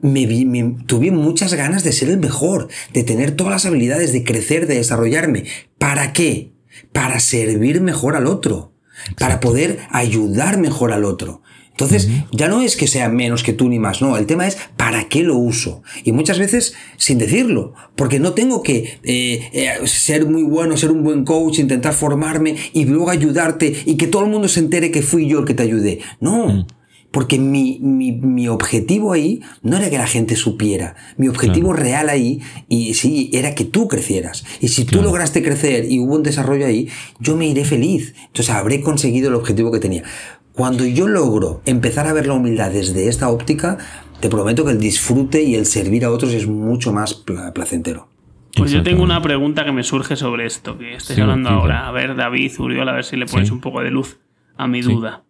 me, 0.00 0.24
vi, 0.24 0.46
tuve 0.86 1.10
muchas 1.10 1.52
ganas 1.52 1.84
de 1.84 1.92
ser 1.92 2.08
el 2.08 2.16
mejor, 2.16 2.68
de 2.94 3.04
tener 3.04 3.32
todas 3.32 3.52
las 3.52 3.66
habilidades, 3.66 4.14
de 4.14 4.24
crecer, 4.24 4.66
de 4.66 4.76
desarrollarme. 4.76 5.44
¿Para 5.76 6.14
qué? 6.14 6.54
Para 6.94 7.20
servir 7.20 7.82
mejor 7.82 8.16
al 8.16 8.26
otro, 8.26 8.72
para 9.18 9.38
poder 9.38 9.80
ayudar 9.90 10.56
mejor 10.56 10.92
al 10.92 11.04
otro. 11.04 11.42
Entonces, 11.72 12.08
ya 12.30 12.48
no 12.48 12.60
es 12.60 12.76
que 12.76 12.86
sea 12.86 13.08
menos 13.08 13.42
que 13.42 13.54
tú 13.54 13.68
ni 13.68 13.78
más, 13.78 14.02
no, 14.02 14.16
el 14.16 14.26
tema 14.26 14.46
es 14.46 14.58
para 14.76 15.08
qué 15.08 15.22
lo 15.22 15.36
uso. 15.36 15.82
Y 16.04 16.12
muchas 16.12 16.38
veces 16.38 16.74
sin 16.98 17.18
decirlo, 17.18 17.72
porque 17.96 18.20
no 18.20 18.34
tengo 18.34 18.62
que 18.62 18.98
eh, 19.02 19.50
eh, 19.52 19.86
ser 19.86 20.26
muy 20.26 20.42
bueno, 20.42 20.76
ser 20.76 20.90
un 20.90 21.02
buen 21.02 21.24
coach, 21.24 21.58
intentar 21.58 21.94
formarme 21.94 22.56
y 22.72 22.84
luego 22.84 23.10
ayudarte 23.10 23.74
y 23.86 23.96
que 23.96 24.06
todo 24.06 24.24
el 24.24 24.30
mundo 24.30 24.48
se 24.48 24.60
entere 24.60 24.90
que 24.90 25.02
fui 25.02 25.26
yo 25.26 25.40
el 25.40 25.46
que 25.46 25.54
te 25.54 25.62
ayudé. 25.62 26.00
No. 26.20 26.48
Mm. 26.48 26.66
Porque 27.10 27.38
mi, 27.38 27.78
mi, 27.78 28.48
objetivo 28.48 29.12
ahí 29.12 29.42
no 29.62 29.76
era 29.76 29.90
que 29.90 29.98
la 29.98 30.06
gente 30.06 30.34
supiera. 30.34 30.96
Mi 31.18 31.28
objetivo 31.28 31.74
real 31.74 32.08
ahí, 32.08 32.40
y 32.70 32.94
sí, 32.94 33.28
era 33.34 33.54
que 33.54 33.66
tú 33.66 33.86
crecieras. 33.86 34.44
Y 34.62 34.68
si 34.68 34.86
tú 34.86 35.02
lograste 35.02 35.42
crecer 35.42 35.84
y 35.92 35.98
hubo 35.98 36.14
un 36.14 36.22
desarrollo 36.22 36.64
ahí, 36.64 36.88
yo 37.20 37.36
me 37.36 37.46
iré 37.46 37.66
feliz. 37.66 38.14
Entonces 38.28 38.54
habré 38.54 38.80
conseguido 38.80 39.28
el 39.28 39.34
objetivo 39.34 39.70
que 39.70 39.78
tenía. 39.78 40.04
Cuando 40.54 40.84
yo 40.84 41.08
logro 41.08 41.62
empezar 41.64 42.06
a 42.06 42.12
ver 42.12 42.26
la 42.26 42.34
humildad 42.34 42.70
desde 42.70 43.08
esta 43.08 43.28
óptica, 43.30 43.78
te 44.20 44.28
prometo 44.28 44.64
que 44.64 44.72
el 44.72 44.78
disfrute 44.78 45.42
y 45.42 45.54
el 45.54 45.66
servir 45.66 46.04
a 46.04 46.10
otros 46.10 46.32
es 46.34 46.46
mucho 46.46 46.92
más 46.92 47.14
placentero. 47.54 48.08
Pues 48.56 48.70
yo 48.70 48.82
tengo 48.82 49.02
una 49.02 49.22
pregunta 49.22 49.64
que 49.64 49.72
me 49.72 49.82
surge 49.82 50.14
sobre 50.14 50.44
esto, 50.44 50.76
que 50.76 50.94
estoy 50.94 51.18
hablando 51.20 51.48
ahora. 51.48 51.88
A 51.88 51.90
ver, 51.90 52.14
David, 52.16 52.52
Uriol, 52.58 52.88
a 52.88 52.92
ver 52.92 53.04
si 53.04 53.16
le 53.16 53.26
pones 53.26 53.50
un 53.50 53.60
poco 53.60 53.80
de 53.80 53.90
luz 53.90 54.20
a 54.56 54.66
mi 54.66 54.82
duda. 54.82 55.24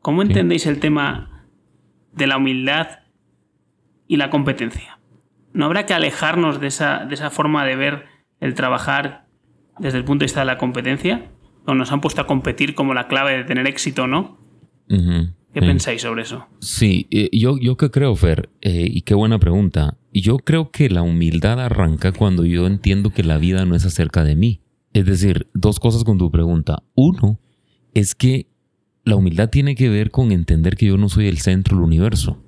¿Cómo 0.00 0.22
entendéis 0.22 0.66
el 0.66 0.78
tema 0.78 1.44
de 2.12 2.28
la 2.28 2.36
humildad 2.36 3.00
y 4.06 4.16
la 4.16 4.30
competencia? 4.30 5.00
¿No 5.52 5.64
habrá 5.64 5.86
que 5.86 5.94
alejarnos 5.94 6.60
de 6.60 6.68
esa, 6.68 7.04
de 7.04 7.14
esa 7.14 7.30
forma 7.30 7.64
de 7.64 7.74
ver 7.74 8.06
el 8.40 8.54
trabajar 8.54 9.26
desde 9.80 9.98
el 9.98 10.04
punto 10.04 10.22
de 10.22 10.26
vista 10.26 10.40
de 10.40 10.46
la 10.46 10.58
competencia? 10.58 11.32
¿O 11.66 11.74
nos 11.74 11.90
han 11.90 12.00
puesto 12.00 12.20
a 12.20 12.26
competir 12.26 12.76
como 12.76 12.94
la 12.94 13.08
clave 13.08 13.36
de 13.36 13.44
tener 13.44 13.66
éxito 13.66 14.06
¿Qué 14.88 15.60
pensáis 15.60 16.02
sobre 16.02 16.22
eso? 16.22 16.46
Sí, 16.60 17.06
eh, 17.10 17.30
yo, 17.32 17.58
yo 17.58 17.76
que 17.76 17.90
creo, 17.90 18.14
Fer, 18.14 18.50
eh, 18.60 18.88
y 18.90 19.02
qué 19.02 19.14
buena 19.14 19.38
pregunta. 19.38 19.96
Yo 20.12 20.38
creo 20.38 20.70
que 20.70 20.88
la 20.88 21.02
humildad 21.02 21.60
arranca 21.60 22.12
cuando 22.12 22.44
yo 22.44 22.66
entiendo 22.66 23.10
que 23.10 23.22
la 23.22 23.38
vida 23.38 23.64
no 23.64 23.74
es 23.74 23.84
acerca 23.84 24.24
de 24.24 24.36
mí. 24.36 24.60
Es 24.92 25.06
decir, 25.06 25.48
dos 25.54 25.80
cosas 25.80 26.04
con 26.04 26.18
tu 26.18 26.30
pregunta. 26.30 26.82
Uno, 26.94 27.40
es 27.94 28.14
que 28.14 28.46
la 29.04 29.16
humildad 29.16 29.48
tiene 29.48 29.74
que 29.74 29.88
ver 29.88 30.10
con 30.10 30.32
entender 30.32 30.76
que 30.76 30.86
yo 30.86 30.96
no 30.96 31.08
soy 31.08 31.28
el 31.28 31.38
centro 31.38 31.76
del 31.76 31.84
universo. 31.84 32.42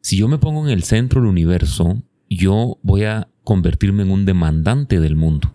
Si 0.00 0.16
yo 0.16 0.28
me 0.28 0.38
pongo 0.38 0.66
en 0.66 0.72
el 0.72 0.82
centro 0.82 1.20
del 1.20 1.30
universo, 1.30 2.02
yo 2.28 2.78
voy 2.82 3.04
a 3.04 3.28
convertirme 3.44 4.02
en 4.02 4.10
un 4.10 4.24
demandante 4.24 5.00
del 5.00 5.16
mundo 5.16 5.54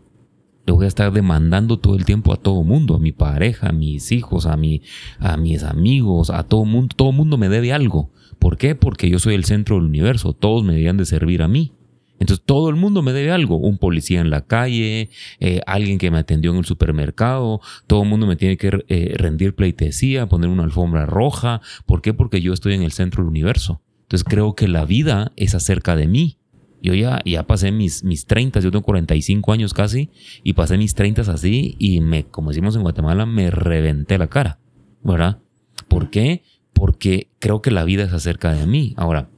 le 0.66 0.74
voy 0.74 0.86
a 0.86 0.88
estar 0.88 1.12
demandando 1.12 1.78
todo 1.78 1.96
el 1.96 2.06
tiempo 2.06 2.34
a 2.34 2.38
todo 2.38 2.64
mundo, 2.64 2.96
a 2.96 3.00
mi 3.00 3.12
pareja, 3.12 3.70
a 3.70 3.72
mis 3.72 4.12
hijos, 4.12 4.46
a, 4.46 4.58
mi, 4.58 4.82
a 5.20 5.38
mis 5.38 5.64
amigos, 5.64 6.30
a 6.30 6.44
todo 6.44 6.66
mundo. 6.66 6.96
Todo 6.96 7.12
mundo 7.12 7.38
me 7.38 7.50
debe 7.50 7.72
algo. 7.72 8.12
¿Por 8.40 8.58
qué? 8.58 8.76
Porque 8.76 9.10
yo 9.10 9.20
soy 9.20 9.36
el 9.36 9.46
centro 9.46 9.76
del 9.76 9.86
universo. 9.86 10.34
Todos 10.34 10.64
me 10.64 10.74
debían 10.74 10.98
de 10.98 11.06
servir 11.06 11.44
a 11.44 11.48
mí. 11.48 11.74
Entonces 12.20 12.46
todo 12.46 12.70
el 12.70 12.76
mundo 12.76 13.02
me 13.02 13.14
debe 13.14 13.32
algo. 13.32 13.58
Un 13.58 13.78
policía 13.78 14.22
en 14.22 14.30
la 14.30 14.42
calle, 14.42 15.10
eh, 15.40 15.62
alguien 15.68 15.98
que 15.98 16.10
me 16.12 16.18
atendió 16.18 16.52
en 16.52 16.58
el 16.58 16.66
supermercado. 16.66 17.62
Todo 17.88 18.04
el 18.04 18.10
mundo 18.10 18.26
me 18.26 18.36
tiene 18.36 18.58
que 18.58 18.84
eh, 18.88 19.14
rendir 19.18 19.54
pleitesía, 19.54 20.28
poner 20.28 20.50
una 20.50 20.64
alfombra 20.64 21.06
roja. 21.06 21.62
¿Por 21.86 22.02
qué? 22.02 22.14
Porque 22.14 22.42
yo 22.42 22.54
estoy 22.54 22.74
en 22.74 22.84
el 22.84 22.92
centro 22.92 23.22
del 23.22 23.30
universo. 23.30 23.82
Entonces 24.04 24.26
creo 24.28 24.56
que 24.56 24.68
la 24.68 24.86
vida 24.86 25.32
es 25.36 25.56
acerca 25.56 25.96
de 25.96 26.08
mí. 26.08 26.38
Yo 26.86 26.94
ya, 26.94 27.20
ya 27.26 27.48
pasé 27.48 27.72
mis, 27.72 28.04
mis 28.04 28.28
30, 28.28 28.60
yo 28.60 28.70
tengo 28.70 28.84
45 28.84 29.52
años 29.52 29.74
casi, 29.74 30.12
y 30.44 30.54
pasé 30.54 30.78
mis 30.78 30.94
30 30.94 31.22
así 31.22 31.76
y 31.80 32.00
me, 32.00 32.26
como 32.26 32.50
decimos 32.50 32.76
en 32.76 32.84
Guatemala, 32.84 33.26
me 33.26 33.50
reventé 33.50 34.20
la 34.20 34.28
cara, 34.28 34.60
¿verdad? 35.02 35.40
¿Por 35.88 36.12
qué? 36.12 36.44
Porque 36.74 37.32
creo 37.40 37.64
que 37.64 37.72
la 37.72 37.86
vida 37.86 38.04
es 38.04 38.14
acerca 38.14 38.54
de 38.54 38.68
mí. 38.68 38.94
Ahora, 38.98 39.30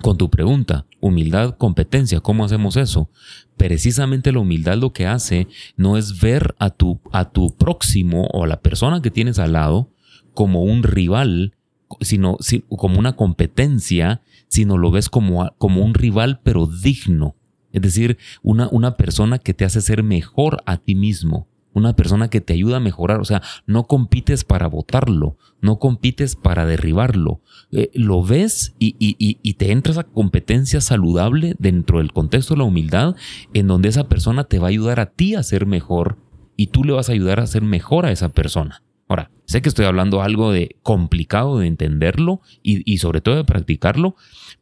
con 0.00 0.16
tu 0.16 0.30
pregunta, 0.30 0.86
humildad, 1.00 1.58
competencia, 1.58 2.20
¿cómo 2.20 2.46
hacemos 2.46 2.78
eso? 2.78 3.10
Precisamente 3.58 4.32
la 4.32 4.38
humildad 4.38 4.78
lo 4.78 4.94
que 4.94 5.06
hace 5.06 5.48
no 5.76 5.98
es 5.98 6.18
ver 6.18 6.54
a 6.58 6.70
tu, 6.70 6.98
a 7.12 7.28
tu 7.30 7.54
próximo 7.58 8.26
o 8.32 8.44
a 8.44 8.46
la 8.46 8.62
persona 8.62 9.02
que 9.02 9.10
tienes 9.10 9.38
al 9.38 9.52
lado 9.52 9.90
como 10.32 10.62
un 10.62 10.82
rival, 10.82 11.52
sino 12.00 12.38
como 12.70 12.98
una 12.98 13.16
competencia 13.16 14.22
sino 14.56 14.78
lo 14.78 14.90
ves 14.90 15.10
como, 15.10 15.52
como 15.58 15.84
un 15.84 15.92
rival 15.92 16.40
pero 16.42 16.66
digno. 16.66 17.36
Es 17.72 17.82
decir, 17.82 18.16
una, 18.42 18.70
una 18.72 18.96
persona 18.96 19.38
que 19.38 19.52
te 19.52 19.66
hace 19.66 19.82
ser 19.82 20.02
mejor 20.02 20.62
a 20.64 20.78
ti 20.78 20.94
mismo, 20.94 21.46
una 21.74 21.94
persona 21.94 22.30
que 22.30 22.40
te 22.40 22.54
ayuda 22.54 22.78
a 22.78 22.80
mejorar. 22.80 23.20
O 23.20 23.26
sea, 23.26 23.42
no 23.66 23.84
compites 23.84 24.44
para 24.44 24.66
votarlo, 24.66 25.36
no 25.60 25.78
compites 25.78 26.36
para 26.36 26.64
derribarlo. 26.64 27.42
Eh, 27.70 27.90
lo 27.92 28.22
ves 28.22 28.74
y, 28.78 28.96
y, 28.98 29.54
te 29.54 29.72
entras 29.72 29.98
a 29.98 30.04
competencia 30.04 30.80
saludable 30.80 31.54
dentro 31.58 31.98
del 31.98 32.14
contexto 32.14 32.54
de 32.54 32.58
la 32.58 32.64
humildad, 32.64 33.14
en 33.52 33.66
donde 33.66 33.90
esa 33.90 34.08
persona 34.08 34.44
te 34.44 34.58
va 34.58 34.68
a 34.68 34.70
ayudar 34.70 35.00
a 35.00 35.10
ti 35.10 35.34
a 35.34 35.42
ser 35.42 35.66
mejor 35.66 36.16
y 36.56 36.68
tú 36.68 36.82
le 36.82 36.94
vas 36.94 37.10
a 37.10 37.12
ayudar 37.12 37.40
a 37.40 37.46
ser 37.46 37.60
mejor 37.60 38.06
a 38.06 38.10
esa 38.10 38.30
persona. 38.30 38.82
Ahora, 39.08 39.30
sé 39.44 39.62
que 39.62 39.68
estoy 39.68 39.84
hablando 39.84 40.22
algo 40.22 40.50
de 40.50 40.76
complicado 40.82 41.58
de 41.58 41.68
entenderlo 41.68 42.40
y, 42.62 42.98
sobre 42.98 43.20
todo 43.20 43.36
de 43.36 43.44
practicarlo, 43.44 44.16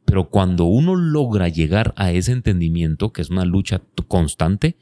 pero 0.04 0.28
cuando 0.28 0.64
uno 0.64 0.96
logra 0.96 1.48
llegar 1.48 1.94
a 1.96 2.12
ese 2.12 2.32
entendimiento, 2.32 3.12
que 3.12 3.22
es 3.22 3.30
una 3.30 3.44
lucha 3.44 3.82
constante, 4.08 4.76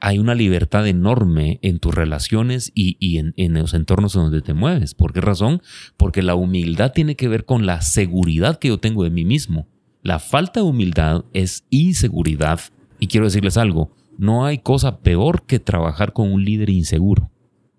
hay 0.00 0.18
una 0.18 0.34
libertad 0.34 0.86
enorme 0.86 1.58
en 1.62 1.78
tus 1.78 1.94
relaciones 1.94 2.72
y, 2.74 3.16
en, 3.18 3.54
los 3.54 3.72
entornos 3.72 4.14
en 4.14 4.22
donde 4.22 4.42
te 4.42 4.52
mueves. 4.52 4.94
¿Por 4.94 5.14
qué 5.14 5.22
razón? 5.22 5.62
Porque 5.96 6.22
la 6.22 6.34
humildad 6.34 6.92
tiene 6.92 7.16
que 7.16 7.28
ver 7.28 7.46
con 7.46 7.64
la 7.64 7.80
seguridad 7.80 8.58
que 8.58 8.68
yo 8.68 8.78
tengo 8.78 9.04
de 9.04 9.10
mí 9.10 9.24
mismo. 9.24 9.66
La 10.02 10.18
falta 10.18 10.60
de 10.60 10.66
humildad 10.66 11.24
es 11.32 11.64
inseguridad. 11.70 12.60
Y 12.98 13.06
quiero 13.06 13.26
decirles 13.26 13.56
algo, 13.56 13.92
no 14.18 14.44
hay 14.44 14.58
cosa 14.58 14.98
peor 14.98 15.46
que 15.46 15.58
trabajar 15.58 16.12
con 16.12 16.30
un 16.30 16.44
líder 16.44 16.68
inseguro. 16.68 17.30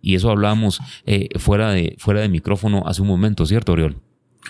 Y 0.01 0.15
eso 0.15 0.31
hablábamos 0.31 0.79
eh, 1.05 1.29
fuera, 1.37 1.71
de, 1.71 1.95
fuera 1.99 2.21
de 2.21 2.29
micrófono 2.29 2.83
hace 2.87 3.03
un 3.03 3.07
momento, 3.07 3.45
¿cierto, 3.45 3.73
Oriol? 3.73 4.01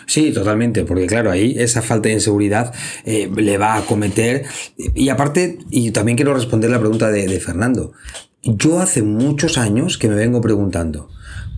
Sí, 0.05 0.31
totalmente, 0.31 0.86
porque 0.86 1.08
claro, 1.08 1.31
ahí 1.31 1.55
esa 1.58 1.81
falta 1.81 2.10
de 2.10 2.15
inseguridad 2.15 2.73
eh, 3.05 3.29
le 3.36 3.58
va 3.58 3.75
a 3.75 3.81
cometer. 3.86 4.45
Y 4.93 5.10
aparte, 5.10 5.60
y 5.69 5.91
también 5.91 6.15
quiero 6.15 6.34
responder 6.34 6.69
la 6.69 6.79
pregunta 6.79 7.10
de, 7.10 7.27
de 7.27 7.39
Fernando. 7.39 7.93
Yo 8.43 8.79
hace 8.79 9.01
muchos 9.01 9.58
años 9.58 9.97
que 9.97 10.08
me 10.08 10.15
vengo 10.15 10.41
preguntando, 10.41 11.10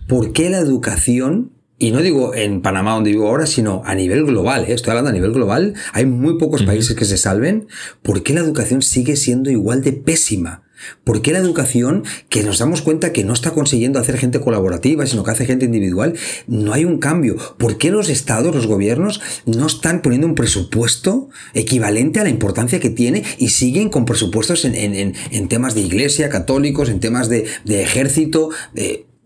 ¿por 0.06 0.32
qué 0.32 0.48
la 0.48 0.58
educación 0.58 1.52
y 1.78 1.92
no 1.92 2.00
digo 2.02 2.34
en 2.34 2.60
Panamá 2.60 2.94
donde 2.94 3.10
vivo 3.10 3.28
ahora, 3.28 3.46
sino 3.46 3.82
a 3.84 3.94
nivel 3.94 4.24
global, 4.24 4.64
¿eh? 4.66 4.72
estoy 4.72 4.90
hablando 4.90 5.10
a 5.10 5.12
nivel 5.12 5.32
global, 5.32 5.74
hay 5.92 6.06
muy 6.06 6.36
pocos 6.36 6.64
países 6.64 6.96
que 6.96 7.04
se 7.04 7.16
salven, 7.16 7.68
¿por 8.02 8.24
qué 8.24 8.34
la 8.34 8.40
educación 8.40 8.82
sigue 8.82 9.14
siendo 9.14 9.48
igual 9.48 9.82
de 9.82 9.92
pésima? 9.92 10.64
¿Por 11.04 11.22
qué 11.22 11.32
la 11.32 11.38
educación, 11.38 12.04
que 12.28 12.42
nos 12.42 12.58
damos 12.58 12.82
cuenta 12.82 13.12
que 13.12 13.24
no 13.24 13.32
está 13.32 13.50
consiguiendo 13.52 13.98
hacer 13.98 14.18
gente 14.18 14.40
colaborativa, 14.40 15.06
sino 15.06 15.24
que 15.24 15.30
hace 15.30 15.46
gente 15.46 15.64
individual, 15.64 16.14
no 16.46 16.72
hay 16.72 16.84
un 16.84 16.98
cambio? 16.98 17.36
¿Por 17.58 17.78
qué 17.78 17.90
los 17.90 18.08
estados, 18.08 18.54
los 18.54 18.66
gobiernos, 18.66 19.20
no 19.46 19.66
están 19.66 20.02
poniendo 20.02 20.26
un 20.26 20.34
presupuesto 20.34 21.28
equivalente 21.54 22.20
a 22.20 22.24
la 22.24 22.30
importancia 22.30 22.80
que 22.80 22.90
tiene 22.90 23.24
y 23.38 23.48
siguen 23.50 23.88
con 23.88 24.04
presupuestos 24.04 24.64
en, 24.64 25.48
temas 25.48 25.74
de 25.74 25.80
iglesia, 25.80 26.28
católicos, 26.28 26.88
en 26.88 27.00
temas 27.00 27.28
de, 27.28 27.46
ejército? 27.66 28.50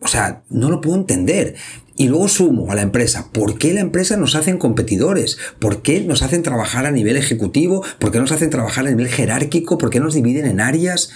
O 0.03 0.09
sea, 0.09 0.43
no 0.51 0.71
lo 0.71 0.81
puedo 0.81 0.97
entender. 0.97 1.55
Y 1.97 2.09
luego 2.09 2.29
sumo 2.29 2.73
a 2.73 2.75
la 2.75 2.83
empresa. 2.83 3.31
¿Por 3.33 3.59
qué 3.59 3.75
la 3.75 3.81
empresa 3.81 4.17
nos 4.17 4.35
hacen 4.35 4.59
competidores? 4.59 5.39
¿Por 5.59 5.83
qué 5.83 6.01
nos 6.01 6.23
hacen 6.23 6.43
trabajar 6.43 6.87
a 6.87 6.91
nivel 6.91 7.17
ejecutivo? 7.17 7.85
¿Por 7.99 8.11
qué 8.11 8.19
nos 8.19 8.33
hacen 8.33 8.51
trabajar 8.51 8.87
a 8.87 8.91
nivel 8.91 9.09
jerárquico? 9.09 9.79
¿Por 9.79 9.91
qué 9.91 10.01
nos 10.01 10.15
dividen 10.15 10.47
en 10.47 10.61
áreas? 10.61 11.11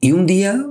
Y 0.00 0.12
un 0.12 0.26
día 0.26 0.64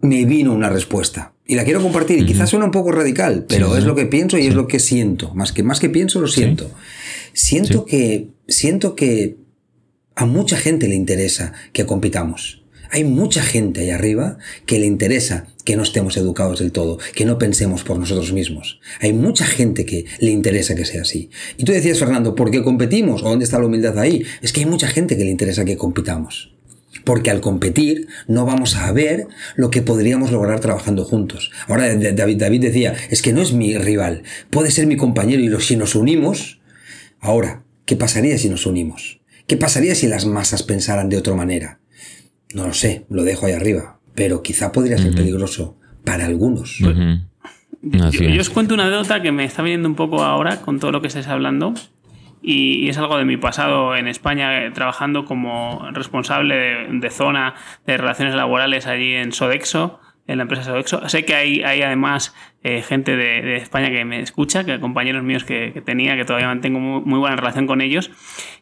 me 0.00 0.24
vino 0.24 0.52
una 0.52 0.70
respuesta. 0.70 1.34
Y 1.46 1.54
la 1.56 1.64
quiero 1.64 1.82
compartir. 1.82 2.18
Y 2.18 2.26
quizás 2.26 2.50
suena 2.50 2.64
un 2.64 2.70
poco 2.70 2.92
radical, 2.92 3.44
pero 3.48 3.76
es 3.76 3.84
lo 3.84 3.94
que 3.94 4.06
pienso 4.06 4.38
y 4.38 4.46
es 4.46 4.54
lo 4.54 4.66
que 4.66 4.80
siento. 4.80 5.34
Más 5.34 5.52
que, 5.52 5.62
más 5.62 5.78
que 5.78 5.90
pienso, 5.90 6.20
lo 6.20 6.28
siento. 6.28 6.70
Siento 7.34 7.84
que, 7.84 8.30
siento 8.48 8.96
que 8.96 9.36
a 10.16 10.24
mucha 10.26 10.56
gente 10.56 10.88
le 10.88 10.94
interesa 10.94 11.52
que 11.72 11.84
compitamos. 11.84 12.63
Hay 12.94 13.02
mucha 13.02 13.42
gente 13.42 13.80
ahí 13.80 13.90
arriba 13.90 14.38
que 14.66 14.78
le 14.78 14.86
interesa 14.86 15.48
que 15.64 15.74
no 15.74 15.82
estemos 15.82 16.16
educados 16.16 16.60
del 16.60 16.70
todo, 16.70 17.00
que 17.16 17.24
no 17.24 17.38
pensemos 17.38 17.82
por 17.82 17.98
nosotros 17.98 18.32
mismos. 18.32 18.78
Hay 19.00 19.12
mucha 19.12 19.44
gente 19.46 19.84
que 19.84 20.04
le 20.20 20.30
interesa 20.30 20.76
que 20.76 20.84
sea 20.84 21.02
así. 21.02 21.28
Y 21.56 21.64
tú 21.64 21.72
decías, 21.72 21.98
Fernando, 21.98 22.36
¿por 22.36 22.52
qué 22.52 22.62
competimos? 22.62 23.24
¿O 23.24 23.30
dónde 23.30 23.46
está 23.46 23.58
la 23.58 23.66
humildad 23.66 23.98
ahí? 23.98 24.22
Es 24.42 24.52
que 24.52 24.60
hay 24.60 24.66
mucha 24.66 24.86
gente 24.86 25.16
que 25.16 25.24
le 25.24 25.32
interesa 25.32 25.64
que 25.64 25.76
compitamos. 25.76 26.54
Porque 27.02 27.32
al 27.32 27.40
competir 27.40 28.06
no 28.28 28.46
vamos 28.46 28.76
a 28.76 28.92
ver 28.92 29.26
lo 29.56 29.70
que 29.72 29.82
podríamos 29.82 30.30
lograr 30.30 30.60
trabajando 30.60 31.04
juntos. 31.04 31.50
Ahora 31.66 31.92
David, 31.96 32.36
David 32.36 32.60
decía, 32.60 32.94
es 33.10 33.22
que 33.22 33.32
no 33.32 33.42
es 33.42 33.52
mi 33.52 33.76
rival, 33.76 34.22
puede 34.50 34.70
ser 34.70 34.86
mi 34.86 34.96
compañero 34.96 35.42
y 35.42 35.60
si 35.60 35.74
nos 35.74 35.96
unimos, 35.96 36.60
ahora, 37.18 37.64
¿qué 37.86 37.96
pasaría 37.96 38.38
si 38.38 38.48
nos 38.48 38.66
unimos? 38.66 39.20
¿Qué 39.48 39.56
pasaría 39.56 39.96
si 39.96 40.06
las 40.06 40.26
masas 40.26 40.62
pensaran 40.62 41.08
de 41.08 41.16
otra 41.16 41.34
manera? 41.34 41.80
No 42.54 42.66
lo 42.66 42.72
sé, 42.72 43.04
lo 43.10 43.24
dejo 43.24 43.46
ahí 43.46 43.52
arriba, 43.52 43.98
pero 44.14 44.42
quizá 44.42 44.72
podría 44.72 44.96
ser 44.96 45.14
peligroso 45.14 45.76
para 46.04 46.26
algunos. 46.26 46.78
yo, 46.78 48.40
os 48.40 48.50
cuento 48.50 48.74
una 48.74 48.86
anécdota 48.86 49.20
que 49.20 49.32
me 49.32 49.44
está 49.44 49.62
viniendo 49.62 49.88
un 49.88 49.94
poco 49.94 50.22
ahora 50.22 50.60
con 50.60 50.78
todo 50.78 50.92
lo 50.92 51.00
que 51.00 51.08
estáis 51.08 51.26
hablando 51.26 51.74
y, 52.46 52.88
es 52.90 52.98
algo 52.98 53.16
de 53.16 53.24
mi 53.24 53.38
pasado 53.38 53.96
en 53.96 54.06
España, 54.06 54.66
eh, 54.66 54.70
trabajando 54.70 55.24
como 55.24 55.88
responsable 55.92 56.86
de, 56.90 57.10
zona 57.10 57.54
de 57.86 57.96
relaciones 57.96 58.34
laborales 58.34 58.86
allí 58.86 59.14
en 59.14 59.32
Sodexo, 59.32 59.98
en 60.26 60.36
la 60.36 60.42
empresa 60.42 60.62
Sodexo. 60.62 61.08
Sé 61.08 61.24
que 61.24 61.34
hay, 61.34 61.62
hay 61.62 61.80
además 61.80 62.34
eh, 62.62 62.82
gente 62.82 63.16
de, 63.16 63.56
España 63.56 63.90
que 63.90 64.04
me 64.04 64.20
escucha, 64.20 64.64
que 64.64 64.78
compañeros 64.78 65.22
míos 65.22 65.44
que, 65.44 65.82
tenía, 65.86 66.16
que 66.16 66.26
todavía 66.26 66.48
mantengo 66.48 66.80
muy, 66.80 67.18
buena 67.18 67.34
relación 67.36 67.66
con 67.66 67.80
ellos. 67.80 68.10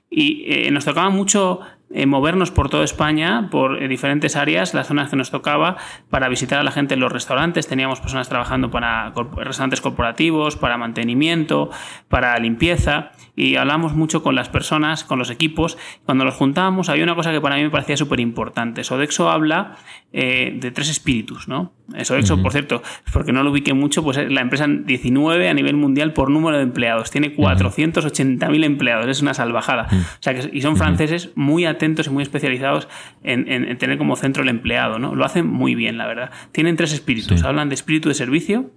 Y 0.09 0.45
eh, 0.47 0.71
nos 0.71 0.85
tocaba 0.85 1.11
mucho 1.11 1.61
eh, 1.95 2.07
movernos 2.07 2.51
por 2.51 2.71
toda 2.71 2.85
España, 2.85 3.49
por 3.51 3.83
eh, 3.83 3.89
diferentes 3.89 4.37
áreas, 4.37 4.73
las 4.73 4.87
zonas 4.87 5.11
que 5.11 5.17
nos 5.17 5.31
tocaba, 5.31 5.77
para 6.09 6.29
visitar 6.29 6.59
a 6.59 6.63
la 6.63 6.71
gente 6.71 6.95
en 6.95 7.01
los 7.01 7.13
restaurantes. 7.13 7.69
Teníamos 7.69 8.01
personas 8.01 8.29
trabajando 8.29 8.71
para 8.71 9.13
restaurantes 9.37 9.81
corporativos, 9.81 10.57
para 10.57 10.79
mantenimiento, 10.79 11.71
para 12.09 12.39
limpieza, 12.39 13.13
y 13.37 13.57
hablamos 13.57 13.95
mucho 13.95 14.23
con 14.23 14.35
las 14.35 14.49
personas, 14.49 15.05
con 15.05 15.19
los 15.19 15.31
equipos. 15.31 15.77
Cuando 16.05 16.25
los 16.25 16.35
juntábamos, 16.35 16.89
había 16.89 17.05
una 17.05 17.15
cosa 17.15 17.31
que 17.31 17.41
para 17.41 17.57
mí 17.57 17.63
me 17.63 17.71
parecía 17.71 17.97
súper 17.97 18.21
importante. 18.21 18.85
Sodexo 18.85 19.31
habla 19.31 19.77
eh, 20.13 20.57
de 20.59 20.71
tres 20.71 20.89
espíritus, 20.89 21.49
¿no? 21.49 21.73
Sodexo, 22.05 22.41
por 22.43 22.53
cierto, 22.53 22.83
porque 23.13 23.33
no 23.33 23.43
lo 23.43 23.51
ubique 23.51 23.75
mucho, 23.75 24.03
pues 24.03 24.17
es 24.17 24.31
la 24.31 24.41
empresa 24.41 24.67
19 24.67 25.49
a 25.49 25.53
nivel 25.53 25.77
mundial 25.77 26.15
por 26.15 26.31
número 26.31 26.57
de 26.57 26.63
empleados. 26.63 27.11
Tiene 27.11 27.37
480.000 27.37 28.65
empleados, 28.65 29.09
es 29.09 29.21
una 29.21 29.35
salvajada. 29.35 29.89
O 29.91 30.23
sea, 30.23 30.35
que, 30.35 30.51
y 30.53 30.63
son 30.63 30.77
franceses 30.77 31.31
muy 31.35 31.67
atentos 31.67 31.82
y 31.83 32.11
muy 32.11 32.23
especializados 32.23 32.89
en, 33.23 33.77
tener 33.79 33.99
como 33.99 34.17
centro 34.17 34.43
el 34.43 34.49
empleado, 34.49 34.99
¿no? 34.99 35.15
Lo 35.15 35.25
hacen 35.25 35.47
muy 35.47 35.75
bien, 35.75 35.99
la 35.99 36.07
verdad. 36.07 36.31
Tienen 36.53 36.77
tres 36.77 36.93
espíritus. 36.93 37.43
Hablan 37.43 37.69
de 37.69 37.75
espíritu 37.75 38.09
de 38.09 38.15
servicio, 38.15 38.71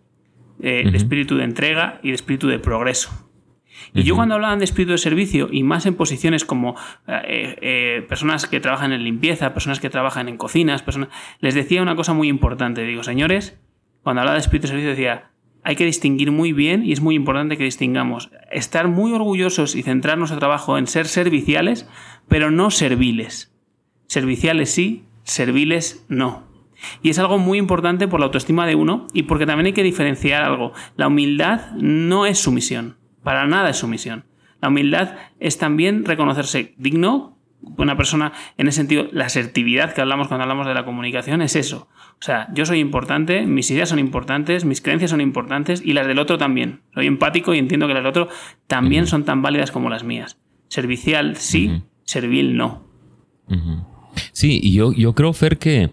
eh, 0.61 0.89
de 0.89 0.97
espíritu 0.97 1.35
de 1.37 1.43
entrega 1.43 1.99
y 2.01 2.09
de 2.09 2.15
espíritu 2.15 2.47
de 2.47 2.59
progreso. 2.59 3.11
Y 3.93 4.03
yo 4.03 4.15
cuando 4.15 4.35
hablaban 4.35 4.59
de 4.59 4.65
espíritu 4.65 4.93
de 4.93 4.97
servicio 4.97 5.49
y 5.51 5.63
más 5.63 5.85
en 5.85 5.95
posiciones 5.95 6.45
como 6.45 6.75
eh, 7.07 7.57
eh, 7.61 8.05
personas 8.07 8.47
que 8.47 8.59
trabajan 8.59 8.93
en 8.93 9.03
limpieza, 9.03 9.53
personas 9.53 9.79
que 9.79 9.89
trabajan 9.89 10.27
en 10.29 10.37
cocinas, 10.37 10.81
personas, 10.81 11.09
les 11.39 11.53
decía 11.53 11.81
una 11.81 11.95
cosa 11.95 12.13
muy 12.13 12.27
importante. 12.27 12.83
Digo, 12.83 13.03
señores, 13.03 13.59
cuando 14.01 14.21
hablaba 14.21 14.35
de 14.35 14.41
espíritu 14.41 14.63
de 14.63 14.69
servicio 14.69 14.89
decía, 14.91 15.29
hay 15.65 15.75
que 15.75 15.85
distinguir 15.85 16.31
muy 16.31 16.53
bien 16.53 16.85
y 16.85 16.91
es 16.91 17.01
muy 17.01 17.15
importante 17.15 17.57
que 17.57 17.63
distingamos. 17.63 18.29
Estar 18.51 18.87
muy 18.87 19.11
orgullosos 19.13 19.75
y 19.75 19.81
centrar 19.81 20.19
nuestro 20.19 20.37
trabajo 20.37 20.77
en 20.77 20.85
ser 20.85 21.07
serviciales, 21.07 21.89
pero 22.27 22.51
no 22.51 22.69
serviles. 22.69 23.51
Serviciales 24.05 24.69
sí, 24.69 25.05
serviles 25.23 26.05
no. 26.07 26.43
Y 27.01 27.09
es 27.09 27.17
algo 27.17 27.39
muy 27.39 27.57
importante 27.57 28.07
por 28.07 28.19
la 28.19 28.27
autoestima 28.27 28.67
de 28.67 28.75
uno 28.75 29.07
y 29.11 29.23
porque 29.23 29.47
también 29.47 29.65
hay 29.65 29.73
que 29.73 29.81
diferenciar 29.81 30.43
algo. 30.43 30.71
La 30.97 31.07
humildad 31.07 31.71
no 31.71 32.27
es 32.27 32.37
sumisión, 32.37 32.97
para 33.23 33.47
nada 33.47 33.71
es 33.71 33.77
sumisión. 33.77 34.25
La 34.61 34.67
humildad 34.67 35.15
es 35.39 35.57
también 35.57 36.05
reconocerse 36.05 36.75
digno, 36.77 37.34
buena 37.65 37.97
persona, 37.97 38.31
en 38.57 38.67
ese 38.67 38.77
sentido, 38.77 39.07
la 39.11 39.25
asertividad 39.25 39.93
que 39.93 40.01
hablamos 40.01 40.27
cuando 40.27 40.43
hablamos 40.43 40.67
de 40.67 40.73
la 40.73 40.85
comunicación 40.85 41.41
es 41.41 41.55
eso. 41.55 41.89
O 42.19 42.23
sea, 42.25 42.47
yo 42.53 42.65
soy 42.65 42.79
importante, 42.79 43.45
mis 43.45 43.69
ideas 43.71 43.89
son 43.89 43.99
importantes, 43.99 44.63
mis 44.65 44.81
creencias 44.81 45.11
son 45.11 45.21
importantes 45.21 45.81
y 45.83 45.93
las 45.93 46.07
del 46.07 46.19
otro 46.19 46.37
también. 46.37 46.81
Soy 46.93 47.07
empático 47.07 47.53
y 47.53 47.59
entiendo 47.59 47.87
que 47.87 47.93
las 47.93 48.03
del 48.03 48.09
otro 48.09 48.29
también 48.67 49.07
son 49.07 49.25
tan 49.25 49.41
válidas 49.41 49.71
como 49.71 49.89
las 49.89 50.03
mías. 50.03 50.37
Servicial 50.67 51.35
sí, 51.35 51.83
servil 52.03 52.55
no. 52.55 52.87
Sí, 54.31 54.59
y 54.63 54.73
yo, 54.73 54.93
yo 54.93 55.13
creo, 55.13 55.33
Fer, 55.33 55.57
que 55.57 55.91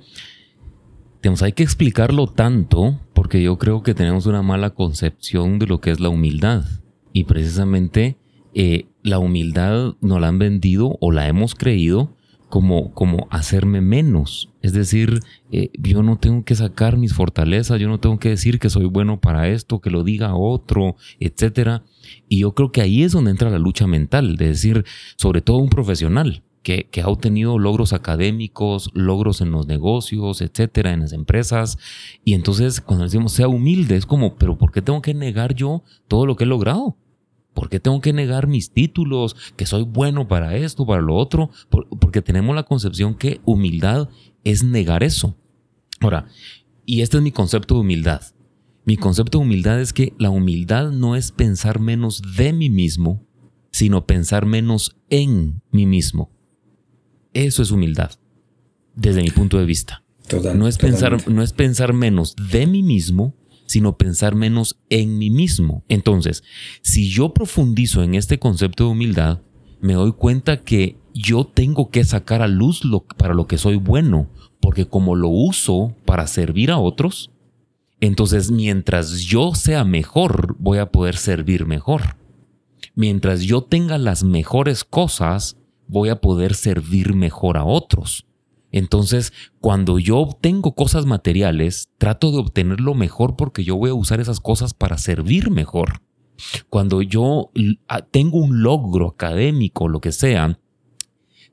hay 1.43 1.53
que 1.53 1.63
explicarlo 1.63 2.27
tanto 2.27 3.01
porque 3.15 3.43
yo 3.43 3.59
creo 3.59 3.83
que 3.83 3.95
tenemos 3.95 4.27
una 4.27 4.43
mala 4.43 4.71
concepción 4.71 5.59
de 5.59 5.67
lo 5.67 5.81
que 5.81 5.91
es 5.91 6.01
la 6.01 6.09
humildad. 6.09 6.65
Y 7.13 7.25
precisamente 7.25 8.17
eh, 8.55 8.87
la 9.03 9.19
humildad 9.19 9.95
nos 10.01 10.21
la 10.21 10.29
han 10.29 10.39
vendido 10.39 10.97
o 11.01 11.11
la 11.11 11.29
hemos 11.29 11.55
creído 11.55 12.15
como, 12.53 12.93
como 12.93 13.29
hacerme 13.31 13.81
menos. 13.81 14.51
Es 14.61 14.75
decir, 14.75 15.21
eh, 15.51 15.71
yo 15.73 16.03
no 16.03 16.19
tengo 16.19 16.45
que 16.45 16.55
sacar 16.55 16.99
mis 16.99 17.15
fortalezas, 17.15 17.81
yo 17.81 17.89
no 17.89 17.99
tengo 17.99 18.19
que 18.19 18.29
decir 18.29 18.59
que 18.59 18.69
soy 18.69 18.85
bueno 18.85 19.23
para 19.23 19.49
esto, 19.49 19.81
que 19.81 19.89
lo 19.89 20.05
diga 20.05 20.35
otro, 20.35 20.97
etc. 21.19 21.81
Y 22.29 22.41
yo 22.41 22.55
creo 22.55 22.71
que 22.71 22.83
ahí 22.83 23.05
es 23.05 23.13
donde 23.13 23.31
entra 23.31 23.49
la 23.49 23.59
lucha 23.59 23.87
mental, 23.87 24.37
de 24.37 24.49
decir, 24.49 24.85
sobre 25.17 25.41
todo 25.41 25.57
un 25.57 25.71
profesional. 25.71 26.43
Que, 26.63 26.89
que, 26.93 27.01
ha 27.01 27.09
obtenido 27.09 27.59
logros 27.59 27.93
académicos, 27.93 28.91
logros 28.95 29.41
en 29.41 29.51
los 29.51 29.67
negocios, 29.67 30.41
etcétera, 30.43 30.93
en 30.93 31.01
las 31.01 31.13
empresas. 31.13 31.77
Y 32.23 32.35
entonces, 32.35 32.81
cuando 32.81 33.03
decimos 33.05 33.33
sea 33.33 33.49
humilde, 33.49 33.97
es 33.97 34.07
como, 34.07 34.37
pero 34.37 34.57
¿por 34.59 34.71
qué 34.71 34.81
tengo 34.81 35.03
que 35.03 35.13
negar 35.13 35.57
yo 35.57 35.83
todo 36.07 36.25
lo 36.25 36.37
que 36.37 36.45
he 36.45 36.47
logrado? 36.47 36.97
¿Por 37.55 37.69
qué 37.69 37.81
tengo 37.81 38.01
que 38.01 38.13
negar 38.13 38.47
mis 38.47 38.71
títulos? 38.71 39.37
Que 39.57 39.67
soy 39.67 39.83
bueno 39.83 40.29
para 40.29 40.57
esto, 40.57 40.87
para 40.87 41.03
lo 41.03 41.17
otro. 41.17 41.51
porque 41.71 42.23
tenemos 42.23 42.55
la 42.55 42.63
concepción 42.65 43.15
que 43.15 43.41
humildad 43.45 44.09
es 44.45 44.65
negar 44.65 45.03
eso. 45.03 45.37
Ahora, 46.01 46.27
y 46.85 47.03
este 47.03 47.19
es 47.19 47.23
mi 47.23 47.33
concepto 47.33 47.75
de 47.75 47.81
humildad. 47.81 48.23
Mi 48.85 48.97
concepto 48.97 49.39
de 49.39 49.45
humildad 49.45 49.81
es 49.81 49.93
que 49.93 50.13
la 50.19 50.31
humildad 50.31 50.91
no 50.91 51.15
es 51.15 51.31
pensar 51.31 51.79
menos 51.79 52.23
de 52.37 52.53
mí 52.53 52.69
mismo, 52.69 53.25
sino 53.71 54.07
pensar 54.07 54.45
menos 54.45 54.97
en 55.09 55.63
mí 55.71 55.87
mismo. 55.87 56.31
Eso 57.33 57.63
es 57.63 57.71
humildad, 57.71 58.11
desde 58.95 59.23
mi 59.23 59.31
punto 59.31 59.59
de 59.59 59.65
vista. 59.65 60.05
no, 60.55 60.67
es 60.67 60.79
pensar, 60.79 61.29
no 61.31 61.43
es 61.43 61.53
pensar 61.53 61.93
menos 61.93 62.35
de 62.51 62.67
mí 62.67 62.83
mismo, 62.83 63.35
sino 63.67 63.97
pensar 63.97 64.35
menos 64.35 64.79
en 64.91 65.19
mí 65.19 65.31
mismo. 65.31 65.85
Entonces, 65.89 66.43
si 66.83 67.09
yo 67.09 67.33
profundizo 67.33 68.03
en 68.03 68.15
este 68.15 68.39
concepto 68.39 68.85
de 68.85 68.91
humildad, 68.91 69.41
me 69.81 69.95
doy 69.95 70.13
cuenta 70.13 70.63
que 70.63 70.97
yo 71.15 71.45
tengo 71.45 71.91
que 71.91 72.05
sacar 72.05 72.43
a 72.43 72.49
luz 72.49 72.85
lo, 72.85 73.01
para 73.01 73.35
lo 73.35 73.47
que 73.47 73.59
soy 73.59 73.77
bueno, 73.77 74.29
porque 74.61 74.87
como 74.87 75.17
lo 75.17 75.29
uso 75.29 75.95
para 76.05 76.27
servir 76.27 76.71
a 76.71 76.79
otros, 76.79 77.31
entonces 78.01 78.51
mientras 78.51 79.21
yo 79.21 79.55
sea 79.55 79.85
mejor, 79.85 80.57
voy 80.59 80.79
a 80.79 80.91
poder 80.91 81.17
servir 81.17 81.67
mejor. 81.67 82.17
Mientras 82.95 83.43
yo 83.43 83.63
tenga 83.63 83.97
las 83.97 84.23
mejores 84.23 84.85
cosas, 84.85 85.57
voy 85.87 86.09
a 86.09 86.21
poder 86.21 86.55
servir 86.55 87.15
mejor 87.15 87.57
a 87.57 87.65
otros. 87.65 88.27
Entonces, 88.73 89.33
cuando 89.61 89.99
yo 89.99 90.19
obtengo 90.19 90.75
cosas 90.75 91.07
materiales, 91.07 91.91
trato 91.99 92.33
de 92.33 92.39
obtener 92.39 92.81
lo 92.81 92.95
mejor 92.95 93.37
porque 93.37 93.63
yo 93.63 93.77
voy 93.77 93.91
a 93.91 93.95
usar 93.95 94.21
esas 94.21 94.41
cosas 94.41 94.73
para 94.75 94.99
servir 94.99 95.51
mejor. 95.51 96.03
Cuando 96.71 97.03
yo 97.03 97.51
tengo 98.11 98.39
un 98.39 98.63
logro 98.63 99.09
académico, 99.09 99.89
lo 99.89 100.01
que 100.01 100.11
sea, 100.11 100.59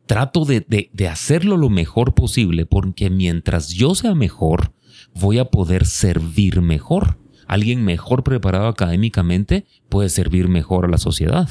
trato 0.05 0.45
de, 0.45 0.89
hacerlo 1.09 1.57
lo 1.57 1.69
mejor 1.69 2.15
posible 2.15 2.65
porque 2.65 3.09
mientras 3.09 3.69
yo 3.69 3.93
sea 3.93 4.15
mejor, 4.15 4.73
voy 5.13 5.37
a 5.37 5.45
poder 5.45 5.85
servir 5.85 6.61
mejor. 6.61 7.19
Alguien 7.47 7.83
mejor 7.83 8.23
preparado 8.23 8.67
académicamente 8.67 9.65
puede 9.89 10.09
servir 10.09 10.47
mejor 10.47 10.85
a 10.85 10.89
la 10.89 10.97
sociedad. 10.97 11.49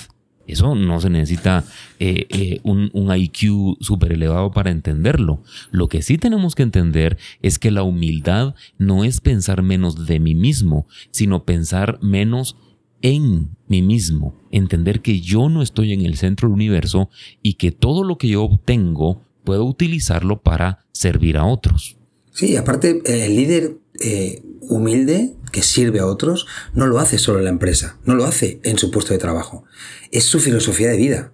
Eso 0.48 0.74
no 0.74 1.00
se 1.00 1.10
necesita 1.10 1.64
eh, 1.98 2.26
eh, 2.30 2.60
un, 2.64 2.90
un, 2.94 3.14
IQ 3.14 3.76
súper 3.80 4.12
elevado 4.12 4.50
para 4.50 4.70
entenderlo. 4.70 5.42
Lo 5.70 5.88
que 5.88 6.02
sí 6.02 6.18
tenemos 6.18 6.54
que 6.54 6.62
entender 6.62 7.18
es 7.42 7.58
que 7.58 7.70
la 7.70 7.82
humildad 7.82 8.54
no 8.78 9.04
es 9.04 9.20
pensar 9.20 9.62
menos 9.62 10.06
de 10.06 10.18
mí 10.18 10.34
mismo, 10.34 10.86
sino 11.10 11.44
pensar 11.44 11.98
menos 12.02 12.56
en 13.02 13.50
mí 13.68 13.82
mismo. 13.82 14.34
Entender 14.50 15.00
que 15.00 15.20
yo 15.20 15.48
no 15.48 15.62
estoy 15.62 15.92
en 15.92 16.02
el 16.02 16.16
centro 16.16 16.48
del 16.48 16.54
universo 16.54 17.10
y 17.42 17.54
que 17.54 17.70
todo 17.70 18.04
lo 18.04 18.18
que 18.18 18.28
yo 18.28 18.42
obtengo 18.42 19.22
puedo 19.44 19.64
utilizarlo 19.64 20.42
para 20.42 20.86
servir 20.92 21.36
a 21.36 21.44
otros. 21.44 21.96
Sí, 22.32 22.56
aparte, 22.56 23.02
el 23.04 23.36
líder 23.36 23.78
eh, 24.00 24.42
humilde 24.60 25.34
que 25.50 25.62
sirve 25.62 26.00
a 26.00 26.06
otros 26.06 26.46
no 26.74 26.86
lo 26.86 26.98
hace 26.98 27.18
solo 27.18 27.38
en 27.38 27.44
la 27.44 27.50
empresa, 27.50 27.98
no 28.04 28.14
lo 28.14 28.24
hace 28.24 28.60
en 28.62 28.78
su 28.78 28.90
puesto 28.90 29.12
de 29.12 29.18
trabajo. 29.18 29.64
Es 30.10 30.24
su 30.24 30.40
filosofía 30.40 30.88
de 30.88 30.96
vida. 30.96 31.32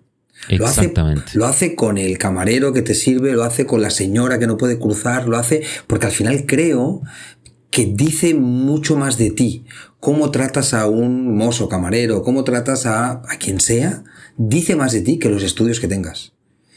Lo 0.51 0.67
hace, 0.67 0.93
lo 1.33 1.47
hace 1.47 1.75
con 1.75 1.97
el 1.97 2.19
camarero 2.19 2.73
que 2.73 2.83
te 2.83 2.95
sirve, 2.95 3.33
lo 3.33 3.45
hace 3.45 3.65
con 3.65 3.81
la 3.81 3.91
señora 3.91 4.39
que 4.39 4.47
no 4.47 4.59
puede 4.59 4.79
cruzar, 4.79 5.27
lo 5.27 5.39
hace 5.39 5.63
porque 5.87 6.07
al 6.07 6.13
final 6.13 6.45
creo 6.47 7.01
que 7.71 7.87
dice 7.87 8.35
mucho 8.35 8.97
más 8.97 9.17
de 9.17 9.31
ti. 9.31 9.65
Cómo 10.01 10.31
tratas 10.31 10.75
a 10.75 10.87
un 10.87 11.35
mozo 11.35 11.69
camarero, 11.69 12.23
cómo 12.23 12.45
tratas 12.45 12.85
a, 12.85 13.23
a 13.27 13.39
quien 13.39 13.59
sea, 13.59 14.05
dice 14.37 14.77
más 14.77 14.93
de 14.93 15.01
ti 15.01 15.19
que 15.19 15.31
los 15.31 15.43
estudios 15.43 15.81
que 15.81 15.89
tengas. 15.89 16.34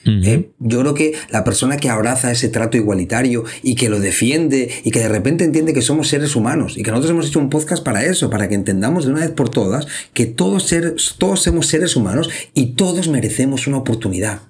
¿Eh? 0.08 0.50
Yo 0.60 0.80
creo 0.80 0.93
que 0.93 1.13
la 1.30 1.43
persona 1.43 1.78
que 1.78 1.89
abraza 1.89 2.32
ese 2.32 2.50
trato 2.50 2.78
igualitario 2.78 3.43
y 3.62 3.76
que 3.76 3.89
lo 3.89 4.00
defiende 4.00 4.70
y 4.84 4.91
que 4.91 5.00
de 5.00 5.10
repente 5.10 5.43
entiende 5.43 5.74
que 5.74 5.82
somos 5.82 6.08
seres 6.08 6.36
humanos 6.36 6.78
y 6.78 6.84
que 6.84 6.91
nosotros 6.91 7.12
hemos 7.12 7.28
hecho 7.28 7.39
un 7.39 7.50
podcast 7.50 7.84
para 7.84 8.06
eso, 8.06 8.30
para 8.30 8.48
que 8.48 8.56
entendamos 8.56 9.06
de 9.06 9.12
una 9.12 9.22
vez 9.22 9.32
por 9.32 9.50
todas 9.50 9.88
que 10.13 10.26
todos, 10.26 10.63
seres, 10.63 11.15
todos 11.17 11.41
somos 11.41 11.67
seres 11.67 11.96
humanos 11.96 12.30
y 12.54 12.67
todos 12.74 13.08
merecemos 13.08 13.67
una 13.67 13.78
oportunidad. 13.78 14.41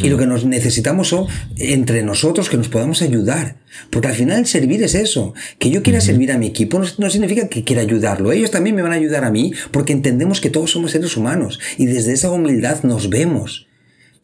Y 0.00 0.08
lo 0.10 0.18
que 0.18 0.26
nos 0.26 0.44
necesitamos 0.44 1.08
son 1.08 1.26
entre 1.56 2.02
nosotros 2.02 2.50
que 2.50 2.58
nos 2.58 2.68
podamos 2.68 3.00
ayudar. 3.00 3.56
Porque 3.90 4.08
al 4.08 4.14
final 4.14 4.44
servir 4.46 4.82
es 4.82 4.94
eso. 4.94 5.34
Que 5.58 5.70
yo 5.70 5.82
quiera 5.82 6.00
servir 6.00 6.30
a 6.32 6.36
mi 6.36 6.46
equipo 6.46 6.82
no, 6.98 7.10
significa 7.10 7.48
que 7.48 7.64
quiera 7.64 7.80
ayudarlo. 7.80 8.32
Ellos 8.32 8.50
también 8.50 8.76
me 8.76 8.82
van 8.82 8.92
a 8.92 8.96
ayudar 8.96 9.24
a 9.24 9.30
mí 9.30 9.52
porque 9.70 9.92
entendemos 9.92 10.40
que 10.40 10.50
todos 10.50 10.72
somos 10.72 10.90
seres 10.90 11.16
humanos. 11.16 11.58
Y 11.78 11.86
desde 11.86 12.12
esa 12.12 12.30
humildad 12.30 12.82
nos 12.82 13.08
vemos. 13.08 13.67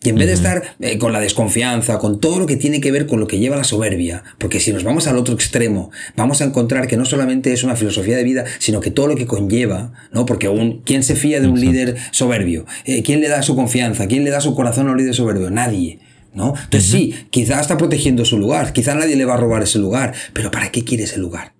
Y 0.04 0.10
en 0.10 0.16
vez 0.16 0.26
de 0.26 0.34
estar 0.34 0.76
eh, 0.80 0.98
con 0.98 1.14
la 1.14 1.20
desconfianza, 1.20 1.98
con 1.98 2.20
todo 2.20 2.38
lo 2.38 2.46
que 2.46 2.56
tiene 2.56 2.82
que 2.82 2.92
ver 2.92 3.06
con 3.06 3.20
lo 3.20 3.26
que 3.26 3.38
lleva 3.38 3.56
la 3.56 3.64
soberbia, 3.64 4.22
porque 4.36 4.60
si 4.60 4.70
nos 4.70 4.84
vamos 4.84 5.08
al 5.08 5.16
otro 5.16 5.34
extremo, 5.34 5.90
vamos 6.14 6.42
a 6.42 6.44
encontrar 6.44 6.86
que 6.86 6.98
no 6.98 7.06
solamente 7.06 7.54
es 7.54 7.64
una 7.64 7.74
filosofía 7.74 8.14
de 8.14 8.22
vida, 8.22 8.44
sino 8.58 8.80
que 8.80 8.90
todo 8.90 9.06
lo 9.06 9.16
que 9.16 9.26
conlleva, 9.26 9.92
¿no? 10.12 10.26
Porque 10.26 10.50
un, 10.50 10.82
¿quién 10.82 11.02
se 11.02 11.16
fía 11.16 11.40
de 11.40 11.48
un 11.48 11.58
líder 11.58 11.96
soberbio? 12.10 12.66
Eh, 12.84 13.02
¿Quién 13.02 13.22
le 13.22 13.28
da 13.28 13.40
su 13.40 13.56
confianza? 13.56 14.06
¿Quién 14.06 14.24
le 14.24 14.30
da 14.30 14.42
su 14.42 14.54
corazón 14.54 14.88
a 14.88 14.92
un 14.92 14.98
líder 14.98 15.14
soberbio? 15.14 15.50
Nadie. 15.50 16.00
¿No? 16.34 16.52
Entonces 16.64 16.90
sí, 16.90 17.14
quizá 17.30 17.60
está 17.60 17.78
protegiendo 17.78 18.24
su 18.24 18.38
lugar, 18.38 18.72
quizá 18.72 18.96
nadie 18.96 19.14
le 19.14 19.24
va 19.24 19.34
a 19.34 19.36
robar 19.36 19.62
ese 19.62 19.78
lugar, 19.78 20.12
pero 20.32 20.50
¿para 20.50 20.72
qué 20.72 20.82
quiere 20.82 21.04
ese 21.04 21.18
lugar? 21.18 21.54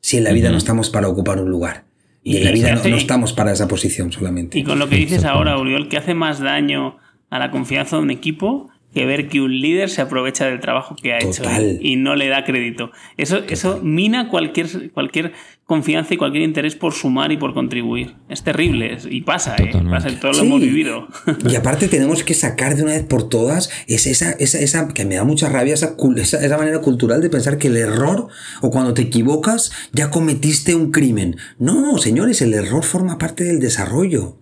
Si 0.00 0.16
en 0.16 0.22
la 0.22 0.30
vida 0.30 0.50
no 0.52 0.58
estamos 0.58 0.90
para 0.90 1.08
ocupar 1.08 1.40
un 1.40 1.50
lugar. 1.50 1.86
Y, 2.22 2.36
en 2.36 2.44
la 2.44 2.52
vida 2.52 2.74
no, 2.76 2.88
no, 2.88 2.96
estamos 2.96 3.32
para 3.32 3.50
esa 3.52 3.66
posición 3.66 4.12
solamente. 4.12 4.56
Y 4.56 4.62
con 4.62 4.78
lo 4.78 4.88
que 4.88 4.94
dices 4.94 5.24
ahora, 5.24 5.58
Uriol, 5.58 5.88
¿qué 5.88 5.96
hace 5.96 6.14
más 6.14 6.38
daño 6.38 6.98
a 7.30 7.38
la 7.38 7.50
confianza 7.50 7.96
de 7.96 8.02
un 8.02 8.10
equipo 8.10 8.70
que 8.92 9.06
ver 9.06 9.28
que 9.28 9.40
un 9.40 9.60
líder 9.60 9.88
se 9.88 10.02
aprovecha 10.02 10.46
del 10.46 10.58
trabajo 10.58 10.96
que 10.96 11.12
ha 11.12 11.18
hecho 11.18 11.44
y 11.80 11.96
no 11.96 12.16
le 12.16 12.28
da 12.28 12.44
crédito. 12.44 12.90
Eso, 13.16 13.38
eso 13.48 13.80
mina 13.82 14.28
cualquier, 14.28 14.90
cualquier 14.90 15.32
confianza 15.64 16.14
y 16.14 16.16
cualquier 16.16 16.42
interés 16.42 16.74
por 16.74 16.92
sumar 16.92 17.30
y 17.30 17.36
por 17.36 17.54
contribuir. 17.54 18.16
Es 18.28 18.42
terrible 18.42 18.98
y 19.08 19.20
pasa, 19.20 19.54
¿eh? 19.58 19.70
pasa, 19.88 20.08
todo 20.18 20.32
lo 20.32 20.40
hemos 20.40 20.60
vivido. 20.60 21.06
Y 21.48 21.54
aparte 21.54 21.86
tenemos 21.86 22.24
que 22.24 22.34
sacar 22.34 22.74
de 22.74 22.82
una 22.82 22.92
vez 22.92 23.04
por 23.04 23.28
todas 23.28 23.70
esa, 23.86 24.32
esa, 24.32 24.58
esa 24.58 24.88
que 24.88 25.04
me 25.04 25.14
da 25.14 25.22
mucha 25.22 25.48
rabia, 25.48 25.74
esa, 25.74 25.94
esa, 26.16 26.44
esa 26.44 26.58
manera 26.58 26.80
cultural 26.80 27.20
de 27.20 27.30
pensar 27.30 27.58
que 27.58 27.68
el 27.68 27.76
error 27.76 28.26
o 28.60 28.70
cuando 28.70 28.94
te 28.94 29.02
equivocas 29.02 29.70
ya 29.92 30.10
cometiste 30.10 30.74
un 30.74 30.90
crimen. 30.90 31.36
No, 31.60 31.96
señores, 31.98 32.42
el 32.42 32.54
error 32.54 32.82
forma 32.82 33.18
parte 33.18 33.44
del 33.44 33.60
desarrollo. 33.60 34.40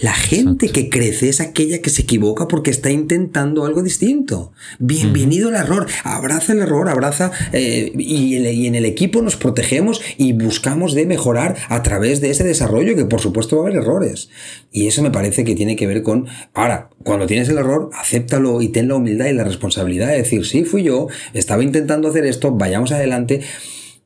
La 0.00 0.14
gente 0.14 0.68
que 0.68 0.88
crece 0.88 1.28
es 1.28 1.40
aquella 1.40 1.80
que 1.80 1.90
se 1.90 2.02
equivoca 2.02 2.48
porque 2.48 2.70
está 2.70 2.90
intentando 2.90 3.64
algo 3.64 3.82
distinto. 3.82 4.52
Bienvenido 4.78 5.48
al 5.48 5.56
error. 5.56 5.86
Abraza 6.04 6.52
el 6.52 6.60
error, 6.60 6.88
abraza 6.88 7.30
eh, 7.52 7.92
y, 7.96 8.66
en 8.66 8.74
el 8.74 8.84
equipo 8.86 9.20
nos 9.20 9.36
protegemos 9.36 10.00
y 10.16 10.32
buscamos 10.32 10.94
de 10.94 11.06
mejorar 11.06 11.56
a 11.68 11.82
través 11.82 12.20
de 12.20 12.30
ese 12.30 12.44
desarrollo 12.44 12.96
que 12.96 13.04
por 13.04 13.20
supuesto 13.20 13.56
va 13.56 13.64
a 13.64 13.66
haber 13.66 13.82
errores. 13.82 14.30
Y 14.72 14.86
eso 14.86 15.02
me 15.02 15.10
parece 15.10 15.44
que 15.44 15.54
tiene 15.54 15.76
que 15.76 15.86
ver 15.86 16.02
con, 16.02 16.26
ahora, 16.54 16.90
cuando 17.04 17.26
tienes 17.26 17.48
el 17.48 17.58
error, 17.58 17.90
acéptalo 17.92 18.62
y 18.62 18.68
ten 18.68 18.88
la 18.88 18.96
humildad 18.96 19.26
y 19.26 19.34
la 19.34 19.44
responsabilidad 19.44 20.08
de 20.08 20.18
decir, 20.18 20.46
sí, 20.46 20.64
fui 20.64 20.82
yo, 20.82 21.08
estaba 21.34 21.62
intentando 21.62 22.08
hacer 22.08 22.24
esto, 22.24 22.52
vayamos 22.52 22.92
adelante. 22.92 23.40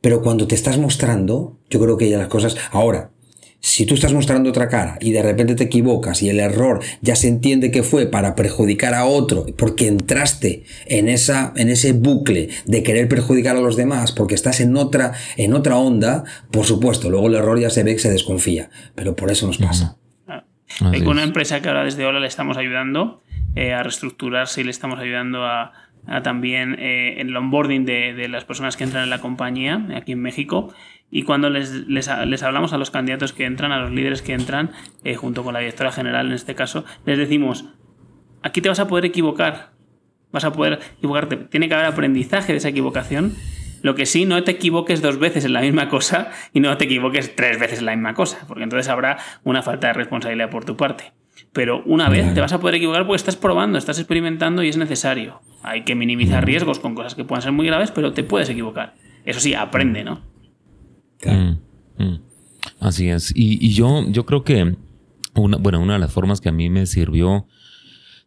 Pero 0.00 0.20
cuando 0.20 0.46
te 0.46 0.54
estás 0.54 0.76
mostrando, 0.76 1.58
yo 1.70 1.80
creo 1.80 1.96
que 1.96 2.10
ya 2.10 2.18
las 2.18 2.28
cosas, 2.28 2.56
ahora, 2.72 3.13
si 3.64 3.87
tú 3.87 3.94
estás 3.94 4.12
mostrando 4.12 4.50
otra 4.50 4.68
cara 4.68 4.98
y 5.00 5.12
de 5.12 5.22
repente 5.22 5.55
te 5.55 5.64
equivocas 5.64 6.22
y 6.22 6.29
el 6.29 6.38
error 6.38 6.81
ya 7.00 7.16
se 7.16 7.29
entiende 7.29 7.70
que 7.70 7.83
fue 7.83 8.05
para 8.05 8.37
perjudicar 8.37 8.92
a 8.92 9.07
otro 9.07 9.46
porque 9.57 9.87
entraste 9.87 10.64
en, 10.85 11.09
esa, 11.09 11.55
en 11.57 11.70
ese 11.70 11.94
bucle 11.94 12.50
de 12.66 12.83
querer 12.83 13.09
perjudicar 13.09 13.57
a 13.57 13.61
los 13.61 13.77
demás 13.77 14.12
porque 14.12 14.35
estás 14.35 14.61
en 14.61 14.77
otra, 14.77 15.14
en 15.38 15.55
otra 15.55 15.77
onda, 15.77 16.24
por 16.50 16.66
supuesto, 16.66 17.09
luego 17.09 17.29
el 17.29 17.37
error 17.37 17.59
ya 17.59 17.70
se 17.70 17.85
ve 17.85 17.94
que 17.94 18.00
se 18.00 18.11
desconfía, 18.11 18.68
pero 18.94 19.16
por 19.16 19.31
eso 19.31 19.46
nos 19.46 19.57
pasa. 19.57 19.96
Hay 20.83 21.00
una 21.00 21.22
empresa 21.22 21.62
que 21.62 21.68
ahora 21.68 21.85
desde 21.85 22.05
Hola 22.05 22.20
le 22.20 22.27
estamos 22.27 22.59
ayudando 22.59 23.22
eh, 23.55 23.72
a 23.72 23.83
reestructurarse 23.83 24.61
y 24.61 24.64
le 24.64 24.72
estamos 24.72 24.98
ayudando 24.98 25.46
a, 25.46 25.72
también 26.22 26.77
eh, 26.79 27.18
en 27.18 27.29
el 27.29 27.37
onboarding 27.38 27.87
de, 27.87 28.12
de, 28.12 28.29
las 28.29 28.44
personas 28.44 28.77
que 28.77 28.85
entran 28.85 29.05
en 29.05 29.11
la 29.11 29.20
compañía 29.20 29.87
aquí 29.96 30.12
en 30.12 30.20
México 30.20 30.74
y 31.14 31.22
cuando 31.22 31.48
les, 31.48 31.87
les, 31.87 32.09
hablamos 32.42 32.72
a 32.72 32.77
los 32.77 32.90
candidatos 32.90 33.33
que 33.33 33.44
entran, 33.44 33.70
a 33.70 33.79
los 33.79 33.92
líderes 33.92 34.20
que 34.20 34.33
entran, 34.33 34.72
eh, 35.05 35.14
junto 35.14 35.44
con 35.44 35.55
la 35.55 35.61
directora 35.61 35.92
general 35.92 36.27
en 36.27 36.33
este 36.33 36.57
caso, 36.57 36.85
les 37.07 37.16
decimos, 37.16 37.66
aquí 38.42 38.61
te 38.61 38.68
vas 38.68 38.81
a 38.81 38.88
poder 38.88 39.05
equivocar, 39.05 39.74
vas 40.33 40.42
a 40.42 40.53
poder 40.53 40.81
equivocarte, 40.96 41.37
tiene 41.37 41.68
que 41.68 41.74
haber 41.74 41.87
aprendizaje 41.87 42.50
de 42.50 42.59
esa 42.59 42.70
equivocación. 42.70 43.33
Lo 43.81 43.94
que 43.94 44.07
sí, 44.07 44.24
no 44.24 44.42
te 44.42 44.50
equivoques 44.50 45.03
dos 45.03 45.20
veces 45.20 45.44
en 45.44 45.53
la 45.53 45.61
misma 45.61 45.88
cosa 45.88 46.33
y 46.53 46.59
no 46.59 46.77
te 46.77 46.87
equivoques 46.87 47.37
tres 47.37 47.61
veces 47.61 47.79
en 47.79 47.87
la 47.87 47.94
misma 47.94 48.14
cosa, 48.14 48.40
porque 48.48 48.64
entonces 48.64 48.88
habrá 48.88 49.18
una 49.44 49.62
falta 49.62 49.87
de 49.87 49.92
responsabilidad 49.92 50.50
por 50.50 50.64
tu 50.64 50.77
parte. 50.77 51.12
Pero 51.53 51.85
una 51.85 52.09
vez 52.09 52.35
te 52.35 52.40
vas 52.40 52.53
a 52.53 52.59
poder 52.59 52.74
equivocar 52.74 53.07
porque 53.07 53.18
estás 53.18 53.37
probando, 53.37 53.79
estás 53.79 54.00
experimentando 54.00 54.64
y 54.64 54.68
es 54.68 54.77
necesario. 54.77 55.42
Hay 55.62 55.85
que 55.85 55.94
minimizar 55.94 56.44
riesgos 56.44 56.81
con 56.81 56.96
cosas 56.96 57.14
que 57.14 57.22
puedan 57.22 57.42
ser 57.42 57.53
muy 57.53 57.66
graves, 57.66 57.92
pero 57.92 58.12
te 58.12 58.24
puedes 58.24 58.48
equivocar. 58.48 58.94
Eso 59.24 59.38
sí, 59.38 59.55
aprende, 59.55 60.03
¿no? 60.03 60.33
Mm, 61.32 62.02
mm. 62.02 62.20
Así 62.80 63.08
es. 63.08 63.32
Y, 63.34 63.72
yo, 63.72 64.04
yo 64.08 64.26
creo 64.26 64.44
que 64.44 64.76
una, 65.34 65.56
bueno, 65.56 65.80
una 65.80 65.94
de 65.94 65.98
las 65.98 66.12
formas 66.12 66.40
que 66.40 66.48
a 66.48 66.52
mí 66.52 66.70
me 66.70 66.87
sirvió 66.87 67.46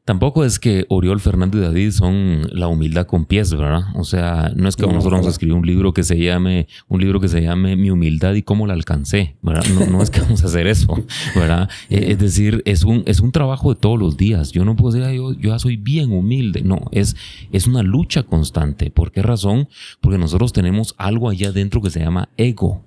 Tampoco 0.07 0.45
es 0.45 0.57
que 0.57 0.85
Oriol, 0.87 1.19
Fernando 1.19 1.57
y 1.57 1.61
David 1.61 1.91
son 1.91 2.47
la 2.53 2.69
humildad 2.69 3.07
con 3.07 3.25
pies, 3.25 3.53
¿verdad? 3.53 3.81
O 3.93 4.05
sea, 4.05 4.53
no 4.55 4.69
es 4.69 4.77
que 4.77 4.83
nosotros 4.83 5.11
vamos 5.11 5.27
a 5.27 5.31
escribir 5.31 5.53
un 5.53 5.67
libro 5.67 5.91
que 5.91 6.03
se 6.03 6.17
llame, 6.17 6.69
un 6.87 7.01
libro 7.01 7.19
que 7.19 7.27
se 7.27 7.41
llame 7.41 7.75
Mi 7.75 7.91
humildad 7.91 8.33
y 8.35 8.41
cómo 8.41 8.65
la 8.67 8.73
alcancé, 8.73 9.35
¿verdad? 9.41 9.65
No, 9.91 10.01
es 10.01 10.09
que 10.09 10.21
vamos 10.21 10.41
a 10.43 10.45
hacer 10.45 10.65
eso, 10.65 10.95
¿verdad? 11.35 11.69
Eh, 11.89 12.05
es 12.11 12.19
decir, 12.19 12.61
es 12.63 12.85
un, 12.85 13.03
es 13.05 13.19
un 13.19 13.33
trabajo 13.33 13.73
de 13.73 13.81
todos 13.81 13.99
los 13.99 14.15
días. 14.15 14.53
Yo 14.53 14.63
no 14.63 14.77
puedo 14.77 14.95
decir, 14.95 15.13
yo, 15.13 15.33
yo 15.33 15.49
ya 15.49 15.59
soy 15.59 15.75
bien 15.75 16.13
humilde. 16.13 16.61
No, 16.61 16.85
es, 16.93 17.17
es 17.51 17.67
una 17.67 17.83
lucha 17.83 18.23
constante. 18.23 18.89
¿Por 18.91 19.11
qué 19.11 19.21
razón? 19.21 19.67
Porque 19.99 20.17
nosotros 20.17 20.53
tenemos 20.53 20.95
algo 20.97 21.29
allá 21.29 21.49
adentro 21.49 21.81
que 21.81 21.89
se 21.89 21.99
llama 21.99 22.29
ego, 22.37 22.86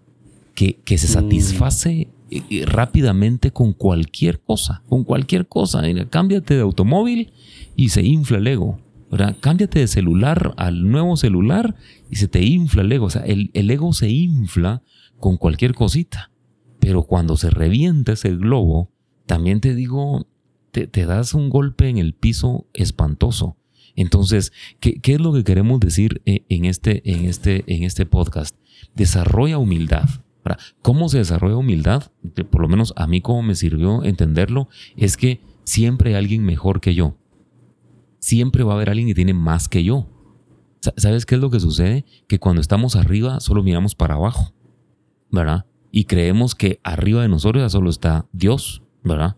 que, 0.55 0.99
se 0.99 1.07
satisface 1.07 2.09
rápidamente 2.67 3.51
con 3.51 3.73
cualquier 3.73 4.41
cosa, 4.41 4.83
con 4.89 5.05
cualquier 5.05 5.47
cosa. 5.47 5.83
Cámbiate 6.11 6.55
de 6.55 6.61
automóvil 6.61 7.33
y 7.77 7.91
se 7.91 8.03
infla 8.03 8.39
el 8.39 8.47
ego. 8.47 8.81
Cámbiate 9.41 9.81
de 9.81 9.89
celular 9.89 10.55
al 10.57 10.89
nuevo 10.89 11.17
celular 11.17 11.75
y 12.11 12.17
se 12.17 12.29
te 12.29 12.45
infla 12.45 12.83
el 12.83 12.93
ego. 12.93 13.07
O 13.07 13.11
sea, 13.11 13.23
el, 13.23 13.51
ego 13.53 13.93
se 13.93 14.09
infla 14.09 14.83
con 15.19 15.37
cualquier 15.37 15.75
cosita. 15.75 16.31
Pero 16.79 17.03
cuando 17.03 17.37
se 17.37 17.51
revienta 17.51 18.13
ese 18.13 18.37
globo, 18.37 18.91
también 19.27 19.61
te 19.61 19.75
digo, 19.75 20.27
te, 20.71 20.87
das 21.07 21.35
un 21.35 21.51
golpe 21.51 21.89
en 21.89 21.99
el 21.99 22.15
piso 22.15 22.67
espantoso. 22.73 23.57
Entonces, 23.97 24.53
¿qué, 24.79 25.01
¿qué, 25.01 25.15
es 25.15 25.21
lo 25.21 25.33
que 25.33 25.45
queremos 25.45 25.81
decir 25.81 26.23
eh, 26.25 26.45
en 26.49 26.65
este, 26.65 27.03
en 27.11 27.25
este, 27.25 27.65
en 27.67 27.83
este 27.83 28.07
podcast? 28.07 28.57
Desarrolla 28.95 29.59
humildad. 29.59 30.09
¿Cómo 30.83 31.09
se 31.09 31.19
desarrolla 31.19 31.57
humildad? 31.57 32.11
Por 32.51 32.63
lo 32.63 32.69
menos 32.69 32.93
a 32.97 33.07
mí 33.07 33.21
como 33.21 33.43
me 33.43 33.55
sirvió 33.55 34.05
entenderlo, 34.05 34.69
es 34.97 35.17
que 35.17 35.41
siempre 35.65 36.11
hay 36.11 36.17
alguien 36.17 36.45
mejor 36.45 36.81
que 36.81 36.95
yo. 36.95 37.17
Siempre 38.19 38.65
va 38.65 38.73
a 38.73 38.77
haber 38.77 38.91
alguien 38.91 39.09
que 39.09 39.15
tiene 39.15 39.35
más 39.35 39.69
que 39.69 39.85
yo. 39.85 40.07
¿Sabes 40.97 41.27
qué 41.27 41.35
es 41.35 41.41
lo 41.41 41.51
que 41.51 41.61
sucede? 41.61 42.05
Que 42.27 42.39
cuando 42.39 42.61
estamos 42.61 42.97
arriba 42.97 43.41
solo 43.41 43.63
miramos 43.63 43.95
para 43.95 44.15
abajo, 44.15 44.55
¿verdad? 45.31 45.67
Y 45.93 46.05
creemos 46.05 46.55
que 46.55 46.81
arriba 46.83 47.23
de 47.23 47.29
nosotros 47.29 47.63
ya 47.63 47.69
solo 47.69 47.91
está 47.91 48.27
Dios, 48.33 48.83
¿verdad? 49.05 49.37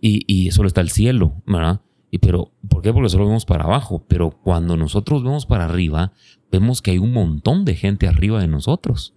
y, 0.00 0.24
y 0.26 0.50
solo 0.50 0.66
está 0.66 0.80
el 0.80 0.90
cielo, 0.90 1.42
¿verdad? 1.46 1.80
Y 2.10 2.18
pero, 2.18 2.52
¿por 2.68 2.82
qué? 2.82 2.92
Porque 2.92 3.08
solo 3.08 3.26
vemos 3.26 3.46
para 3.46 3.64
abajo. 3.64 4.04
Pero 4.06 4.30
cuando 4.30 4.76
nosotros 4.76 5.24
vemos 5.24 5.46
para 5.46 5.64
arriba, 5.64 6.12
vemos 6.50 6.82
que 6.82 6.90
hay 6.90 6.98
un 6.98 7.12
montón 7.12 7.64
de 7.64 7.74
gente 7.74 8.06
arriba 8.06 8.38
de 8.40 8.48
nosotros. 8.48 9.14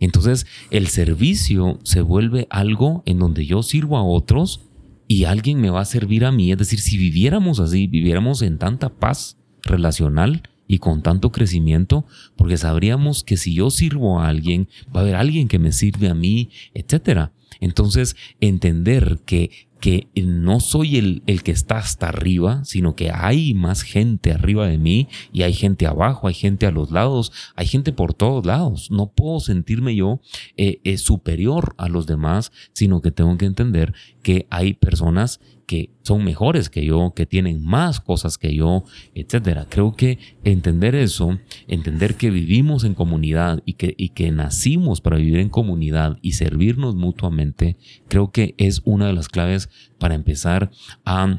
Entonces, 0.00 0.46
el 0.70 0.88
servicio 0.88 1.78
se 1.82 2.00
vuelve 2.00 2.46
algo 2.50 3.02
en 3.06 3.18
donde 3.18 3.46
yo 3.46 3.62
sirvo 3.62 3.96
a 3.96 4.04
otros 4.04 4.62
y 5.08 5.24
alguien 5.24 5.60
me 5.60 5.70
va 5.70 5.80
a 5.82 5.84
servir 5.84 6.24
a 6.24 6.32
mí. 6.32 6.52
Es 6.52 6.58
decir, 6.58 6.80
si 6.80 6.96
viviéramos 6.96 7.60
así, 7.60 7.86
viviéramos 7.86 8.42
en 8.42 8.58
tanta 8.58 8.88
paz 8.88 9.36
relacional 9.62 10.42
y 10.68 10.78
con 10.78 11.02
tanto 11.02 11.30
crecimiento, 11.30 12.04
porque 12.34 12.56
sabríamos 12.56 13.22
que 13.22 13.36
si 13.36 13.54
yo 13.54 13.70
sirvo 13.70 14.20
a 14.20 14.28
alguien, 14.28 14.68
va 14.94 15.00
a 15.00 15.02
haber 15.02 15.14
alguien 15.14 15.48
que 15.48 15.58
me 15.58 15.72
sirve 15.72 16.08
a 16.08 16.14
mí, 16.14 16.50
etcétera. 16.74 17.32
Entonces, 17.60 18.16
entender 18.40 19.20
que 19.24 19.50
que 19.80 20.08
no 20.14 20.60
soy 20.60 20.96
el, 20.96 21.22
el, 21.26 21.42
que 21.42 21.52
está 21.52 21.78
hasta 21.78 22.08
arriba, 22.08 22.64
sino 22.64 22.96
que 22.96 23.10
hay 23.10 23.54
más 23.54 23.82
gente 23.82 24.32
arriba 24.32 24.66
de 24.66 24.78
mí 24.78 25.08
y 25.32 25.42
hay 25.42 25.52
gente 25.52 25.86
abajo, 25.86 26.28
hay 26.28 26.34
gente 26.34 26.66
a 26.66 26.70
los 26.70 26.90
lados, 26.90 27.32
hay 27.54 27.66
gente 27.66 27.92
por 27.92 28.14
todos 28.14 28.46
lados. 28.46 28.90
No 28.90 29.12
puedo 29.12 29.40
sentirme 29.40 29.94
yo 29.94 30.20
eh, 30.56 30.80
eh, 30.84 30.98
superior 30.98 31.74
a 31.78 31.88
los 31.88 32.06
demás, 32.06 32.52
sino 32.72 33.02
que 33.02 33.10
tengo 33.10 33.36
que 33.36 33.46
entender 33.46 33.92
que 34.22 34.46
hay 34.50 34.74
personas 34.74 35.40
que 35.66 35.90
son 36.02 36.24
mejores 36.24 36.70
que 36.70 36.84
yo, 36.84 37.12
que 37.14 37.26
tienen 37.26 37.64
más 37.64 38.00
cosas 38.00 38.38
que 38.38 38.54
yo, 38.54 38.84
etcétera. 39.14 39.66
Creo 39.68 39.94
que 39.94 40.18
entender 40.44 40.94
eso, 40.94 41.38
entender 41.66 42.14
que 42.14 42.30
vivimos 42.30 42.84
en 42.84 42.94
comunidad 42.94 43.62
y 43.66 43.72
que, 43.74 43.94
y 43.98 44.10
que 44.10 44.30
nacimos 44.30 45.00
para 45.00 45.16
vivir 45.16 45.38
en 45.38 45.48
comunidad 45.48 46.18
y 46.22 46.32
servirnos 46.32 46.94
mutuamente, 46.94 47.76
creo 48.08 48.30
que 48.30 48.54
es 48.58 48.80
una 48.84 49.08
de 49.08 49.12
las 49.12 49.28
claves 49.28 49.65
para 49.98 50.14
empezar 50.14 50.70
a 51.04 51.38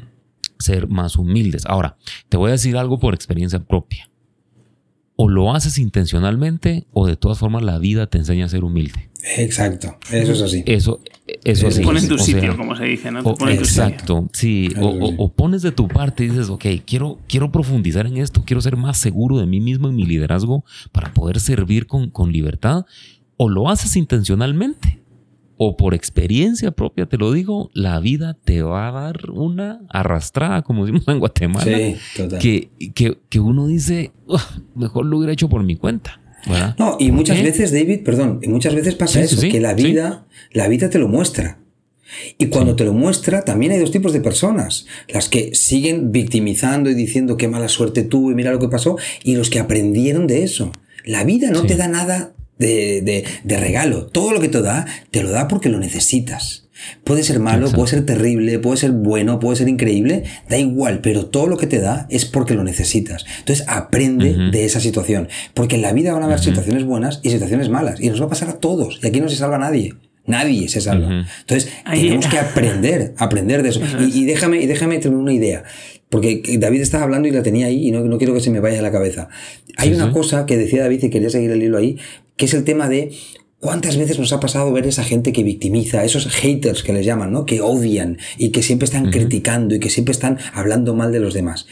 ser 0.58 0.88
más 0.88 1.16
humildes. 1.16 1.64
Ahora, 1.66 1.96
te 2.28 2.36
voy 2.36 2.48
a 2.48 2.52
decir 2.52 2.76
algo 2.76 2.98
por 2.98 3.14
experiencia 3.14 3.60
propia. 3.60 4.10
O 5.16 5.28
lo 5.28 5.52
haces 5.52 5.78
intencionalmente 5.78 6.86
o 6.92 7.06
de 7.06 7.16
todas 7.16 7.38
formas 7.38 7.64
la 7.64 7.78
vida 7.78 8.06
te 8.06 8.18
enseña 8.18 8.46
a 8.46 8.48
ser 8.48 8.62
humilde. 8.62 9.10
Exacto, 9.36 9.98
eso 10.12 10.32
es 10.32 10.42
así. 10.42 10.62
Eso, 10.64 11.00
eso 11.44 11.68
Te 11.68 11.80
pones 11.80 12.04
en 12.04 12.08
tu 12.08 12.18
sitio, 12.18 12.56
como 12.56 12.76
se 12.76 12.84
dice, 12.84 13.10
¿no? 13.10 13.20
exacto, 13.48 14.28
sí. 14.32 14.68
O, 14.80 15.32
pones 15.32 15.62
de 15.62 15.72
tu 15.72 15.88
parte 15.88 16.24
y 16.24 16.28
dices, 16.28 16.48
ok, 16.48 16.64
quiero, 16.86 17.18
quiero 17.28 17.50
profundizar 17.50 18.06
en 18.06 18.16
esto, 18.16 18.44
quiero 18.44 18.60
ser 18.60 18.76
más 18.76 18.96
seguro 18.96 19.38
de 19.38 19.46
mí 19.46 19.60
mismo 19.60 19.88
y 19.88 19.92
mi 19.92 20.06
liderazgo 20.06 20.64
para 20.92 21.12
poder 21.12 21.40
servir 21.40 21.86
con, 21.86 22.10
con 22.10 22.32
libertad. 22.32 22.86
O 23.36 23.48
lo 23.48 23.68
haces 23.68 23.96
intencionalmente 23.96 25.00
o 25.58 25.76
por 25.76 25.92
experiencia 25.92 26.70
propia, 26.70 27.06
te 27.06 27.18
lo 27.18 27.32
digo, 27.32 27.70
la 27.74 27.98
vida 27.98 28.38
te 28.44 28.62
va 28.62 28.88
a 28.88 28.92
dar 28.92 29.30
una 29.30 29.80
arrastrada, 29.90 30.62
como 30.62 30.86
decimos 30.86 31.06
en 31.08 31.18
Guatemala, 31.18 31.76
sí, 31.76 31.96
total. 32.16 32.38
Que, 32.38 32.70
que, 32.94 33.18
que, 33.28 33.40
uno 33.40 33.66
dice, 33.66 34.12
mejor 34.76 35.04
lo 35.04 35.18
hubiera 35.18 35.32
hecho 35.32 35.48
por 35.48 35.64
mi 35.64 35.76
cuenta. 35.76 36.20
No, 36.78 36.96
y 36.98 37.10
muchas 37.10 37.42
veces, 37.42 37.72
David, 37.72 38.04
perdón, 38.04 38.38
y 38.42 38.48
muchas 38.48 38.74
veces 38.74 38.94
pasa 38.94 39.20
eso, 39.20 39.40
que 39.40 39.60
la 39.60 39.74
vida, 39.74 40.26
la 40.52 40.68
vida 40.68 40.88
te 40.88 40.98
lo 40.98 41.08
muestra. 41.08 41.58
Y 42.38 42.46
cuando 42.46 42.74
te 42.74 42.84
lo 42.84 42.94
muestra, 42.94 43.44
también 43.44 43.72
hay 43.72 43.78
dos 43.78 43.90
tipos 43.90 44.12
de 44.12 44.20
personas. 44.20 44.86
Las 45.08 45.28
que 45.28 45.54
siguen 45.54 46.10
victimizando 46.10 46.88
y 46.88 46.94
diciendo 46.94 47.36
qué 47.36 47.48
mala 47.48 47.68
suerte 47.68 48.02
tuve, 48.02 48.34
mira 48.34 48.52
lo 48.52 48.60
que 48.60 48.68
pasó, 48.68 48.96
y 49.24 49.34
los 49.34 49.50
que 49.50 49.58
aprendieron 49.58 50.26
de 50.26 50.44
eso. 50.44 50.72
La 51.04 51.24
vida 51.24 51.50
no 51.50 51.64
te 51.64 51.74
da 51.74 51.88
nada 51.88 52.32
de, 52.58 53.24
de, 53.44 53.56
regalo. 53.56 54.06
Todo 54.06 54.32
lo 54.32 54.40
que 54.40 54.48
te 54.48 54.62
da, 54.62 54.86
te 55.10 55.22
lo 55.22 55.30
da 55.30 55.48
porque 55.48 55.68
lo 55.68 55.78
necesitas. 55.78 56.64
Puede 57.02 57.24
ser 57.24 57.40
malo, 57.40 57.70
puede 57.72 57.88
ser 57.88 58.06
terrible, 58.06 58.58
puede 58.60 58.76
ser 58.76 58.92
bueno, 58.92 59.40
puede 59.40 59.56
ser 59.56 59.68
increíble, 59.68 60.22
da 60.48 60.58
igual, 60.58 61.00
pero 61.00 61.26
todo 61.26 61.48
lo 61.48 61.56
que 61.56 61.66
te 61.66 61.80
da 61.80 62.06
es 62.08 62.24
porque 62.24 62.54
lo 62.54 62.62
necesitas. 62.62 63.24
Entonces 63.40 63.66
aprende 63.68 64.36
de 64.52 64.64
esa 64.64 64.78
situación, 64.78 65.28
porque 65.54 65.74
en 65.74 65.82
la 65.82 65.92
vida 65.92 66.12
van 66.12 66.22
a 66.22 66.26
haber 66.26 66.38
situaciones 66.38 66.84
buenas 66.84 67.20
y 67.24 67.30
situaciones 67.30 67.68
malas, 67.68 68.00
y 68.00 68.08
nos 68.10 68.20
va 68.20 68.26
a 68.26 68.28
pasar 68.28 68.48
a 68.48 68.60
todos, 68.60 69.00
y 69.02 69.08
aquí 69.08 69.20
no 69.20 69.28
se 69.28 69.36
salva 69.36 69.58
nadie. 69.58 69.94
Nadie 70.28 70.68
se 70.68 70.82
salva. 70.82 71.26
Entonces, 71.40 71.72
tenemos 71.90 72.26
que 72.26 72.38
aprender, 72.38 73.14
aprender 73.16 73.62
de 73.62 73.70
eso. 73.70 73.80
Y, 73.98 74.26
déjame, 74.26 74.60
y 74.60 74.66
déjame 74.66 74.98
tener 74.98 75.16
una 75.16 75.32
idea. 75.32 75.64
Porque 76.10 76.42
David 76.58 76.80
estaba 76.80 77.04
hablando 77.04 77.28
y 77.28 77.32
la 77.32 77.42
tenía 77.42 77.66
ahí 77.66 77.88
y 77.88 77.90
no, 77.90 78.00
no 78.00 78.18
quiero 78.18 78.34
que 78.34 78.40
se 78.40 78.50
me 78.50 78.60
vaya 78.60 78.78
a 78.78 78.82
la 78.82 78.90
cabeza. 78.92 79.28
Hay 79.76 79.92
una 79.92 80.12
cosa 80.12 80.46
que 80.46 80.56
decía 80.56 80.82
David 80.82 81.04
y 81.04 81.10
quería 81.10 81.30
seguir 81.30 81.50
el 81.50 81.62
hilo 81.62 81.78
ahí, 81.78 81.98
que 82.36 82.46
es 82.46 82.54
el 82.54 82.64
tema 82.64 82.88
de 82.88 83.12
¿Cuántas 83.60 83.96
veces 83.96 84.20
nos 84.20 84.32
ha 84.32 84.38
pasado 84.38 84.72
ver 84.72 84.86
esa 84.86 85.02
gente 85.02 85.32
que 85.32 85.42
victimiza, 85.42 86.04
esos 86.04 86.28
haters 86.28 86.84
que 86.84 86.92
les 86.92 87.04
llaman, 87.04 87.32
¿no? 87.32 87.44
Que 87.44 87.60
odian 87.60 88.18
y 88.36 88.50
que 88.50 88.62
siempre 88.62 88.84
están 88.84 89.10
criticando 89.10 89.74
y 89.74 89.80
que 89.80 89.90
siempre 89.90 90.12
están 90.12 90.38
hablando 90.54 90.94
mal 90.94 91.10
de 91.10 91.18
los 91.18 91.34
demás? 91.34 91.66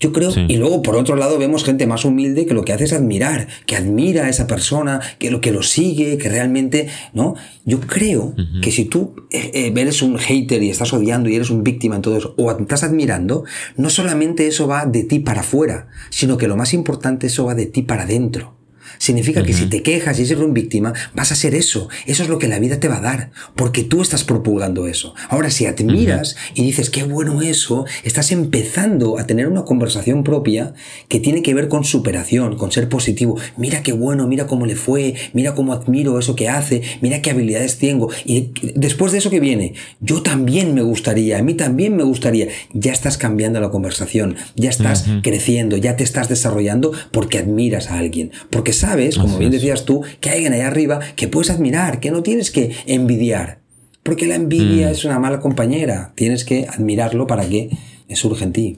Yo 0.00 0.12
creo, 0.12 0.32
y 0.48 0.56
luego 0.56 0.80
por 0.80 0.96
otro 0.96 1.14
lado 1.14 1.38
vemos 1.38 1.62
gente 1.62 1.86
más 1.86 2.06
humilde 2.06 2.46
que 2.46 2.54
lo 2.54 2.64
que 2.64 2.72
hace 2.72 2.84
es 2.84 2.94
admirar, 2.94 3.48
que 3.66 3.76
admira 3.76 4.24
a 4.24 4.28
esa 4.30 4.46
persona, 4.46 5.00
que 5.18 5.30
lo 5.30 5.42
que 5.42 5.52
lo 5.52 5.62
sigue, 5.62 6.16
que 6.16 6.30
realmente, 6.30 6.88
¿no? 7.12 7.34
Yo 7.66 7.80
creo 7.80 8.34
que 8.62 8.72
si 8.72 8.86
tú 8.86 9.14
eh, 9.30 9.50
eh, 9.52 9.72
eres 9.76 10.00
un 10.00 10.16
hater 10.16 10.62
y 10.62 10.70
estás 10.70 10.94
odiando 10.94 11.28
y 11.28 11.36
eres 11.36 11.50
un 11.50 11.62
víctima 11.62 11.96
en 11.96 12.02
todo 12.02 12.16
eso, 12.16 12.34
o 12.38 12.50
estás 12.50 12.82
admirando, 12.82 13.44
no 13.76 13.90
solamente 13.90 14.46
eso 14.46 14.66
va 14.66 14.86
de 14.86 15.04
ti 15.04 15.18
para 15.18 15.42
afuera, 15.42 15.88
sino 16.08 16.38
que 16.38 16.48
lo 16.48 16.56
más 16.56 16.72
importante, 16.72 17.26
eso 17.26 17.44
va 17.44 17.54
de 17.54 17.66
ti 17.66 17.82
para 17.82 18.04
adentro. 18.04 18.59
Significa 18.98 19.42
que 19.42 19.52
si 19.52 19.66
te 19.66 19.82
quejas 19.82 20.18
y 20.18 20.24
eres 20.24 20.38
un 20.38 20.54
víctima, 20.54 20.92
vas 21.14 21.32
a 21.32 21.34
ser 21.36 21.54
eso. 21.54 21.88
Eso 22.06 22.22
es 22.22 22.28
lo 22.28 22.38
que 22.38 22.48
la 22.48 22.58
vida 22.58 22.80
te 22.80 22.88
va 22.88 22.98
a 22.98 23.00
dar, 23.00 23.30
porque 23.56 23.82
tú 23.82 24.02
estás 24.02 24.24
propulgando 24.24 24.86
eso. 24.86 25.14
Ahora, 25.28 25.50
si 25.50 25.66
admiras 25.66 26.36
y 26.54 26.62
dices, 26.62 26.90
qué 26.90 27.02
bueno 27.02 27.42
eso, 27.42 27.84
estás 28.04 28.32
empezando 28.32 29.18
a 29.18 29.26
tener 29.26 29.48
una 29.48 29.64
conversación 29.64 30.24
propia 30.24 30.74
que 31.08 31.20
tiene 31.20 31.42
que 31.42 31.54
ver 31.54 31.68
con 31.68 31.84
superación, 31.84 32.56
con 32.56 32.72
ser 32.72 32.88
positivo. 32.88 33.38
Mira 33.56 33.82
qué 33.82 33.92
bueno, 33.92 34.26
mira 34.26 34.46
cómo 34.46 34.66
le 34.66 34.76
fue, 34.76 35.14
mira 35.32 35.54
cómo 35.54 35.72
admiro 35.72 36.18
eso 36.18 36.36
que 36.36 36.48
hace, 36.48 36.82
mira 37.00 37.22
qué 37.22 37.30
habilidades 37.30 37.78
tengo. 37.78 38.10
Y 38.24 38.52
después 38.74 39.12
de 39.12 39.18
eso 39.18 39.30
que 39.30 39.40
viene, 39.40 39.74
yo 40.00 40.22
también 40.22 40.74
me 40.74 40.82
gustaría, 40.82 41.38
a 41.38 41.42
mí 41.42 41.54
también 41.54 41.96
me 41.96 42.04
gustaría. 42.04 42.48
Ya 42.72 42.92
estás 42.92 43.18
cambiando 43.18 43.60
la 43.60 43.70
conversación, 43.70 44.36
ya 44.56 44.70
estás 44.70 45.06
creciendo, 45.22 45.76
ya 45.76 45.96
te 45.96 46.04
estás 46.04 46.28
desarrollando 46.28 46.92
porque 47.12 47.38
admiras 47.38 47.90
a 47.90 47.98
alguien, 47.98 48.32
porque 48.50 48.72
sabes 48.80 49.18
como 49.18 49.38
bien 49.38 49.50
decías 49.50 49.84
tú, 49.84 50.02
que 50.20 50.30
hay 50.30 50.36
alguien 50.36 50.52
ahí 50.54 50.60
arriba 50.60 51.00
que 51.16 51.28
puedes 51.28 51.50
admirar, 51.50 52.00
que 52.00 52.10
no 52.10 52.22
tienes 52.22 52.50
que 52.50 52.74
envidiar. 52.86 53.60
Porque 54.02 54.26
la 54.26 54.34
envidia 54.34 54.88
mm. 54.88 54.92
es 54.92 55.04
una 55.04 55.18
mala 55.18 55.40
compañera. 55.40 56.12
Tienes 56.14 56.44
que 56.44 56.66
admirarlo 56.66 57.26
para 57.26 57.48
que 57.48 57.70
surja 58.14 58.44
en 58.44 58.52
ti. 58.52 58.76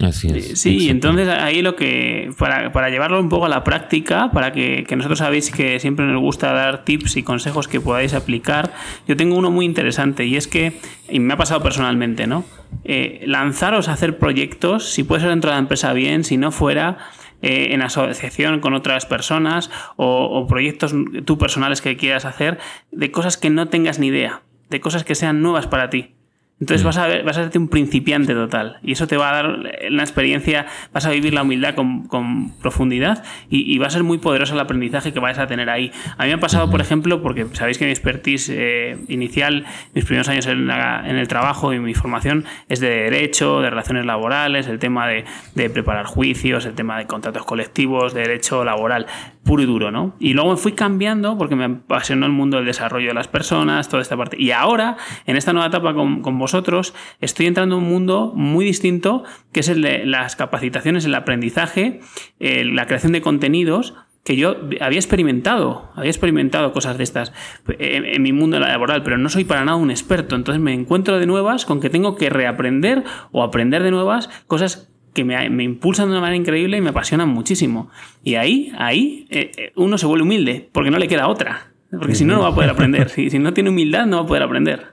Así 0.00 0.28
es. 0.28 0.58
Sí, 0.58 0.88
entonces 0.88 1.28
ahí 1.28 1.60
lo 1.60 1.76
que, 1.76 2.30
para, 2.38 2.88
llevarlo 2.88 3.20
un 3.20 3.28
poco 3.28 3.44
a 3.44 3.48
la 3.48 3.62
práctica, 3.62 4.30
para 4.32 4.52
que, 4.52 4.86
nosotros 4.96 5.18
sabéis 5.18 5.50
que 5.50 5.78
siempre 5.80 6.06
nos 6.06 6.20
gusta 6.20 6.52
dar 6.52 6.84
tips 6.84 7.16
y 7.18 7.22
consejos 7.22 7.68
que 7.68 7.80
podáis 7.80 8.14
aplicar, 8.14 8.72
yo 9.06 9.16
tengo 9.16 9.36
uno 9.36 9.50
muy 9.50 9.66
interesante 9.66 10.24
y 10.24 10.36
es 10.36 10.48
que, 10.48 10.72
y 11.10 11.20
me 11.20 11.34
ha 11.34 11.36
pasado 11.36 11.62
personalmente, 11.62 12.26
¿no? 12.26 12.44
Eh, 12.84 13.22
lanzaros 13.26 13.88
a 13.88 13.92
hacer 13.92 14.16
proyectos, 14.16 14.90
si 14.90 15.02
puede 15.02 15.20
ser 15.20 15.30
dentro 15.30 15.50
de 15.50 15.56
la 15.56 15.60
empresa 15.60 15.92
bien, 15.92 16.24
si 16.24 16.38
no 16.38 16.52
fuera, 16.52 16.96
eh, 17.42 17.68
en 17.72 17.82
asociación 17.82 18.60
con 18.60 18.74
otras 18.74 19.06
personas 19.06 19.70
o, 19.96 20.46
proyectos 20.48 20.94
tú 21.24 21.38
personales 21.38 21.80
que 21.80 21.96
quieras 21.96 22.24
hacer 22.24 22.58
de 22.90 23.10
cosas 23.10 23.36
que 23.36 23.50
no 23.50 23.68
tengas 23.68 23.98
ni 23.98 24.08
idea, 24.08 24.42
de 24.70 24.80
cosas 24.80 25.04
que 25.04 25.14
sean 25.14 25.42
nuevas 25.42 25.66
para 25.66 25.90
ti. 25.90 26.14
Entonces 26.62 26.84
mm. 26.84 26.86
vas 26.86 26.98
a, 26.98 27.06
ver, 27.08 27.24
vas 27.24 27.36
a 27.36 27.40
hacerte 27.40 27.58
un 27.58 27.66
principiante 27.66 28.34
total 28.34 28.76
y 28.84 28.92
eso 28.92 29.08
te 29.08 29.16
va 29.16 29.30
a 29.30 29.34
dar 29.34 29.46
una 29.90 30.02
experiencia, 30.04 30.66
vas 30.92 31.04
a 31.06 31.10
vivir 31.10 31.34
la 31.34 31.42
humildad 31.42 31.74
con, 31.74 32.52
profundidad 32.60 33.24
y, 33.50 33.76
va 33.78 33.88
a 33.88 33.90
ser 33.90 34.04
muy 34.04 34.18
poderoso 34.18 34.54
el 34.54 34.60
aprendizaje 34.60 35.12
que 35.12 35.18
vais 35.18 35.38
a 35.38 35.48
tener 35.48 35.68
ahí. 35.68 35.90
A 36.16 36.22
mí 36.22 36.28
me 36.28 36.34
ha 36.34 36.40
pasado, 36.40 36.70
por 36.70 36.80
ejemplo, 36.80 37.20
porque 37.20 37.46
sabéis 37.52 37.78
que 37.78 37.84
mi 37.84 37.90
expertise 37.90 38.48
eh, 38.52 38.96
inicial, 39.08 39.64
mis 39.92 40.04
primeros 40.04 40.28
años 40.28 40.46
en, 40.46 40.70
el 40.70 41.26
trabajo 41.26 41.72
y 41.72 41.80
mi 41.80 41.94
formación 41.94 42.44
es 42.68 42.78
de 42.78 42.90
derecho, 42.90 43.60
de 43.60 43.70
relaciones 43.70 44.06
laborales, 44.06 44.68
el 44.68 44.78
tema 44.78 45.08
de, 45.08 45.24
de 45.56 45.68
preparar 45.68 46.06
juicios, 46.06 46.64
el 46.64 46.74
tema 46.74 46.96
de 46.96 47.08
contratos 47.08 47.44
colectivos, 47.44 48.14
de 48.14 48.20
derecho 48.20 48.64
laboral 48.64 49.06
puro 49.42 49.62
y 49.62 49.66
duro, 49.66 49.90
¿no? 49.90 50.14
Y 50.20 50.34
luego 50.34 50.50
me 50.50 50.56
fui 50.56 50.72
cambiando 50.72 51.36
porque 51.36 51.56
me 51.56 51.64
apasionó 51.64 52.26
el 52.26 52.32
mundo 52.32 52.58
del 52.58 52.66
desarrollo 52.66 53.08
de 53.08 53.14
las 53.14 53.26
personas, 53.26 53.88
toda 53.88 54.02
esta 54.02 54.16
parte. 54.16 54.36
Y 54.40 54.52
ahora, 54.52 54.96
en 55.26 55.36
esta 55.36 55.52
nueva 55.52 55.66
etapa 55.66 55.94
con, 55.94 56.22
con 56.22 56.34
vosotros, 56.52 56.94
estoy 57.20 57.46
entrando 57.46 57.76
en 57.76 57.84
un 57.84 57.88
mundo 57.88 58.32
muy 58.34 58.64
distinto, 58.64 59.24
que 59.52 59.60
es 59.60 59.68
el 59.68 59.82
de 59.82 60.04
las 60.04 60.36
capacitaciones, 60.36 61.04
el 61.04 61.14
aprendizaje, 61.14 62.00
la 62.38 62.86
creación 62.86 63.12
de 63.12 63.22
contenidos, 63.22 63.94
que 64.24 64.36
yo 64.36 64.56
había 64.80 64.98
experimentado, 64.98 65.90
había 65.96 66.10
experimentado 66.10 66.72
cosas 66.72 66.96
de 66.96 67.04
estas 67.04 67.32
en, 67.66 68.04
en, 68.04 68.22
mi 68.22 68.32
mundo 68.32 68.60
laboral, 68.60 69.02
pero 69.02 69.18
no 69.18 69.28
soy 69.28 69.44
para 69.44 69.64
nada 69.64 69.76
un 69.76 69.90
experto. 69.90 70.36
Entonces 70.36 70.62
me 70.62 70.72
encuentro 70.72 71.18
de 71.18 71.26
nuevas 71.26 71.66
con 71.66 71.80
que 71.80 71.90
tengo 71.90 72.14
que 72.16 72.30
reaprender 72.30 73.02
o 73.32 73.42
aprender 73.42 73.82
de 73.82 73.90
nuevas 73.90 74.30
cosas 74.46 74.92
que 75.12 75.24
me, 75.24 75.50
me, 75.50 75.64
impulsan 75.64 76.06
de 76.06 76.12
una 76.12 76.20
manera 76.20 76.36
increíble 76.36 76.76
y 76.76 76.80
me 76.80 76.90
apasionan 76.90 77.28
muchísimo. 77.28 77.90
Y 78.22 78.36
ahí, 78.36 78.72
ahí 78.78 79.26
eh, 79.30 79.50
eh, 79.56 79.72
uno 79.74 79.98
se 79.98 80.06
vuelve 80.06 80.22
humilde, 80.22 80.68
porque 80.72 80.90
no 80.90 80.98
le 80.98 81.08
queda 81.08 81.28
otra. 81.28 81.72
Porque 81.90 82.14
si 82.14 82.24
no, 82.24 82.36
no 82.36 82.42
va 82.42 82.48
a 82.48 82.54
poder 82.54 82.70
aprender. 82.70 83.08
Si, 83.10 83.28
si 83.28 83.38
no 83.38 83.52
tiene 83.52 83.70
humildad, 83.70 84.06
no 84.06 84.18
va 84.18 84.22
a 84.22 84.26
poder 84.26 84.42
aprender. 84.42 84.91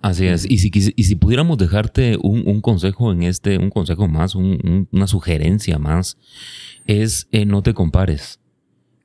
Así 0.00 0.26
es. 0.26 0.48
Y 0.48 0.58
si, 0.58 0.70
y 0.72 1.04
si 1.04 1.16
pudiéramos 1.16 1.58
dejarte 1.58 2.16
un, 2.22 2.60
consejo 2.60 3.12
en 3.12 3.22
este, 3.22 3.58
un 3.58 3.70
consejo 3.70 4.08
más, 4.08 4.34
una 4.34 5.06
sugerencia 5.06 5.78
más, 5.78 6.16
es 6.86 7.28
eh, 7.30 7.44
no 7.44 7.62
te 7.62 7.74
compares. 7.74 8.40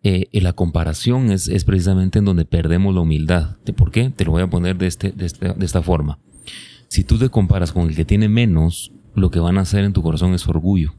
Eh, 0.04 0.28
la 0.34 0.54
comparación 0.54 1.32
es, 1.32 1.48
es, 1.48 1.66
precisamente 1.66 2.20
en 2.20 2.26
donde 2.26 2.46
perdemos 2.46 2.94
la 2.94 3.02
humildad. 3.02 3.58
¿Por 3.76 3.92
qué? 3.92 4.12
Te 4.12 4.24
lo 4.24 4.32
voy 4.32 4.44
a 4.44 4.50
poner 4.50 4.78
de, 4.78 4.88
este, 4.88 5.12
de, 5.12 5.26
este, 5.26 5.54
de 5.54 5.66
esta 5.66 5.82
forma. 5.82 6.20
Si 6.88 7.04
tú 7.04 7.18
te 7.18 7.30
comparas 7.30 7.72
con 7.72 7.90
el 7.90 7.96
que 7.96 8.06
tiene 8.06 8.30
menos, 8.30 8.92
lo 9.16 9.32
que 9.32 9.40
van 9.40 9.58
a 9.58 9.62
hacer 9.62 9.84
en 9.84 9.94
tu 9.94 10.04
corazón 10.04 10.34
es 10.34 10.48
orgullo. 10.48 10.94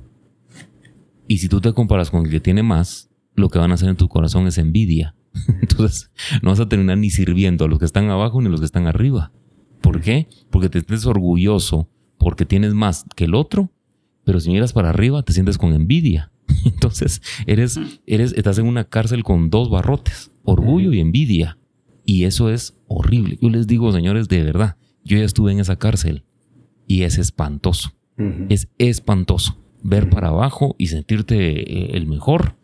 Y 1.28 1.38
si 1.38 1.48
tú 1.48 1.60
te 1.60 1.72
comparas 1.72 2.10
con 2.10 2.24
el 2.24 2.30
que 2.30 2.40
tiene 2.40 2.62
más, 2.62 3.08
lo 3.36 3.48
que 3.48 3.58
van 3.58 3.70
a 3.70 3.74
hacer 3.74 3.88
en 3.88 3.96
tu 3.96 4.08
corazón 4.08 4.46
es 4.46 4.58
envidia. 4.58 5.14
Entonces, 5.60 6.10
no 6.42 6.50
vas 6.50 6.60
a 6.60 6.68
terminar 6.68 6.98
ni 6.98 7.10
sirviendo 7.10 7.64
a 7.64 7.68
los 7.68 7.78
que 7.78 7.84
están 7.84 8.10
abajo 8.10 8.40
ni 8.40 8.48
a 8.48 8.50
los 8.50 8.60
que 8.60 8.66
están 8.66 8.86
arriba. 8.86 9.32
¿Por 9.80 10.00
qué? 10.00 10.28
Porque 10.50 10.68
te 10.68 10.80
sientes 10.80 11.06
orgulloso 11.06 11.88
porque 12.18 12.46
tienes 12.46 12.74
más 12.74 13.04
que 13.14 13.24
el 13.24 13.34
otro, 13.34 13.70
pero 14.24 14.40
si 14.40 14.50
miras 14.50 14.72
para 14.72 14.90
arriba 14.90 15.22
te 15.22 15.32
sientes 15.32 15.58
con 15.58 15.72
envidia. 15.74 16.32
Entonces, 16.64 17.22
eres, 17.46 17.78
eres, 18.06 18.32
estás 18.32 18.58
en 18.58 18.66
una 18.66 18.84
cárcel 18.84 19.22
con 19.22 19.50
dos 19.50 19.70
barrotes, 19.70 20.32
orgullo 20.44 20.92
y 20.92 21.00
envidia. 21.00 21.58
Y 22.04 22.24
eso 22.24 22.50
es 22.50 22.78
horrible. 22.88 23.38
Yo 23.40 23.50
les 23.50 23.66
digo, 23.66 23.92
señores, 23.92 24.28
de 24.28 24.42
verdad, 24.42 24.76
yo 25.04 25.18
ya 25.18 25.24
estuve 25.24 25.52
en 25.52 25.60
esa 25.60 25.76
cárcel 25.76 26.24
y 26.86 27.02
es 27.02 27.18
espantoso. 27.18 27.92
Es 28.48 28.68
espantoso 28.78 29.58
ver 29.82 30.08
para 30.08 30.28
abajo 30.28 30.74
y 30.78 30.86
sentirte 30.86 31.36
eh, 31.60 31.96
el 31.96 32.06
mejor 32.06 32.56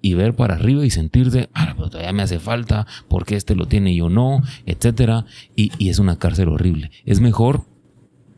y 0.00 0.14
ver 0.14 0.34
para 0.34 0.54
arriba 0.54 0.84
y 0.84 0.90
sentirte, 0.90 1.48
ah, 1.54 1.74
pero 1.76 1.90
todavía 1.90 2.12
me 2.12 2.22
hace 2.22 2.38
falta, 2.38 2.86
porque 3.08 3.36
este 3.36 3.54
lo 3.54 3.66
tiene 3.66 3.92
y 3.92 3.98
yo 3.98 4.08
no, 4.08 4.42
etcétera. 4.66 5.26
Y, 5.56 5.88
es 5.88 5.98
una 5.98 6.18
cárcel 6.18 6.48
horrible. 6.48 6.90
Es 7.04 7.20
mejor 7.20 7.64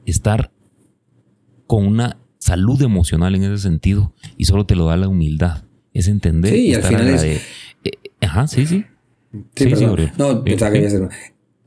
estar 0.04 0.50
con 1.66 1.86
una 1.86 2.18
salud 2.38 2.80
emocional 2.82 3.34
en 3.34 3.44
ese 3.44 3.58
sentido 3.58 4.14
y 4.36 4.44
solo 4.44 4.66
te 4.66 4.76
lo 4.76 4.86
da 4.86 4.96
la 4.96 5.08
humildad. 5.08 5.64
Es 5.92 6.08
entender. 6.08 6.52
Sí, 6.52 6.68
y 6.68 6.74
al 6.74 6.82
final 6.82 7.08
es... 7.08 7.22
Eh, 7.22 7.40
ajá, 8.20 8.46
sí, 8.46 8.66
sí. 8.66 8.84
Sí, 9.54 9.74
sí, 9.74 9.86
No, 10.18 10.42
pensaba 10.44 10.72
que 10.72 10.86
hacer... 10.86 11.08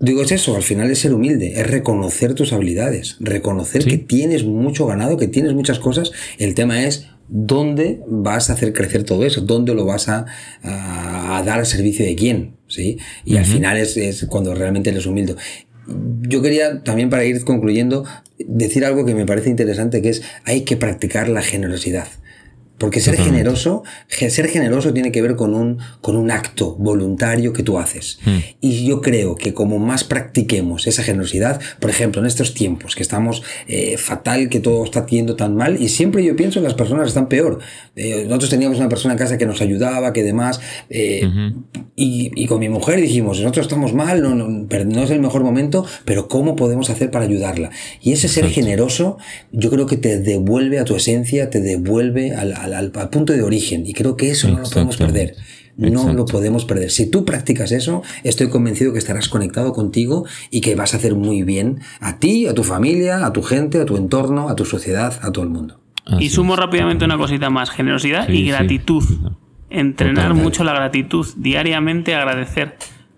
Digo, 0.01 0.21
es 0.21 0.31
eso, 0.31 0.55
al 0.55 0.63
final 0.63 0.89
es 0.89 0.99
ser 0.99 1.13
humilde, 1.13 1.59
es 1.59 1.67
reconocer 1.67 2.33
tus 2.33 2.53
habilidades, 2.53 3.17
reconocer 3.19 3.83
que 3.83 3.97
tienes 3.97 4.45
mucho 4.45 4.85
ganado, 4.85 5.17
que 5.17 5.27
tienes 5.27 5.53
muchas 5.53 5.77
cosas. 5.77 6.13
El 6.37 6.55
tema 6.55 6.85
es 6.85 7.09
dónde 7.29 8.01
vas 8.07 8.49
a 8.49 8.53
hacer 8.53 8.73
crecer 8.73 9.03
todo 9.03 9.23
eso, 9.23 9.41
dónde 9.41 9.73
lo 9.73 9.85
vas 9.85 10.09
a, 10.09 10.25
dar 10.63 11.59
al 11.59 11.65
servicio 11.65 12.05
de 12.05 12.15
quién, 12.15 12.57
¿sí? 12.67 12.97
Y 13.23 13.37
al 13.37 13.45
final 13.45 13.77
es, 13.77 14.25
cuando 14.29 14.53
realmente 14.55 14.89
eres 14.89 15.05
humilde. 15.05 15.35
Yo 16.21 16.41
quería 16.41 16.83
también 16.83 17.09
para 17.09 17.23
ir 17.25 17.43
concluyendo 17.43 18.05
decir 18.37 18.85
algo 18.85 19.05
que 19.05 19.15
me 19.15 19.25
parece 19.25 19.49
interesante, 19.49 20.01
que 20.01 20.09
es 20.09 20.21
hay 20.45 20.61
que 20.61 20.77
practicar 20.77 21.29
la 21.29 21.41
generosidad. 21.41 22.07
Porque 22.79 23.01
ser 23.01 23.17
generoso, 23.17 23.83
ser 24.07 24.47
generoso 24.47 24.93
tiene 24.93 25.11
que 25.11 25.21
ver 25.21 25.35
con 25.35 25.53
un, 25.53 25.77
con 26.01 26.15
un 26.15 26.31
acto 26.31 26.75
voluntario 26.79 27.53
que 27.53 27.61
tú 27.61 27.77
haces. 27.77 28.19
Hmm. 28.25 28.37
Y 28.61 28.87
yo 28.87 29.01
creo 29.01 29.35
que 29.35 29.53
como 29.53 29.77
más 29.77 30.03
practiquemos 30.03 30.87
esa 30.87 31.03
generosidad, 31.03 31.59
por 31.79 31.89
ejemplo, 31.89 32.21
en 32.21 32.27
estos 32.27 32.53
tiempos 32.53 32.95
que 32.95 33.03
estamos 33.03 33.43
eh, 33.67 33.97
fatal, 33.97 34.49
que 34.49 34.59
todo 34.59 34.83
está 34.83 35.05
yendo 35.05 35.35
tan 35.35 35.55
mal, 35.55 35.81
y 35.81 35.89
siempre 35.89 36.23
yo 36.23 36.35
pienso 36.35 36.61
que 36.61 36.65
las 36.65 36.73
personas 36.73 37.09
están 37.09 37.27
peor. 37.27 37.59
Eh, 37.95 38.25
nosotros 38.27 38.49
teníamos 38.49 38.77
una 38.77 38.89
persona 38.89 39.13
en 39.13 39.17
casa 39.17 39.37
que 39.37 39.45
nos 39.45 39.61
ayudaba, 39.61 40.13
que 40.13 40.23
demás, 40.23 40.61
eh, 40.89 41.27
y, 41.95 42.31
y, 42.35 42.45
con 42.47 42.59
mi 42.59 42.69
mujer 42.69 43.01
dijimos, 43.01 43.39
nosotros 43.39 43.65
estamos 43.65 43.93
mal, 43.93 44.21
no, 44.21 44.35
no, 44.35 44.47
no, 44.47 45.03
es 45.03 45.11
el 45.11 45.19
mejor 45.19 45.43
momento, 45.43 45.85
pero 46.05 46.29
¿cómo 46.29 46.55
podemos 46.55 46.89
hacer 46.89 47.11
para 47.11 47.25
ayudarla? 47.25 47.71
Y 48.01 48.13
ese 48.13 48.29
ser 48.29 48.47
generoso, 48.49 49.17
yo 49.51 49.69
creo 49.69 49.85
que 49.85 49.97
te 49.97 50.19
devuelve 50.19 50.79
a 50.79 50.85
tu 50.85 50.95
esencia, 50.95 51.49
te 51.49 51.59
devuelve 51.59 52.33
al 52.33 52.53
al, 52.73 52.91
punto 52.91 53.33
de 53.33 53.43
origen. 53.43 53.85
Y 53.85 53.93
creo 53.93 54.15
que 54.15 54.31
eso 54.31 54.49
no 54.49 54.59
lo 54.59 54.69
podemos 54.69 54.97
perder. 54.97 55.35
No 55.77 56.11
lo 56.13 56.25
podemos 56.25 56.65
perder. 56.65 56.91
Si 56.91 57.09
tú 57.09 57.23
practicas 57.23 57.71
eso, 57.71 58.03
estoy 58.23 58.49
convencido 58.49 58.91
que 58.91 58.99
estarás 58.99 59.29
conectado 59.29 59.71
contigo 59.71 60.25
y 60.51 60.59
que 60.59 60.75
vas 60.75 60.93
a 60.93 60.97
hacer 60.97 61.15
muy 61.15 61.43
bien 61.43 61.79
a 62.01 62.19
ti, 62.19 62.47
a 62.47 62.53
tu 62.53 62.63
familia, 62.63 63.25
a 63.25 63.31
tu 63.31 63.41
gente, 63.43 63.79
a 63.79 63.85
tu 63.85 63.95
entorno, 63.95 64.49
a 64.49 64.55
tu 64.55 64.65
sociedad, 64.65 65.17
a 65.21 65.31
todo 65.31 65.45
el 65.45 65.51
mundo. 65.51 65.79
y 66.19 66.29
sumo 66.29 66.55
rápidamente 66.55 67.05
una 67.05 67.17
cosita 67.17 67.49
más, 67.49 67.69
generosidad 67.69 68.27
y 68.27 68.45
gratitud. 68.45 69.03
Entrenar 69.69 70.33
mucho 70.33 70.63
la 70.63 70.73
gratitud, 70.73 71.27
diariamente 71.37 72.15
agradecer, 72.15 72.75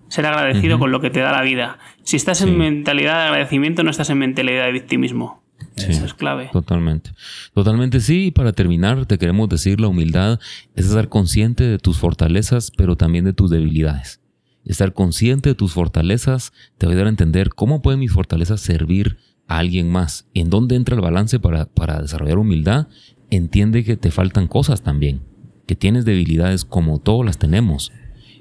ser 0.09 0.25
agradecido 0.25 0.77
con 0.77 0.91
lo 0.91 0.99
que 0.99 1.09
te 1.09 1.21
da 1.21 1.31
la 1.31 1.41
vida. 1.41 1.79
Si 2.03 2.17
estás 2.17 2.41
en 2.41 2.57
mentalidad 2.57 3.21
de 3.21 3.23
agradecimiento, 3.29 3.83
no 3.83 3.89
estás 3.89 4.09
en 4.09 4.17
mentalidad 4.19 4.65
de 4.65 4.73
victimismo. 4.73 5.41
Eso 5.75 6.05
es 6.05 6.13
clave. 6.13 6.49
Totalmente. 6.51 7.11
Totalmente 7.53 7.99
sí. 7.99 8.27
Y 8.27 8.31
para 8.31 8.53
terminar, 8.53 9.05
te 9.05 9.17
queremos 9.17 9.49
decir, 9.49 9.79
la 9.79 9.87
humildad 9.87 10.39
es 10.75 10.85
estar 10.85 11.09
consciente 11.09 11.63
de 11.63 11.77
tus 11.77 11.97
fortalezas, 11.97 12.71
pero 12.71 12.95
también 12.95 13.25
de 13.25 13.33
tus 13.33 13.49
debilidades. 13.49 14.19
Estar 14.65 14.93
consciente 14.93 15.49
de 15.49 15.55
tus 15.55 15.73
fortalezas 15.73 16.53
te 16.77 16.85
va 16.85 16.91
a 16.91 16.93
ayudar 16.93 17.07
a 17.07 17.11
entender 17.11 17.49
cómo 17.49 17.81
pueden 17.81 17.99
mis 17.99 18.11
fortalezas 18.11 18.61
servir 18.61 19.17
a 19.47 19.57
alguien 19.57 19.89
más. 19.89 20.27
¿En 20.33 20.49
dónde 20.49 20.75
entra 20.75 20.95
el 20.95 21.01
balance 21.01 21.39
para, 21.39 21.65
para 21.65 22.01
desarrollar 22.01 22.37
humildad? 22.37 22.87
Entiende 23.29 23.83
que 23.83 23.97
te 23.97 24.11
faltan 24.11 24.47
cosas 24.47 24.83
también, 24.83 25.21
que 25.65 25.75
tienes 25.75 26.05
debilidades 26.05 26.65
como 26.65 26.99
todos 26.99 27.25
las 27.25 27.37
tenemos. 27.37 27.91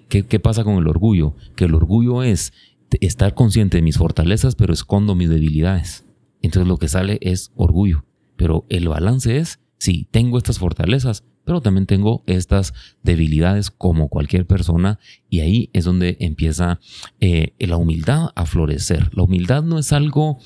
¿Qué, 0.09 0.27
¿Qué 0.27 0.41
pasa 0.41 0.65
con 0.65 0.77
el 0.77 0.89
orgullo? 0.89 1.37
Que 1.57 1.65
el 1.67 1.75
orgullo 1.75 2.23
es 2.23 2.53
estar 3.01 3.35
consciente 3.35 3.79
de 3.79 3.83
mis 3.83 3.97
fortalezas, 3.97 4.57
pero 4.57 4.73
escondo 4.73 5.15
mis 5.15 5.29
debilidades. 5.29 6.05
Entonces 6.43 6.69
lo 6.69 6.79
que 6.79 6.89
sale 6.89 7.19
es 7.23 7.53
orgullo. 7.55 8.05
Pero 8.37 8.65
el 8.69 8.89
balance 8.89 9.37
es, 9.37 9.61
sí, 9.79 10.09
tengo 10.11 10.39
estas 10.39 10.59
fortalezas, 10.59 11.25
pero 11.45 11.61
también 11.61 11.87
tengo 11.87 12.23
estas 12.27 12.75
debilidades 13.03 13.71
como 13.71 14.09
cualquier 14.09 14.47
persona 14.47 14.99
y 15.29 15.41
ahí 15.41 15.71
es 15.73 15.85
donde 15.85 16.17
empieza 16.21 16.81
eh, 17.21 17.55
la 17.59 17.77
humildad 17.77 18.31
a 18.35 18.47
florecer. 18.47 19.11
La 19.15 19.25
humildad 19.25 19.63
no 19.63 19.79
es 19.79 19.93
algo 19.93 20.39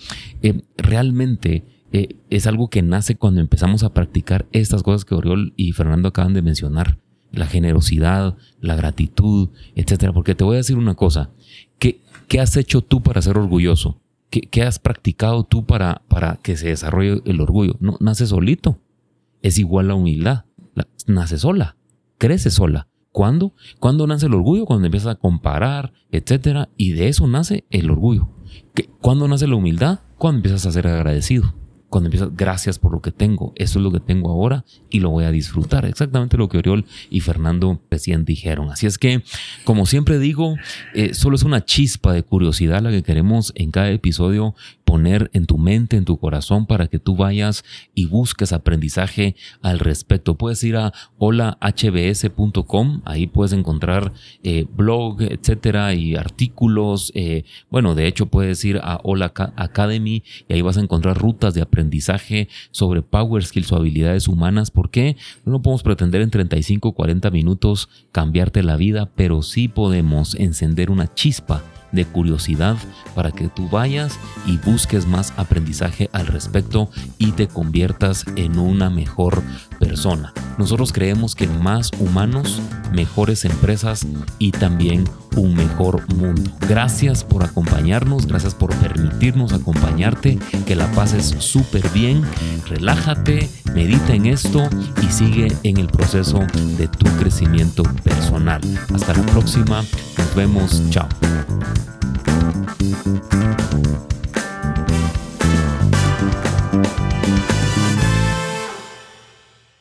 eh, 0.43 0.63
realmente... 0.77 1.65
Eh, 1.93 2.17
es 2.29 2.49
algo 2.49 2.71
que 2.71 2.83
nace 2.83 3.15
cuando 3.15 3.41
empezamos 3.41 3.85
a 3.85 3.95
practicar 3.95 4.47
estas 4.51 4.83
cosas 4.83 5.05
que 5.05 5.15
Oriol 5.15 5.53
y 5.57 5.71
Fernando 5.71 6.09
acaban 6.09 6.35
de 6.35 6.43
mencionar. 6.43 6.99
La 7.31 7.47
generosidad, 7.47 8.37
la 8.61 8.75
gratitud, 8.75 9.51
etcétera. 9.77 10.13
Porque 10.13 10.35
te 10.35 10.43
voy 10.43 10.55
a 10.55 10.57
decir 10.57 10.77
una 10.77 10.97
cosa. 10.97 11.31
¿Qué, 11.79 12.01
qué 12.27 12.41
has 12.41 12.57
hecho 12.57 12.81
tú 12.81 13.01
para 13.01 13.23
ser 13.23 13.39
orgulloso? 13.39 14.01
¿Qué, 14.31 14.63
has 14.63 14.79
practicado 14.79 15.45
tú 15.45 15.65
para, 15.65 16.03
para 16.09 16.37
que 16.37 16.57
se 16.57 16.69
desarrolle 16.69 17.23
el 17.25 17.41
orgullo? 17.41 17.77
No, 17.81 17.97
nace 18.01 18.27
solito. 18.27 18.81
Es 19.43 19.59
igual 19.59 19.89
la 19.89 19.95
humildad. 19.95 20.45
nace 21.07 21.39
sola. 21.39 21.77
Crece 22.19 22.51
sola. 22.51 22.89
¿Cuándo? 23.13 23.55
¿Cuándo 23.79 24.07
nace 24.07 24.27
el 24.27 24.35
orgullo? 24.35 24.67
Cuando 24.67 24.87
empiezas 24.87 25.13
a 25.13 25.19
comparar, 25.19 25.93
etcétera. 26.11 26.69
Y 26.77 26.93
de 26.93 27.09
eso 27.09 27.29
nace 27.29 27.65
el 27.71 27.91
orgullo. 27.91 28.29
¿Cuándo 29.01 29.29
nace 29.29 29.47
la 29.47 29.55
humildad? 29.55 30.01
Cuando 30.19 30.39
empiezas 30.39 30.67
a 30.67 30.73
ser 30.73 30.89
agradecido 30.89 31.55
cuando 31.89 32.09
empiezas, 32.09 32.31
gracias 32.35 32.79
por 32.79 32.93
lo 32.93 33.01
que 33.01 33.13
tengo, 33.13 33.53
eso 33.57 33.79
es 33.79 33.83
lo 33.83 33.93
que 33.93 34.01
tengo 34.01 34.31
ahora 34.31 34.65
y 34.91 35.01
lo 35.01 35.11
voy 35.11 35.25
a 35.25 35.31
disfrutar. 35.31 35.85
Exactamente 35.85 36.37
lo 36.37 36.49
que 36.49 36.59
Oriol 36.59 36.85
y 37.11 37.21
Fernando 37.21 37.81
recién 37.91 38.25
dijeron. 38.25 38.71
Así 38.71 38.87
es 38.87 38.99
que, 38.99 39.23
como 39.65 39.87
siempre 39.87 40.19
digo, 40.19 40.57
eh, 40.95 41.15
solo 41.15 41.37
es 41.37 41.43
una 41.43 41.65
chispa 41.65 42.13
de 42.13 42.23
curiosidad 42.23 42.83
la 42.83 42.91
que 42.91 43.03
queremos 43.03 43.53
en 43.55 43.71
cada 43.71 43.91
episodio 43.91 44.55
poner 44.85 45.31
en 45.33 45.47
tu 45.47 45.59
mente, 45.59 45.97
en 45.97 46.05
tu 46.05 46.19
corazón, 46.19 46.67
para 46.67 46.87
que 46.89 46.99
tú 46.99 47.17
vayas 47.17 47.65
y 47.95 48.07
busques 48.07 48.53
aprendizaje 48.53 49.35
al 49.63 49.79
respecto. 49.79 50.37
Puedes 50.37 50.63
ir 50.65 50.77
a 50.77 50.93
holahbs.com, 51.19 53.03
ahí 53.05 53.27
puedes 53.27 53.53
encontrar 53.53 54.13
eh, 54.43 54.67
blog, 54.77 55.23
etcétera, 55.23 55.95
y 55.95 56.15
artículos. 56.17 57.13
Eh, 57.15 57.45
bueno, 57.71 57.95
de 57.95 58.07
hecho, 58.07 58.27
puedes 58.27 58.65
ir 58.65 58.79
a 58.83 59.01
Hola 59.03 59.33
Academy 59.57 60.23
y 60.49 60.53
ahí 60.53 60.63
vas 60.63 60.77
a 60.77 60.81
encontrar 60.81 61.19
rutas 61.19 61.55
de 61.55 61.63
aprendizaje 61.63 62.49
sobre 62.71 63.03
Power 63.03 63.45
Skills 63.45 63.73
o 63.73 63.77
habilidades 63.77 64.29
humanas. 64.29 64.71
¿Por 64.71 64.91
qué? 64.91 65.17
No 65.45 65.63
podemos 65.63 65.83
pretender 65.83 66.21
en 66.21 66.31
35 66.31 66.89
o 66.89 66.93
40 66.93 67.31
minutos 67.31 67.89
cambiarte 68.13 68.63
la 68.63 68.77
vida, 68.77 69.11
pero 69.15 69.43
sí 69.43 69.69
podemos 69.69 70.35
encender 70.35 70.91
una 70.91 71.13
chispa 71.15 71.63
de 71.95 72.05
curiosidad 72.05 72.77
para 73.15 73.31
que 73.31 73.49
tú 73.49 73.69
vayas 73.69 74.19
y 74.47 74.59
busques 74.59 75.07
más 75.07 75.33
aprendizaje 75.37 76.11
al 76.13 76.27
respecto 76.27 76.91
y 77.19 77.33
te 77.33 77.49
conviertas 77.49 78.25
en 78.37 78.59
una 78.59 78.91
mejor 78.91 79.43
persona. 79.85 80.33
Nosotros 80.59 80.93
creemos 80.93 81.35
que 81.35 81.47
más 81.47 81.91
humanos, 81.99 82.61
mejores 82.93 83.45
empresas 83.45 84.07
y 84.39 84.53
también 84.53 85.05
un 85.37 85.55
mejor 85.55 86.07
mundo. 86.15 86.51
Gracias 86.69 87.25
por 87.25 87.43
acompañarnos, 87.43 88.27
gracias 88.27 88.55
por 88.55 88.75
permitirnos 88.77 89.53
acompañarte, 89.53 90.39
que 90.67 90.77
la 90.77 90.91
pases 90.93 91.35
súper 91.39 91.89
bien, 91.91 92.23
relájate, 92.69 93.49
medita 93.75 94.15
en 94.15 94.27
esto 94.27 94.69
y 95.03 95.13
sigue 95.13 95.53
en 95.65 95.79
el 95.79 95.89
proceso 95.89 96.41
de 96.79 96.89
tu 96.89 97.07
crecimiento 97.19 97.83
personal. 98.05 98.61
Hasta 98.95 99.15
la 99.15 99.27
próxima, 99.27 99.85
nos 100.19 100.35
vemos, 100.35 100.83
chao. 100.91 101.09